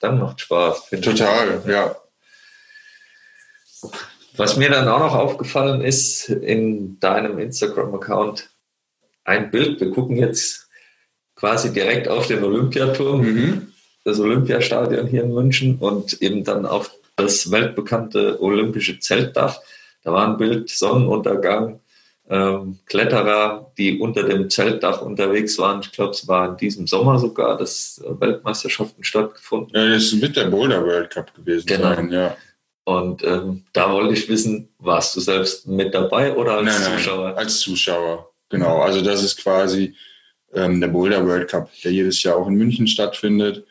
Dann 0.00 0.18
macht 0.18 0.40
Spaß. 0.40 0.90
Total, 1.02 1.62
ja. 1.66 1.96
Was 4.36 4.56
mir 4.56 4.70
dann 4.70 4.88
auch 4.88 5.00
noch 5.00 5.14
aufgefallen 5.14 5.80
ist 5.82 6.28
in 6.28 6.98
deinem 7.00 7.38
Instagram-Account, 7.38 8.48
ein 9.24 9.50
Bild, 9.50 9.80
wir 9.80 9.90
gucken 9.90 10.16
jetzt 10.16 10.68
quasi 11.34 11.72
direkt 11.72 12.08
auf 12.08 12.26
den 12.26 12.44
Olympiaturm, 12.44 13.20
mhm. 13.22 13.72
das 14.04 14.20
Olympiastadion 14.20 15.06
hier 15.06 15.24
in 15.24 15.34
München 15.34 15.78
und 15.78 16.22
eben 16.22 16.44
dann 16.44 16.64
auf 16.66 16.90
das 17.16 17.50
weltbekannte 17.50 18.40
olympische 18.40 18.98
Zeltdach. 18.98 19.60
Da 20.02 20.12
war 20.12 20.28
ein 20.28 20.36
Bild, 20.36 20.70
Sonnenuntergang, 20.70 21.80
ähm, 22.28 22.78
Kletterer, 22.86 23.72
die 23.76 23.98
unter 23.98 24.22
dem 24.22 24.48
Zeltdach 24.48 25.02
unterwegs 25.02 25.58
waren. 25.58 25.80
Ich 25.80 25.92
glaube, 25.92 26.12
es 26.12 26.28
war 26.28 26.50
in 26.50 26.56
diesem 26.56 26.86
Sommer 26.86 27.18
sogar, 27.18 27.58
dass 27.58 28.02
Weltmeisterschaften 28.06 29.02
stattgefunden. 29.04 29.70
Ja, 29.74 29.88
das 29.92 30.04
ist 30.04 30.22
mit 30.22 30.36
der 30.36 30.44
Boulder 30.44 30.84
World 30.84 31.10
Cup 31.10 31.34
gewesen. 31.34 31.66
Genau. 31.66 31.94
Sein, 31.94 32.10
ja. 32.10 32.36
Und 32.84 33.22
ähm, 33.24 33.64
da 33.72 33.92
wollte 33.92 34.14
ich 34.14 34.28
wissen, 34.28 34.68
warst 34.78 35.14
du 35.14 35.20
selbst 35.20 35.66
mit 35.66 35.92
dabei 35.94 36.34
oder 36.34 36.58
als 36.58 36.66
nein, 36.66 36.98
Zuschauer? 36.98 37.28
Nein, 37.28 37.38
als 37.38 37.60
Zuschauer, 37.60 38.32
genau. 38.48 38.80
Also 38.80 39.02
das 39.02 39.22
ist 39.22 39.42
quasi 39.42 39.94
ähm, 40.54 40.80
der 40.80 40.88
Boulder 40.88 41.24
World 41.26 41.48
Cup, 41.48 41.70
der 41.84 41.92
jedes 41.92 42.22
Jahr 42.22 42.36
auch 42.36 42.48
in 42.48 42.54
München 42.54 42.86
stattfindet. 42.86 43.66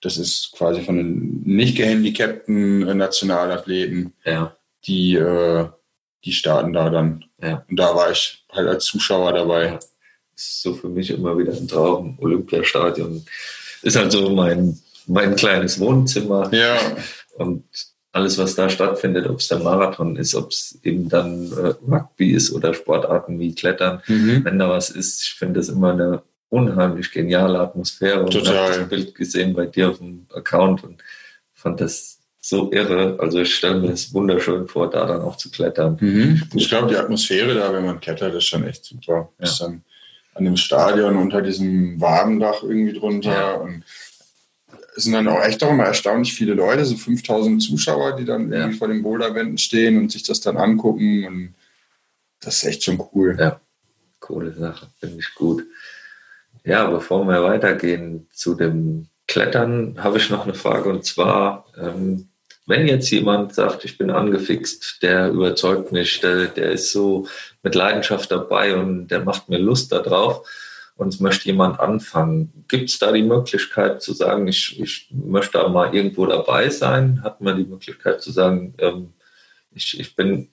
Das 0.00 0.16
ist 0.16 0.52
quasi 0.56 0.82
von 0.82 0.96
den 0.96 1.42
nicht 1.44 1.76
gehandicapten 1.76 2.86
äh, 2.86 2.94
Nationalathleten, 2.94 4.12
ja. 4.24 4.56
Die, 4.86 5.14
äh, 5.16 5.68
die 6.24 6.32
starten 6.32 6.72
da 6.72 6.90
dann. 6.90 7.24
Ja. 7.42 7.64
Und 7.68 7.76
da 7.78 7.94
war 7.94 8.10
ich 8.10 8.44
halt 8.50 8.68
als 8.68 8.84
Zuschauer 8.84 9.32
dabei. 9.32 9.66
Ja. 9.66 9.78
ist 10.34 10.62
so 10.62 10.74
für 10.74 10.88
mich 10.88 11.10
immer 11.10 11.36
wieder 11.38 11.52
ein 11.52 11.68
Traum. 11.68 12.18
Olympiastadion 12.20 13.24
ist 13.82 13.96
halt 13.96 14.12
so 14.12 14.30
mein, 14.30 14.78
mein 15.06 15.36
kleines 15.36 15.78
Wohnzimmer. 15.78 16.52
Ja. 16.52 16.78
Und 17.36 17.64
alles, 18.12 18.38
was 18.38 18.54
da 18.54 18.68
stattfindet, 18.68 19.26
ob 19.26 19.40
es 19.40 19.48
der 19.48 19.58
Marathon 19.58 20.16
ist, 20.16 20.36
ob 20.36 20.50
es 20.50 20.78
eben 20.84 21.08
dann 21.08 21.50
äh, 21.52 21.74
Rugby 21.90 22.30
ist 22.30 22.52
oder 22.52 22.72
Sportarten 22.72 23.40
wie 23.40 23.54
Klettern, 23.54 24.02
mhm. 24.06 24.44
wenn 24.44 24.58
da 24.58 24.68
was 24.68 24.90
ist, 24.90 25.22
ich 25.24 25.34
finde 25.34 25.58
das 25.58 25.68
immer 25.68 25.92
eine 25.92 26.22
unheimlich 26.48 27.10
geniale 27.10 27.58
Atmosphäre. 27.58 28.24
Total. 28.26 28.38
Und 28.38 28.44
ich 28.44 28.48
habe 28.48 28.80
das 28.80 28.88
Bild 28.88 29.14
gesehen 29.16 29.54
bei 29.54 29.66
dir 29.66 29.90
auf 29.90 29.98
dem 29.98 30.28
Account 30.32 30.84
und 30.84 31.02
fand 31.52 31.80
das 31.80 32.13
so 32.46 32.70
irre. 32.72 33.16
Also 33.20 33.40
ich 33.40 33.54
stelle 33.54 33.80
mir 33.80 33.88
das 33.88 34.12
wunderschön 34.12 34.68
vor, 34.68 34.90
da 34.90 35.06
dann 35.06 35.22
auch 35.22 35.36
zu 35.36 35.50
klettern. 35.50 35.96
Mhm. 35.98 36.42
Ich 36.54 36.68
glaube, 36.68 36.88
die 36.88 36.96
Atmosphäre 36.96 37.54
da, 37.54 37.72
wenn 37.72 37.86
man 37.86 38.00
klettert, 38.00 38.34
ist 38.34 38.44
schon 38.44 38.66
echt 38.68 38.84
super. 38.84 39.30
Ja. 39.38 39.44
Ist 39.44 39.60
dann 39.62 39.82
an 40.34 40.44
dem 40.44 40.58
Stadion 40.58 41.16
unter 41.16 41.40
diesem 41.40 41.98
Wabendach 42.00 42.62
irgendwie 42.62 42.92
drunter 42.92 43.32
ja. 43.32 43.54
und 43.54 43.82
es 44.96 45.04
sind 45.04 45.14
dann 45.14 45.26
auch 45.26 45.42
echt 45.42 45.64
auch 45.64 45.70
immer 45.70 45.84
erstaunlich 45.84 46.34
viele 46.34 46.52
Leute, 46.52 46.84
so 46.84 46.96
5000 46.96 47.62
Zuschauer, 47.62 48.16
die 48.16 48.26
dann 48.26 48.52
ja. 48.52 48.58
irgendwie 48.58 48.76
vor 48.76 48.88
den 48.88 49.02
Boulderwänden 49.02 49.58
stehen 49.58 49.96
und 49.96 50.12
sich 50.12 50.22
das 50.22 50.40
dann 50.40 50.58
angucken 50.58 51.26
und 51.26 51.54
das 52.40 52.56
ist 52.56 52.64
echt 52.64 52.84
schon 52.84 53.02
cool. 53.14 53.36
Ja, 53.40 53.58
coole 54.20 54.52
Sache, 54.52 54.88
finde 55.00 55.16
ich 55.18 55.34
gut. 55.34 55.64
Ja, 56.62 56.90
bevor 56.90 57.24
wir 57.24 57.42
weitergehen 57.42 58.28
zu 58.32 58.54
dem 58.54 59.08
Klettern, 59.26 59.96
habe 59.98 60.18
ich 60.18 60.28
noch 60.28 60.44
eine 60.44 60.54
Frage 60.54 60.90
und 60.90 61.04
zwar, 61.04 61.66
ähm, 61.78 62.28
wenn 62.66 62.86
jetzt 62.86 63.10
jemand 63.10 63.54
sagt, 63.54 63.84
ich 63.84 63.98
bin 63.98 64.10
angefixt, 64.10 65.02
der 65.02 65.30
überzeugt 65.30 65.92
mich, 65.92 66.20
der, 66.20 66.46
der 66.46 66.72
ist 66.72 66.92
so 66.92 67.26
mit 67.62 67.74
Leidenschaft 67.74 68.30
dabei 68.30 68.74
und 68.74 69.08
der 69.08 69.20
macht 69.20 69.48
mir 69.48 69.58
Lust 69.58 69.92
darauf 69.92 70.48
und 70.96 71.12
es 71.12 71.20
möchte 71.20 71.46
jemand 71.46 71.80
anfangen, 71.80 72.64
gibt 72.68 72.88
es 72.88 72.98
da 72.98 73.12
die 73.12 73.22
Möglichkeit 73.22 74.00
zu 74.00 74.12
sagen, 74.12 74.48
ich, 74.48 74.80
ich 74.80 75.08
möchte 75.10 75.58
da 75.58 75.68
mal 75.68 75.94
irgendwo 75.94 76.24
dabei 76.26 76.70
sein? 76.70 77.20
Hat 77.22 77.40
man 77.40 77.56
die 77.56 77.64
Möglichkeit 77.64 78.22
zu 78.22 78.30
sagen, 78.30 78.74
ähm, 78.78 79.12
ich, 79.74 79.98
ich 79.98 80.16
bin 80.16 80.48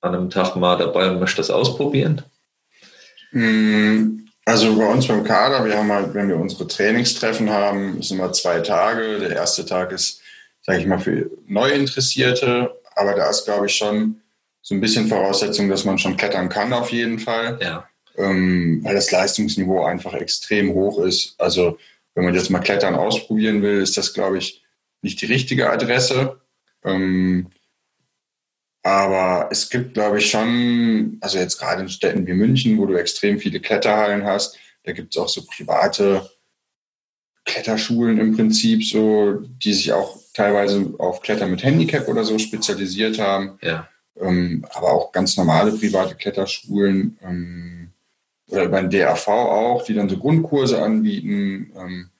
an 0.00 0.14
einem 0.14 0.30
Tag 0.30 0.54
mal 0.56 0.76
dabei 0.76 1.10
und 1.10 1.18
möchte 1.18 1.38
das 1.38 1.50
ausprobieren? 1.50 2.22
Mm, 3.32 4.26
also 4.44 4.76
bei 4.76 4.86
uns 4.86 5.08
beim 5.08 5.24
Kader, 5.24 5.64
wir 5.64 5.76
haben 5.76 5.90
halt, 5.90 6.14
wenn 6.14 6.28
wir 6.28 6.36
unsere 6.36 6.66
Trainingstreffen 6.66 7.50
haben, 7.50 8.00
sind 8.02 8.18
immer 8.18 8.32
zwei 8.32 8.60
Tage. 8.60 9.18
Der 9.18 9.30
erste 9.30 9.66
Tag 9.66 9.92
ist, 9.92 10.17
sage 10.68 10.80
ich 10.80 10.86
mal, 10.86 10.98
für 10.98 11.30
Neuinteressierte, 11.46 12.78
aber 12.94 13.14
da 13.14 13.30
ist, 13.30 13.46
glaube 13.46 13.66
ich, 13.66 13.74
schon 13.74 14.20
so 14.60 14.74
ein 14.74 14.82
bisschen 14.82 15.08
Voraussetzung, 15.08 15.70
dass 15.70 15.86
man 15.86 15.96
schon 15.96 16.18
klettern 16.18 16.50
kann 16.50 16.74
auf 16.74 16.92
jeden 16.92 17.18
Fall. 17.18 17.58
Ja. 17.62 17.88
Ähm, 18.18 18.80
weil 18.82 18.94
das 18.94 19.10
Leistungsniveau 19.10 19.86
einfach 19.86 20.12
extrem 20.12 20.74
hoch 20.74 21.02
ist. 21.02 21.36
Also 21.38 21.78
wenn 22.14 22.26
man 22.26 22.34
jetzt 22.34 22.50
mal 22.50 22.58
Klettern 22.58 22.96
ausprobieren 22.96 23.62
will, 23.62 23.80
ist 23.80 23.96
das, 23.96 24.12
glaube 24.12 24.36
ich, 24.36 24.62
nicht 25.00 25.22
die 25.22 25.26
richtige 25.26 25.70
Adresse. 25.70 26.38
Ähm, 26.84 27.46
aber 28.82 29.48
es 29.50 29.70
gibt, 29.70 29.94
glaube 29.94 30.18
ich, 30.18 30.30
schon, 30.30 31.16
also 31.22 31.38
jetzt 31.38 31.58
gerade 31.58 31.80
in 31.80 31.88
Städten 31.88 32.26
wie 32.26 32.34
München, 32.34 32.76
wo 32.76 32.84
du 32.84 32.94
extrem 32.96 33.38
viele 33.38 33.60
Kletterhallen 33.60 34.24
hast, 34.24 34.58
da 34.82 34.92
gibt 34.92 35.14
es 35.14 35.22
auch 35.22 35.30
so 35.30 35.46
private 35.46 36.28
Kletterschulen 37.46 38.18
im 38.18 38.36
Prinzip, 38.36 38.84
so, 38.84 39.38
die 39.40 39.72
sich 39.72 39.94
auch 39.94 40.17
teilweise 40.38 40.94
auf 40.98 41.20
Klettern 41.20 41.50
mit 41.50 41.64
Handicap 41.64 42.06
oder 42.06 42.22
so 42.22 42.38
spezialisiert 42.38 43.18
haben. 43.18 43.58
Ja. 43.60 43.88
Ähm, 44.20 44.64
aber 44.72 44.92
auch 44.92 45.12
ganz 45.12 45.36
normale 45.36 45.72
private 45.72 46.14
Kletterschulen 46.14 47.18
ähm, 47.22 47.90
oder 48.48 48.64
über 48.64 48.80
den 48.80 48.90
DAV 48.90 49.28
auch, 49.28 49.84
die 49.84 49.94
dann 49.94 50.08
so 50.08 50.16
Grundkurse 50.16 50.80
anbieten. 50.80 51.72
Ähm, 51.76 52.10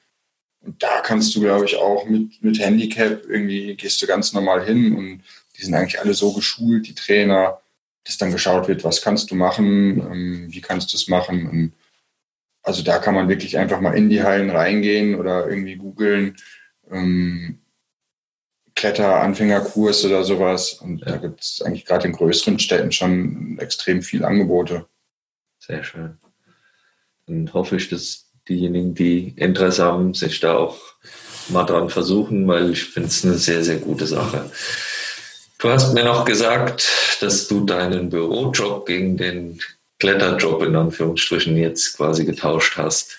und 0.60 0.82
da 0.82 1.00
kannst 1.00 1.34
du, 1.34 1.40
glaube 1.40 1.64
ich, 1.64 1.76
auch 1.76 2.06
mit, 2.06 2.42
mit 2.42 2.58
Handicap 2.58 3.24
irgendwie 3.28 3.76
gehst 3.76 4.02
du 4.02 4.06
ganz 4.06 4.32
normal 4.32 4.64
hin 4.64 4.96
und 4.96 5.22
die 5.56 5.64
sind 5.64 5.74
eigentlich 5.74 6.00
alle 6.00 6.14
so 6.14 6.32
geschult, 6.32 6.88
die 6.88 6.94
Trainer, 6.94 7.60
dass 8.04 8.18
dann 8.18 8.32
geschaut 8.32 8.66
wird, 8.66 8.82
was 8.82 9.00
kannst 9.00 9.30
du 9.30 9.36
machen, 9.36 10.00
ähm, 10.00 10.46
wie 10.50 10.60
kannst 10.60 10.92
du 10.92 10.96
es 10.96 11.08
machen. 11.08 11.48
Und 11.48 11.72
also 12.62 12.82
da 12.82 12.98
kann 12.98 13.14
man 13.14 13.28
wirklich 13.28 13.58
einfach 13.58 13.80
mal 13.80 13.96
in 13.96 14.08
die 14.08 14.24
Hallen 14.24 14.50
reingehen 14.50 15.14
oder 15.14 15.48
irgendwie 15.48 15.76
googeln, 15.76 16.36
ähm, 16.90 17.60
Kletter-Anfängerkurs 18.78 20.04
oder 20.04 20.22
sowas. 20.22 20.74
Und 20.74 21.00
ja. 21.00 21.06
da 21.06 21.16
gibt 21.16 21.40
es 21.40 21.62
eigentlich 21.62 21.84
gerade 21.84 22.06
in 22.06 22.12
größeren 22.12 22.58
Städten 22.60 22.92
schon 22.92 23.58
extrem 23.58 24.02
viel 24.02 24.24
Angebote. 24.24 24.86
Sehr 25.58 25.82
schön. 25.82 26.18
Dann 27.26 27.52
hoffe 27.52 27.76
ich, 27.76 27.88
dass 27.88 28.26
diejenigen, 28.48 28.94
die 28.94 29.34
Interesse 29.36 29.84
haben, 29.84 30.14
sich 30.14 30.38
da 30.40 30.56
auch 30.56 30.78
mal 31.48 31.64
dran 31.64 31.90
versuchen, 31.90 32.46
weil 32.46 32.70
ich 32.70 32.84
finde 32.84 33.08
es 33.08 33.24
eine 33.24 33.34
sehr, 33.34 33.64
sehr 33.64 33.78
gute 33.78 34.06
Sache. 34.06 34.50
Du 35.58 35.70
hast 35.70 35.92
mir 35.92 36.04
noch 36.04 36.24
gesagt, 36.24 36.88
dass 37.20 37.48
du 37.48 37.64
deinen 37.64 38.10
Bürojob 38.10 38.86
gegen 38.86 39.16
den 39.16 39.58
Kletterjob 39.98 40.62
in 40.62 40.76
Anführungsstrichen 40.76 41.56
jetzt 41.56 41.96
quasi 41.96 42.24
getauscht 42.24 42.76
hast. 42.76 43.18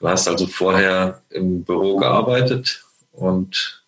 Du 0.00 0.08
hast 0.08 0.26
also 0.28 0.46
vorher 0.46 1.20
im 1.28 1.62
Büro 1.62 1.98
gearbeitet 1.98 2.82
und 3.12 3.81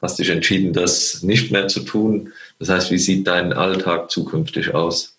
hast 0.00 0.18
dich 0.18 0.30
entschieden, 0.30 0.72
das 0.72 1.22
nicht 1.22 1.50
mehr 1.52 1.68
zu 1.68 1.80
tun. 1.80 2.32
Das 2.58 2.68
heißt, 2.68 2.90
wie 2.90 2.98
sieht 2.98 3.26
dein 3.26 3.52
Alltag 3.52 4.10
zukünftig 4.10 4.74
aus? 4.74 5.18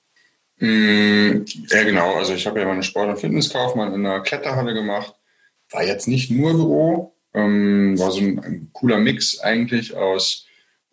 Mm, 0.60 1.46
ja, 1.70 1.84
genau. 1.84 2.16
Also 2.16 2.34
ich 2.34 2.46
habe 2.48 2.60
ja 2.60 2.66
meine 2.66 2.84
Sport- 2.84 3.10
und 3.10 3.20
Fitnesskaufmann 3.20 3.94
in 3.94 4.06
einer 4.06 4.22
Kletterhalle 4.22 4.74
gemacht. 4.74 5.14
War 5.70 5.84
jetzt 5.84 6.08
nicht 6.08 6.32
nur 6.32 6.54
Büro, 6.54 7.16
ähm, 7.34 8.00
war 8.00 8.12
so 8.12 8.20
ein, 8.22 8.40
ein 8.40 8.70
cooler 8.74 8.98
Mix 9.00 9.40
eigentlich 9.40 9.96
aus 9.96 10.48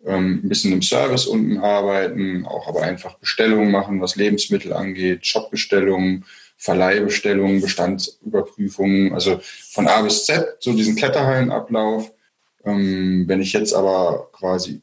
ähm, 0.05 0.41
ein 0.43 0.49
bisschen 0.49 0.73
im 0.73 0.81
Service 0.81 1.25
unten 1.25 1.57
arbeiten, 1.57 2.45
auch 2.45 2.67
aber 2.67 2.83
einfach 2.83 3.17
Bestellungen 3.17 3.71
machen, 3.71 4.01
was 4.01 4.15
Lebensmittel 4.15 4.73
angeht, 4.73 5.25
Shopbestellungen, 5.25 6.25
Verleihbestellungen, 6.57 7.61
Bestandsüberprüfungen, 7.61 9.13
also 9.13 9.39
von 9.71 9.87
A 9.87 10.01
bis 10.01 10.25
Z, 10.25 10.57
so 10.59 10.73
diesen 10.73 10.95
Kletterhallenablauf. 10.95 12.11
Ähm, 12.65 13.25
wenn 13.27 13.41
ich 13.41 13.53
jetzt 13.53 13.73
aber 13.73 14.29
quasi, 14.31 14.81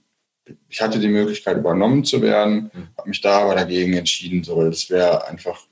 ich 0.69 0.81
hatte 0.81 0.99
die 0.99 1.09
Möglichkeit 1.09 1.57
übernommen 1.57 2.05
zu 2.05 2.23
werden, 2.23 2.71
mhm. 2.73 2.89
habe 2.97 3.09
mich 3.09 3.21
da 3.21 3.41
aber 3.41 3.55
dagegen 3.55 3.95
entschieden, 3.95 4.45
so, 4.45 4.63
das 4.63 4.89
wäre 4.91 5.27
einfach 5.27 5.67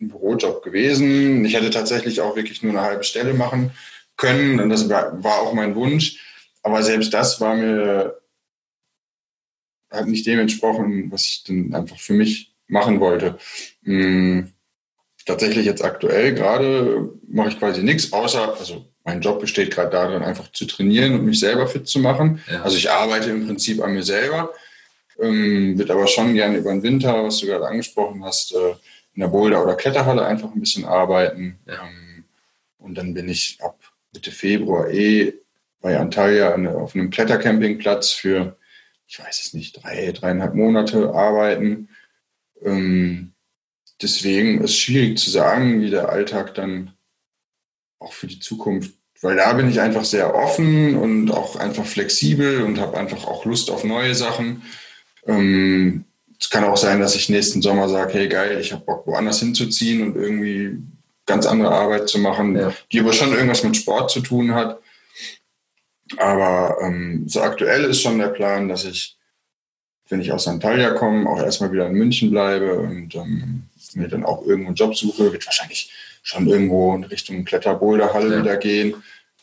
ein 0.00 0.08
Bürojob 0.08 0.62
gewesen. 0.62 1.44
Ich 1.44 1.54
hätte 1.54 1.70
tatsächlich 1.70 2.20
auch 2.20 2.36
wirklich 2.36 2.62
nur 2.62 2.72
eine 2.72 2.82
halbe 2.82 3.04
Stelle 3.04 3.34
machen 3.34 3.70
können 4.16 4.60
und 4.60 4.70
das 4.70 4.88
war, 4.88 5.22
war 5.22 5.40
auch 5.40 5.54
mein 5.54 5.74
Wunsch. 5.74 6.20
Aber 6.62 6.82
selbst 6.82 7.12
das 7.12 7.40
war 7.40 7.54
mir 7.54 8.20
hat 9.90 10.06
nicht 10.08 10.26
dem 10.26 10.40
entsprochen, 10.40 11.10
was 11.10 11.24
ich 11.24 11.44
dann 11.44 11.74
einfach 11.74 11.98
für 11.98 12.14
mich 12.14 12.52
machen 12.66 13.00
wollte. 13.00 13.38
Hm, 13.84 14.52
tatsächlich 15.24 15.66
jetzt 15.66 15.84
aktuell 15.84 16.34
gerade 16.34 17.10
mache 17.28 17.50
ich 17.50 17.58
quasi 17.58 17.82
nichts, 17.82 18.12
außer, 18.12 18.56
also 18.58 18.86
mein 19.04 19.20
Job 19.20 19.40
besteht 19.40 19.70
gerade 19.70 19.90
darin, 19.90 20.22
einfach 20.22 20.50
zu 20.52 20.66
trainieren 20.66 21.14
und 21.14 21.26
mich 21.26 21.38
selber 21.38 21.66
fit 21.66 21.86
zu 21.86 21.98
machen. 21.98 22.42
Ja. 22.50 22.62
Also 22.62 22.76
ich 22.76 22.90
arbeite 22.90 23.30
im 23.30 23.46
Prinzip 23.46 23.82
an 23.82 23.92
mir 23.92 24.02
selber, 24.02 24.52
ähm, 25.20 25.78
wird 25.78 25.90
aber 25.90 26.06
schon 26.06 26.34
gerne 26.34 26.58
über 26.58 26.70
den 26.70 26.82
Winter, 26.82 27.22
was 27.24 27.38
du 27.38 27.46
gerade 27.46 27.68
angesprochen 27.68 28.24
hast, 28.24 28.52
äh, 28.54 28.70
in 29.14 29.20
der 29.20 29.28
Boulder- 29.28 29.62
oder 29.62 29.74
Kletterhalle 29.76 30.24
einfach 30.24 30.52
ein 30.52 30.60
bisschen 30.60 30.84
arbeiten. 30.84 31.58
Ja. 31.66 31.84
Ähm, 31.84 32.24
und 32.78 32.96
dann 32.96 33.14
bin 33.14 33.28
ich 33.28 33.58
ab 33.62 33.78
Mitte 34.12 34.30
Februar 34.30 34.90
eh 34.90 35.34
bei 35.80 35.98
Antalya 35.98 36.54
auf 36.54 36.94
einem 36.94 37.10
Klettercampingplatz 37.10 38.12
für 38.12 38.56
ich 39.06 39.18
weiß 39.18 39.44
es 39.44 39.54
nicht, 39.54 39.82
drei, 39.82 40.12
dreieinhalb 40.12 40.54
Monate 40.54 41.12
arbeiten. 41.12 41.88
Ähm, 42.62 43.32
deswegen 44.00 44.60
ist 44.60 44.70
es 44.70 44.76
schwierig 44.76 45.18
zu 45.18 45.30
sagen, 45.30 45.80
wie 45.80 45.90
der 45.90 46.08
Alltag 46.08 46.54
dann 46.54 46.93
auch 48.04 48.12
für 48.12 48.26
die 48.26 48.38
Zukunft, 48.38 48.92
weil 49.22 49.36
da 49.36 49.52
bin 49.54 49.68
ich 49.68 49.80
einfach 49.80 50.04
sehr 50.04 50.34
offen 50.34 50.96
und 50.96 51.30
auch 51.30 51.56
einfach 51.56 51.86
flexibel 51.86 52.62
und 52.62 52.78
habe 52.78 52.96
einfach 52.96 53.26
auch 53.26 53.44
Lust 53.44 53.70
auf 53.70 53.84
neue 53.84 54.14
Sachen. 54.14 54.62
Ähm, 55.26 56.04
es 56.38 56.50
kann 56.50 56.64
auch 56.64 56.76
sein, 56.76 57.00
dass 57.00 57.14
ich 57.14 57.28
nächsten 57.28 57.62
Sommer 57.62 57.88
sage, 57.88 58.12
hey 58.14 58.28
geil, 58.28 58.60
ich 58.60 58.72
habe 58.72 58.84
Bock 58.84 59.06
woanders 59.06 59.40
hinzuziehen 59.40 60.02
und 60.02 60.16
irgendwie 60.16 60.76
ganz 61.26 61.46
andere 61.46 61.70
Arbeit 61.70 62.08
zu 62.08 62.18
machen, 62.18 62.54
ja. 62.56 62.72
die 62.92 63.00
aber 63.00 63.14
schon 63.14 63.32
irgendwas 63.32 63.64
mit 63.64 63.76
Sport 63.76 64.10
zu 64.10 64.20
tun 64.20 64.54
hat. 64.54 64.78
Aber 66.18 66.76
ähm, 66.82 67.24
so 67.26 67.40
aktuell 67.40 67.84
ist 67.84 68.02
schon 68.02 68.18
der 68.18 68.28
Plan, 68.28 68.68
dass 68.68 68.84
ich, 68.84 69.16
wenn 70.10 70.20
ich 70.20 70.32
aus 70.32 70.46
Antalya 70.46 70.90
komme, 70.90 71.28
auch 71.28 71.38
erstmal 71.38 71.72
wieder 71.72 71.86
in 71.86 71.94
München 71.94 72.30
bleibe 72.30 72.78
und 72.78 73.14
ähm, 73.14 73.62
mir 73.94 74.08
dann 74.08 74.24
auch 74.24 74.44
irgendwo 74.44 74.68
einen 74.68 74.76
Job 74.76 74.94
suche. 74.94 75.32
Wird 75.32 75.46
wahrscheinlich 75.46 75.90
schon 76.24 76.48
irgendwo 76.48 76.94
in 76.94 77.04
Richtung 77.04 77.44
Kletterboulderhalle 77.44 78.34
ja. 78.34 78.42
wieder 78.42 78.56
gehen. 78.56 78.96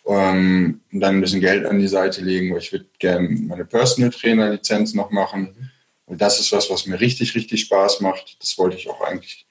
Ähm, 0.06 0.82
und 0.92 1.00
dann 1.00 1.16
ein 1.16 1.22
bisschen 1.22 1.42
Geld 1.42 1.66
an 1.66 1.80
die 1.80 1.88
Seite 1.88 2.22
legen, 2.22 2.52
weil 2.52 2.60
ich 2.60 2.72
würde 2.72 2.88
gerne 2.98 3.30
meine 3.30 3.66
Personal 3.66 4.10
Trainer 4.10 4.50
Lizenz 4.50 4.96
noch 4.96 5.12
machen. 5.12 5.56
Mhm. 5.58 5.70
Und 6.06 6.22
das 6.22 6.40
ist 6.40 6.52
was, 6.52 6.70
was 6.70 6.88
mir 6.88 7.00
richtig, 7.00 7.36
richtig 7.36 7.62
Spaß 7.62 8.02
macht. 8.02 8.38
Das 8.42 8.58
wollte 8.58 8.76
ich 8.76 8.90
auch 8.90 9.00
eigentlich 9.02 9.46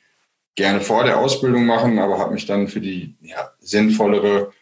gerne 0.57 0.81
vor 0.81 1.05
der 1.05 1.19
Ausbildung 1.19 1.65
machen, 1.65 2.01
aber 2.01 2.19
habe 2.19 2.35
mich 2.35 2.47
dann 2.47 2.67
für 2.67 2.81
die 2.81 3.15
ja, 3.23 3.53
sinnvollere 3.61 4.53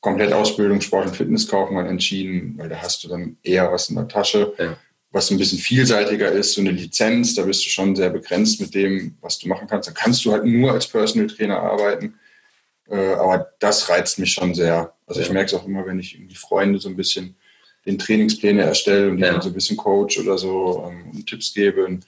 Komplettausbildung 0.00 0.80
Sport- 0.80 1.06
und 1.06 1.16
Fitnesskaufmann 1.16 1.86
entschieden, 1.86 2.54
weil 2.58 2.68
da 2.68 2.82
hast 2.82 3.04
du 3.04 3.08
dann 3.08 3.38
eher 3.42 3.72
was 3.72 3.88
in 3.88 3.96
der 3.96 4.08
Tasche, 4.08 4.52
ja. 4.58 4.76
Was 5.10 5.30
ein 5.30 5.38
bisschen 5.38 5.58
vielseitiger 5.58 6.30
ist. 6.30 6.52
So 6.52 6.60
eine 6.60 6.70
Lizenz, 6.70 7.34
da 7.34 7.42
bist 7.42 7.64
du 7.64 7.70
schon 7.70 7.96
sehr 7.96 8.10
begrenzt 8.10 8.60
mit 8.60 8.74
dem, 8.74 9.16
was 9.20 9.38
du 9.38 9.48
machen 9.48 9.66
kannst. 9.68 9.88
Da 9.88 9.92
kannst 9.92 10.24
du 10.24 10.32
halt 10.32 10.44
nur 10.44 10.72
als 10.72 10.86
Personal 10.86 11.28
Trainer 11.28 11.60
arbeiten. 11.60 12.14
Äh, 12.88 13.14
aber 13.14 13.52
das 13.58 13.88
reizt 13.88 14.18
mich 14.18 14.32
schon 14.32 14.54
sehr. 14.54 14.94
Also 15.06 15.20
ich 15.20 15.30
merke 15.30 15.46
es 15.46 15.54
auch 15.54 15.66
immer, 15.66 15.86
wenn 15.86 15.98
ich 15.98 16.14
irgendwie 16.14 16.34
Freunde 16.34 16.78
so 16.78 16.88
ein 16.88 16.96
bisschen 16.96 17.36
den 17.86 17.98
Trainingspläne 17.98 18.62
erstelle 18.62 19.10
und 19.10 19.16
die 19.16 19.22
ja. 19.22 19.32
dann 19.32 19.40
so 19.40 19.48
ein 19.48 19.54
bisschen 19.54 19.76
coach 19.76 20.18
oder 20.18 20.36
so 20.36 20.86
ähm, 20.86 21.10
und 21.10 21.26
Tipps 21.26 21.54
gebe. 21.54 21.84
Und 21.86 22.06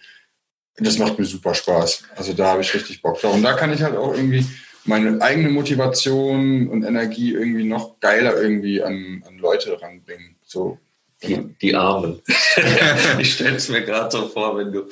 das 0.77 0.99
macht 0.99 1.19
mir 1.19 1.25
super 1.25 1.55
Spaß. 1.55 2.05
Also 2.17 2.33
da 2.33 2.49
habe 2.49 2.63
ich 2.63 2.75
richtig 2.75 3.01
Bock 3.01 3.21
drauf. 3.21 3.35
Und 3.35 3.43
da 3.43 3.55
kann 3.55 3.73
ich 3.73 3.83
halt 3.83 3.97
auch 3.97 4.15
irgendwie 4.15 4.45
meine 4.85 5.21
eigene 5.21 5.51
Motivation 5.51 6.69
und 6.69 6.85
Energie 6.85 7.33
irgendwie 7.33 7.65
noch 7.65 8.01
geiler 8.01 8.41
irgendwie 8.41 8.83
an, 8.83 9.23
an 9.27 9.39
Leute 9.39 9.81
ranbringen. 9.81 10.37
So. 10.45 10.79
Die, 11.23 11.55
die 11.61 11.75
Armen. 11.75 12.23
ich 13.19 13.35
stelle 13.35 13.57
es 13.57 13.69
mir 13.69 13.83
gerade 13.83 14.11
so 14.11 14.29
vor, 14.29 14.57
wenn 14.57 14.73
du, 14.73 14.89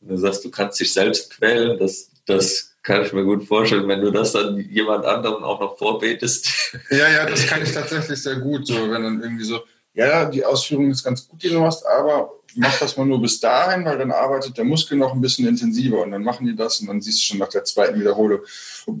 wenn 0.00 0.16
du 0.16 0.16
sagst, 0.16 0.44
du 0.44 0.50
kannst 0.50 0.78
dich 0.78 0.92
selbst 0.92 1.30
quälen, 1.30 1.78
das, 1.78 2.10
das 2.26 2.74
kann 2.84 3.04
ich 3.04 3.12
mir 3.12 3.24
gut 3.24 3.44
vorstellen, 3.44 3.88
wenn 3.88 4.02
du 4.02 4.12
das 4.12 4.32
dann 4.32 4.58
jemand 4.58 5.04
anderem 5.04 5.42
auch 5.42 5.60
noch 5.60 5.76
vorbetest. 5.78 6.48
Ja, 6.90 7.08
ja, 7.08 7.24
das 7.24 7.46
kann 7.46 7.62
ich 7.62 7.72
tatsächlich 7.72 8.20
sehr 8.20 8.36
gut. 8.36 8.66
So, 8.66 8.74
wenn 8.90 9.02
dann 9.02 9.22
irgendwie 9.22 9.44
so, 9.44 9.60
ja, 9.94 10.24
die 10.24 10.44
Ausführung 10.44 10.90
ist 10.90 11.04
ganz 11.04 11.26
gut, 11.26 11.40
die 11.42 11.48
du 11.48 11.60
machst, 11.60 11.86
aber 11.86 12.32
mach 12.56 12.78
das 12.78 12.96
mal 12.96 13.06
nur 13.06 13.20
bis 13.20 13.40
dahin, 13.40 13.84
weil 13.84 13.98
dann 13.98 14.10
arbeitet 14.10 14.56
der 14.56 14.64
Muskel 14.64 14.98
noch 14.98 15.12
ein 15.12 15.20
bisschen 15.20 15.46
intensiver 15.46 16.02
und 16.02 16.10
dann 16.10 16.22
machen 16.22 16.46
die 16.46 16.56
das 16.56 16.80
und 16.80 16.88
dann 16.88 17.00
siehst 17.00 17.20
du 17.20 17.22
schon 17.22 17.38
nach 17.38 17.48
der 17.48 17.64
zweiten 17.64 17.98
Wiederholung, 18.00 18.40
oh, 18.86 18.92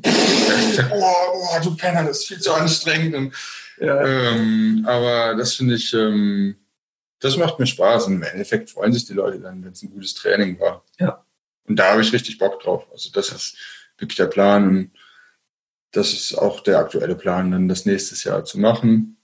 oh, 0.92 1.62
du 1.62 1.76
Penner, 1.76 2.04
das 2.04 2.20
ist 2.20 2.28
viel 2.28 2.40
zu 2.40 2.52
anstrengend. 2.52 3.14
Und, 3.14 3.34
ja. 3.80 4.04
ähm, 4.04 4.84
aber 4.86 5.34
das 5.34 5.54
finde 5.54 5.74
ich, 5.74 5.92
ähm, 5.94 6.56
das 7.24 7.36
macht 7.36 7.58
mir 7.58 7.66
Spaß 7.66 8.06
und 8.06 8.14
im 8.14 8.22
Endeffekt 8.22 8.70
freuen 8.70 8.92
sich 8.92 9.06
die 9.06 9.14
Leute 9.14 9.40
dann, 9.40 9.64
wenn 9.64 9.72
es 9.72 9.82
ein 9.82 9.90
gutes 9.90 10.14
Training 10.14 10.58
war. 10.60 10.84
Ja. 10.98 11.24
Und 11.66 11.76
da 11.76 11.92
habe 11.92 12.02
ich 12.02 12.12
richtig 12.12 12.38
Bock 12.38 12.60
drauf. 12.60 12.86
Also 12.92 13.10
das 13.12 13.30
ist 13.30 13.56
wirklich 13.98 14.16
der 14.16 14.26
Plan 14.26 14.68
und 14.68 14.90
das 15.92 16.12
ist 16.12 16.34
auch 16.34 16.60
der 16.60 16.78
aktuelle 16.78 17.14
Plan, 17.14 17.52
dann 17.52 17.68
das 17.68 17.86
nächstes 17.86 18.24
Jahr 18.24 18.44
zu 18.44 18.58
machen 18.58 19.14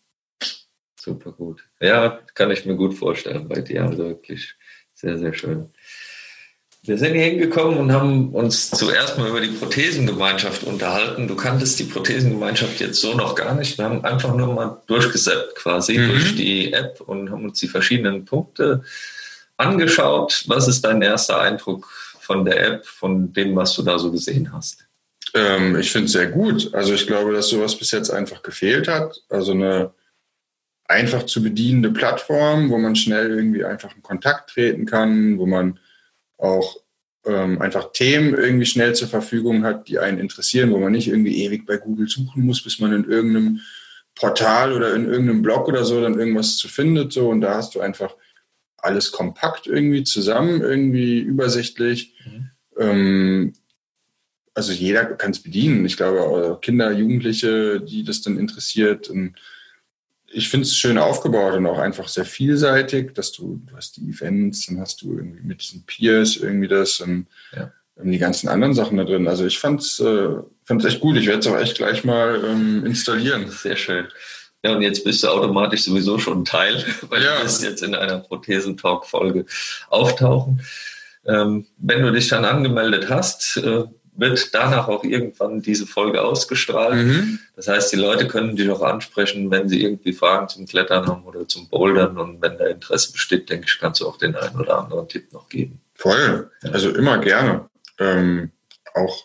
Super 1.01 1.32
gut. 1.32 1.66
Ja, 1.80 2.20
kann 2.34 2.51
ich 2.51 2.66
mir 2.66 2.76
gut 2.76 2.92
vorstellen 2.92 3.48
bei 3.48 3.62
dir. 3.62 3.84
Also 3.84 4.05
wirklich 4.05 4.55
sehr, 4.92 5.16
sehr 5.16 5.32
schön. 5.32 5.72
Wir 6.83 6.97
sind 6.97 7.12
hier 7.12 7.24
hingekommen 7.24 7.76
und 7.76 7.93
haben 7.93 8.31
uns 8.31 8.70
zuerst 8.70 9.18
mal 9.18 9.28
über 9.28 9.43
die 9.43 9.49
Prothesengemeinschaft 9.49 10.64
unterhalten. 10.64 11.28
Du 11.28 11.37
kanntest 11.37 11.78
die 11.78 11.85
Prothesengemeinschaft 11.85 12.81
jetzt 12.81 13.03
so 13.03 13.14
noch 13.14 13.35
gar 13.35 13.55
nicht. 13.55 13.76
Wir 13.76 13.85
haben 13.85 14.03
einfach 14.03 14.35
nur 14.35 14.55
mal 14.55 14.81
durchgesetzt 14.87 15.57
quasi 15.57 15.99
mhm. 15.99 16.09
durch 16.09 16.37
die 16.37 16.72
App 16.72 17.03
und 17.03 17.31
haben 17.31 17.45
uns 17.45 17.61
die 17.61 17.68
verschiedenen 17.68 18.24
Punkte 18.24 18.83
angeschaut. 19.59 20.45
Was 20.47 20.68
ist 20.68 20.83
dein 20.83 21.03
erster 21.03 21.39
Eindruck 21.39 21.87
von 22.18 22.47
der 22.47 22.66
App, 22.66 22.87
von 22.87 23.31
dem, 23.31 23.55
was 23.57 23.74
du 23.74 23.83
da 23.83 23.99
so 23.99 24.11
gesehen 24.11 24.51
hast? 24.51 24.87
Ähm, 25.35 25.76
ich 25.76 25.93
finde 25.93 26.07
es 26.07 26.12
sehr 26.12 26.28
gut. 26.28 26.72
Also 26.72 26.95
ich 26.95 27.07
glaube, 27.07 27.35
dass 27.35 27.49
sowas 27.49 27.76
bis 27.76 27.91
jetzt 27.91 28.09
einfach 28.09 28.43
gefehlt 28.43 28.89
hat. 28.89 29.22
Also 29.28 29.53
eine 29.53 29.93
einfach 30.87 31.24
zu 31.24 31.43
bedienende 31.43 31.91
Plattform, 31.91 32.70
wo 32.70 32.78
man 32.78 32.97
schnell 32.97 33.31
irgendwie 33.31 33.64
einfach 33.66 33.95
in 33.95 34.03
Kontakt 34.03 34.51
treten 34.51 34.87
kann, 34.87 35.39
wo 35.39 35.45
man 35.45 35.78
auch 36.41 36.76
ähm, 37.26 37.61
einfach 37.61 37.93
Themen 37.93 38.34
irgendwie 38.34 38.66
schnell 38.66 38.95
zur 38.95 39.09
Verfügung 39.09 39.64
hat, 39.64 39.88
die 39.88 39.99
einen 39.99 40.18
interessieren, 40.18 40.70
wo 40.72 40.78
man 40.78 40.93
nicht 40.93 41.09
irgendwie 41.09 41.45
ewig 41.45 41.66
bei 41.66 41.76
Google 41.76 42.09
suchen 42.09 42.45
muss, 42.45 42.62
bis 42.62 42.78
man 42.78 42.93
in 42.93 43.05
irgendeinem 43.05 43.61
Portal 44.14 44.72
oder 44.72 44.95
in 44.95 45.07
irgendeinem 45.07 45.43
Blog 45.43 45.68
oder 45.68 45.84
so 45.84 46.01
dann 46.01 46.18
irgendwas 46.18 46.57
zu 46.57 46.68
findet. 46.68 47.12
So, 47.12 47.28
und 47.28 47.41
da 47.41 47.57
hast 47.57 47.74
du 47.74 47.80
einfach 47.80 48.14
alles 48.78 49.12
kompakt 49.12 49.66
irgendwie 49.66 50.05
zusammen, 50.05 50.62
irgendwie 50.62 51.20
übersichtlich. 51.20 52.14
Mhm. 52.24 52.51
Ähm, 52.78 53.53
also 54.55 54.72
jeder 54.72 55.05
kann 55.05 55.30
es 55.30 55.43
bedienen. 55.43 55.84
Ich 55.84 55.97
glaube, 55.97 56.59
Kinder, 56.61 56.91
Jugendliche, 56.91 57.80
die 57.80 58.05
das 58.05 58.22
dann 58.22 58.38
interessiert. 58.38 59.09
Und 59.09 59.36
ich 60.33 60.49
finde 60.49 60.64
es 60.64 60.76
schön 60.76 60.99
aufgebaut 60.99 61.55
und 61.55 61.66
auch 61.66 61.78
einfach 61.78 62.09
sehr 62.09 62.24
vielseitig, 62.24 63.14
dass 63.14 63.33
du, 63.33 63.61
du 63.66 63.76
hast 63.76 63.97
die 63.97 64.09
Events, 64.09 64.66
dann 64.66 64.81
hast 64.81 65.03
du 65.03 65.16
irgendwie 65.16 65.43
mit 65.43 65.61
diesen 65.61 65.85
Peers 65.85 66.37
irgendwie 66.37 66.68
das 66.68 67.01
und 67.01 67.26
ja. 67.55 67.72
die 68.03 68.18
ganzen 68.18 68.49
anderen 68.49 68.74
Sachen 68.74 68.97
da 68.97 69.05
drin. 69.05 69.26
Also 69.26 69.45
ich 69.45 69.59
fand 69.59 69.81
es 69.81 69.99
äh, 70.01 70.28
echt 70.68 71.01
gut. 71.01 71.16
Ich 71.16 71.26
werde 71.26 71.41
es 71.41 71.47
auch 71.49 71.59
echt 71.59 71.76
gleich 71.76 72.05
mal 72.05 72.43
ähm, 72.45 72.87
installieren. 72.87 73.51
Sehr 73.51 73.76
schön. 73.76 74.07
Ja, 74.62 74.74
und 74.76 74.83
jetzt 74.83 75.05
bist 75.05 75.22
du 75.22 75.28
automatisch 75.28 75.85
sowieso 75.85 76.18
schon 76.18 76.45
Teil, 76.45 76.85
weil 77.09 77.22
ja. 77.22 77.37
du 77.37 77.45
wirst 77.45 77.62
jetzt 77.62 77.83
in 77.83 77.95
einer 77.95 78.18
Prothesentalk-Folge 78.18 79.47
auftauchen. 79.89 80.62
Ähm, 81.26 81.66
wenn 81.76 82.03
du 82.03 82.12
dich 82.12 82.28
dann 82.28 82.45
angemeldet 82.45 83.09
hast, 83.09 83.57
äh, 83.59 83.85
wird 84.21 84.55
danach 84.55 84.89
auch 84.89 85.03
irgendwann 85.03 85.62
diese 85.62 85.87
Folge 85.87 86.23
ausgestrahlt. 86.23 87.07
Mhm. 87.07 87.39
Das 87.57 87.68
heißt, 87.68 87.93
die 87.93 87.97
Leute 87.97 88.29
können 88.29 88.55
dich 88.55 88.71
auch 88.71 88.83
ansprechen, 88.83 89.51
wenn 89.51 89.68
sie 89.68 89.83
irgendwie 89.83 90.12
Fragen 90.12 90.49
zum 90.49 90.66
Klettern 90.66 91.07
haben 91.07 91.25
oder 91.25 91.49
zum 91.49 91.68
Bouldern. 91.68 92.18
Und 92.18 92.43
wenn 92.43 92.59
da 92.59 92.66
Interesse 92.66 93.12
besteht, 93.12 93.49
denke 93.49 93.66
ich, 93.66 93.79
kannst 93.79 94.01
du 94.01 94.07
auch 94.07 94.18
den 94.18 94.37
einen 94.37 94.61
oder 94.61 94.79
anderen 94.79 95.09
Tipp 95.09 95.33
noch 95.33 95.49
geben. 95.49 95.81
Voll. 95.95 96.51
Also 96.71 96.91
immer 96.91 97.18
gerne. 97.18 97.68
Ähm, 97.99 98.51
auch, 98.95 99.25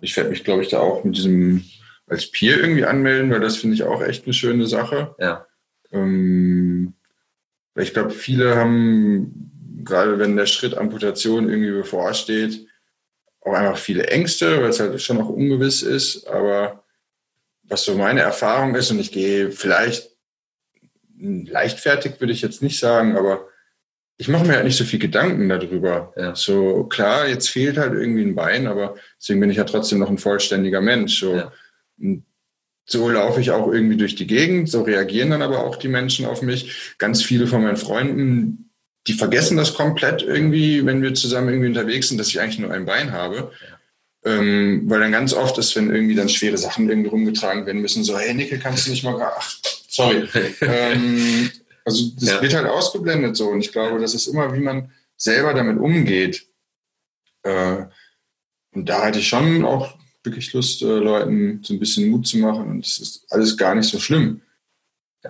ich 0.00 0.16
werde 0.16 0.30
mich, 0.30 0.44
glaube 0.44 0.62
ich, 0.62 0.68
da 0.68 0.78
auch 0.78 1.04
mit 1.04 1.16
diesem 1.16 1.64
als 2.08 2.30
Peer 2.30 2.58
irgendwie 2.58 2.84
anmelden, 2.84 3.30
weil 3.30 3.40
das 3.40 3.56
finde 3.56 3.74
ich 3.74 3.84
auch 3.84 4.02
echt 4.02 4.24
eine 4.24 4.34
schöne 4.34 4.66
Sache. 4.66 5.14
Ja. 5.18 5.46
Ähm, 5.92 6.94
ich 7.74 7.92
glaube, 7.94 8.10
viele 8.10 8.56
haben, 8.56 9.82
gerade 9.84 10.18
wenn 10.18 10.36
der 10.36 10.46
Schritt 10.46 10.76
Amputation 10.76 11.48
irgendwie 11.48 11.70
bevorsteht, 11.72 12.66
auch 13.44 13.52
einfach 13.52 13.78
viele 13.78 14.06
Ängste, 14.06 14.62
weil 14.62 14.70
es 14.70 14.80
halt 14.80 15.00
schon 15.00 15.18
noch 15.18 15.28
ungewiss 15.28 15.82
ist. 15.82 16.26
Aber 16.26 16.84
was 17.62 17.84
so 17.84 17.94
meine 17.94 18.20
Erfahrung 18.20 18.74
ist, 18.74 18.90
und 18.90 19.00
ich 19.00 19.12
gehe 19.12 19.50
vielleicht 19.50 20.10
leichtfertig, 21.18 22.20
würde 22.20 22.32
ich 22.32 22.42
jetzt 22.42 22.62
nicht 22.62 22.78
sagen, 22.78 23.16
aber 23.16 23.48
ich 24.18 24.28
mache 24.28 24.44
mir 24.44 24.54
halt 24.54 24.64
nicht 24.64 24.76
so 24.76 24.84
viel 24.84 24.98
Gedanken 24.98 25.48
darüber. 25.48 26.12
Ja. 26.16 26.34
So 26.34 26.84
klar, 26.84 27.26
jetzt 27.28 27.48
fehlt 27.48 27.78
halt 27.78 27.94
irgendwie 27.94 28.22
ein 28.22 28.34
Bein, 28.34 28.66
aber 28.66 28.96
deswegen 29.18 29.40
bin 29.40 29.50
ich 29.50 29.56
ja 29.56 29.64
trotzdem 29.64 29.98
noch 29.98 30.10
ein 30.10 30.18
vollständiger 30.18 30.80
Mensch. 30.80 31.18
So, 31.18 31.36
ja. 31.36 31.52
so 32.84 33.08
laufe 33.08 33.40
ich 33.40 33.50
auch 33.50 33.72
irgendwie 33.72 33.96
durch 33.96 34.14
die 34.14 34.26
Gegend, 34.26 34.68
so 34.68 34.82
reagieren 34.82 35.30
dann 35.30 35.42
aber 35.42 35.64
auch 35.64 35.76
die 35.76 35.88
Menschen 35.88 36.26
auf 36.26 36.42
mich. 36.42 36.94
Ganz 36.98 37.22
viele 37.22 37.46
von 37.46 37.62
meinen 37.62 37.76
Freunden, 37.76 38.71
die 39.06 39.14
vergessen 39.14 39.56
das 39.56 39.74
komplett 39.74 40.22
irgendwie, 40.22 40.84
wenn 40.86 41.02
wir 41.02 41.14
zusammen 41.14 41.48
irgendwie 41.48 41.68
unterwegs 41.68 42.08
sind, 42.08 42.18
dass 42.18 42.28
ich 42.28 42.40
eigentlich 42.40 42.58
nur 42.58 42.70
ein 42.70 42.86
Bein 42.86 43.12
habe. 43.12 43.50
Ja. 43.60 43.78
Ähm, 44.24 44.82
weil 44.86 45.00
dann 45.00 45.10
ganz 45.10 45.34
oft 45.34 45.58
ist, 45.58 45.74
wenn 45.74 45.92
irgendwie 45.92 46.14
dann 46.14 46.28
schwere 46.28 46.56
Sachen 46.56 46.88
irgendwie 46.88 47.10
rumgetragen 47.10 47.66
werden 47.66 47.82
müssen, 47.82 48.04
so, 48.04 48.16
hey 48.16 48.32
Nickel, 48.34 48.60
kannst 48.60 48.86
du 48.86 48.90
nicht 48.90 49.02
mal, 49.02 49.20
ach, 49.20 49.58
sorry. 49.88 50.28
ähm, 50.60 51.50
also 51.84 52.10
das 52.20 52.28
ja. 52.28 52.42
wird 52.42 52.54
halt 52.54 52.68
ausgeblendet 52.68 53.36
so 53.36 53.48
und 53.48 53.60
ich 53.60 53.72
glaube, 53.72 54.00
das 54.00 54.14
ist 54.14 54.28
immer, 54.28 54.54
wie 54.54 54.60
man 54.60 54.92
selber 55.16 55.54
damit 55.54 55.78
umgeht. 55.78 56.46
Äh, 57.42 57.86
und 58.74 58.88
da 58.88 59.06
hatte 59.06 59.18
ich 59.18 59.28
schon 59.28 59.64
auch 59.64 59.96
wirklich 60.22 60.52
Lust, 60.52 60.82
äh, 60.82 60.86
Leuten 60.86 61.60
so 61.64 61.74
ein 61.74 61.80
bisschen 61.80 62.08
Mut 62.08 62.26
zu 62.26 62.38
machen 62.38 62.68
und 62.68 62.86
es 62.86 62.98
ist 62.98 63.26
alles 63.30 63.56
gar 63.56 63.74
nicht 63.74 63.88
so 63.88 63.98
schlimm. 63.98 64.42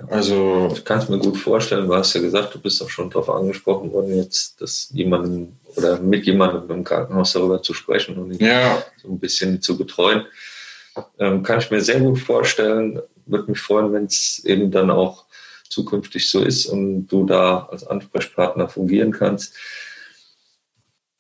Also 0.09 0.73
ich 0.75 0.85
kann 0.85 0.99
es 0.99 1.09
mir 1.09 1.19
gut 1.19 1.37
vorstellen, 1.37 1.87
du 1.87 1.95
hast 1.95 2.15
ja 2.15 2.21
gesagt, 2.21 2.55
du 2.55 2.61
bist 2.61 2.83
auch 2.83 2.89
schon 2.89 3.11
darauf 3.11 3.29
angesprochen 3.29 3.93
worden, 3.93 4.17
jetzt 4.17 4.61
dass 4.61 4.89
jemandem 4.93 5.53
oder 5.77 6.01
mit 6.01 6.25
jemandem 6.25 6.71
im 6.71 6.85
Krankenhaus 6.85 7.33
darüber 7.33 7.63
zu 7.63 7.75
sprechen 7.75 8.17
und 8.17 8.33
ihn 8.33 8.45
ja. 8.47 8.83
so 9.01 9.09
ein 9.09 9.19
bisschen 9.19 9.61
zu 9.61 9.77
betreuen. 9.77 10.27
Ähm, 11.19 11.43
kann 11.43 11.59
ich 11.59 11.71
mir 11.71 11.81
sehr 11.81 12.01
gut 12.01 12.19
vorstellen. 12.19 13.01
Würde 13.27 13.51
mich 13.51 13.61
freuen, 13.61 13.93
wenn 13.93 14.05
es 14.07 14.43
eben 14.45 14.71
dann 14.71 14.91
auch 14.91 15.25
zukünftig 15.69 16.29
so 16.31 16.43
ist 16.43 16.67
und 16.67 17.07
du 17.07 17.25
da 17.25 17.69
als 17.71 17.87
Ansprechpartner 17.87 18.69
fungieren 18.69 19.13
kannst. 19.13 19.55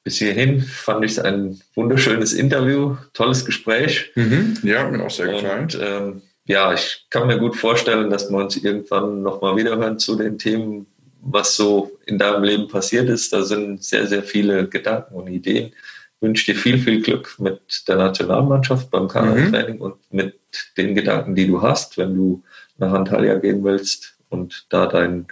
Bis 0.04 0.18
hierhin 0.18 0.60
fand 0.60 1.04
ich 1.04 1.12
es 1.12 1.18
ein 1.18 1.60
wunderschönes 1.74 2.32
Interview, 2.32 2.96
tolles 3.12 3.44
Gespräch. 3.44 4.10
Mhm. 4.14 4.58
Ja, 4.62 4.88
mir 4.88 5.04
auch 5.04 5.10
sehr 5.10 5.28
gefallen. 5.28 5.62
Und, 5.62 5.78
ähm, 5.80 6.22
ja, 6.44 6.72
ich 6.72 7.06
kann 7.10 7.26
mir 7.26 7.38
gut 7.38 7.56
vorstellen, 7.56 8.10
dass 8.10 8.30
wir 8.30 8.38
uns 8.38 8.56
irgendwann 8.56 9.22
nochmal 9.22 9.56
wiederhören 9.56 9.98
zu 9.98 10.16
den 10.16 10.38
Themen, 10.38 10.86
was 11.20 11.54
so 11.54 11.98
in 12.06 12.18
deinem 12.18 12.42
Leben 12.42 12.68
passiert 12.68 13.08
ist. 13.08 13.32
Da 13.32 13.42
sind 13.42 13.84
sehr, 13.84 14.06
sehr 14.06 14.22
viele 14.22 14.68
Gedanken 14.68 15.14
und 15.14 15.28
Ideen. 15.28 15.68
Ich 15.68 16.22
wünsche 16.22 16.52
dir 16.52 16.58
viel, 16.58 16.78
viel 16.78 17.00
Glück 17.00 17.36
mit 17.38 17.86
der 17.86 17.96
Nationalmannschaft 17.96 18.90
beim 18.90 19.08
Kanaltraining 19.08 19.76
mhm. 19.76 19.82
und 19.82 20.12
mit 20.12 20.38
den 20.76 20.94
Gedanken, 20.94 21.34
die 21.34 21.46
du 21.46 21.62
hast, 21.62 21.96
wenn 21.96 22.14
du 22.14 22.42
nach 22.78 22.92
Antalya 22.92 23.36
gehen 23.36 23.62
willst 23.62 24.16
und 24.28 24.66
da 24.70 24.86
dein 24.86 25.26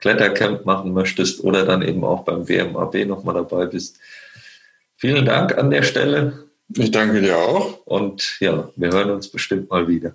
Klettercamp 0.00 0.64
machen 0.64 0.92
möchtest 0.92 1.42
oder 1.42 1.64
dann 1.64 1.82
eben 1.82 2.04
auch 2.04 2.24
beim 2.24 2.48
WMAB 2.48 3.06
nochmal 3.06 3.34
dabei 3.34 3.66
bist. 3.66 3.98
Vielen 4.96 5.24
Dank 5.24 5.56
an 5.56 5.70
der 5.70 5.82
Stelle. 5.82 6.48
Ich 6.76 6.90
danke 6.90 7.20
dir 7.20 7.36
auch. 7.36 7.86
Und 7.86 8.38
ja, 8.40 8.70
wir 8.76 8.90
hören 8.90 9.10
uns 9.10 9.28
bestimmt 9.28 9.70
mal 9.70 9.86
wieder. 9.88 10.14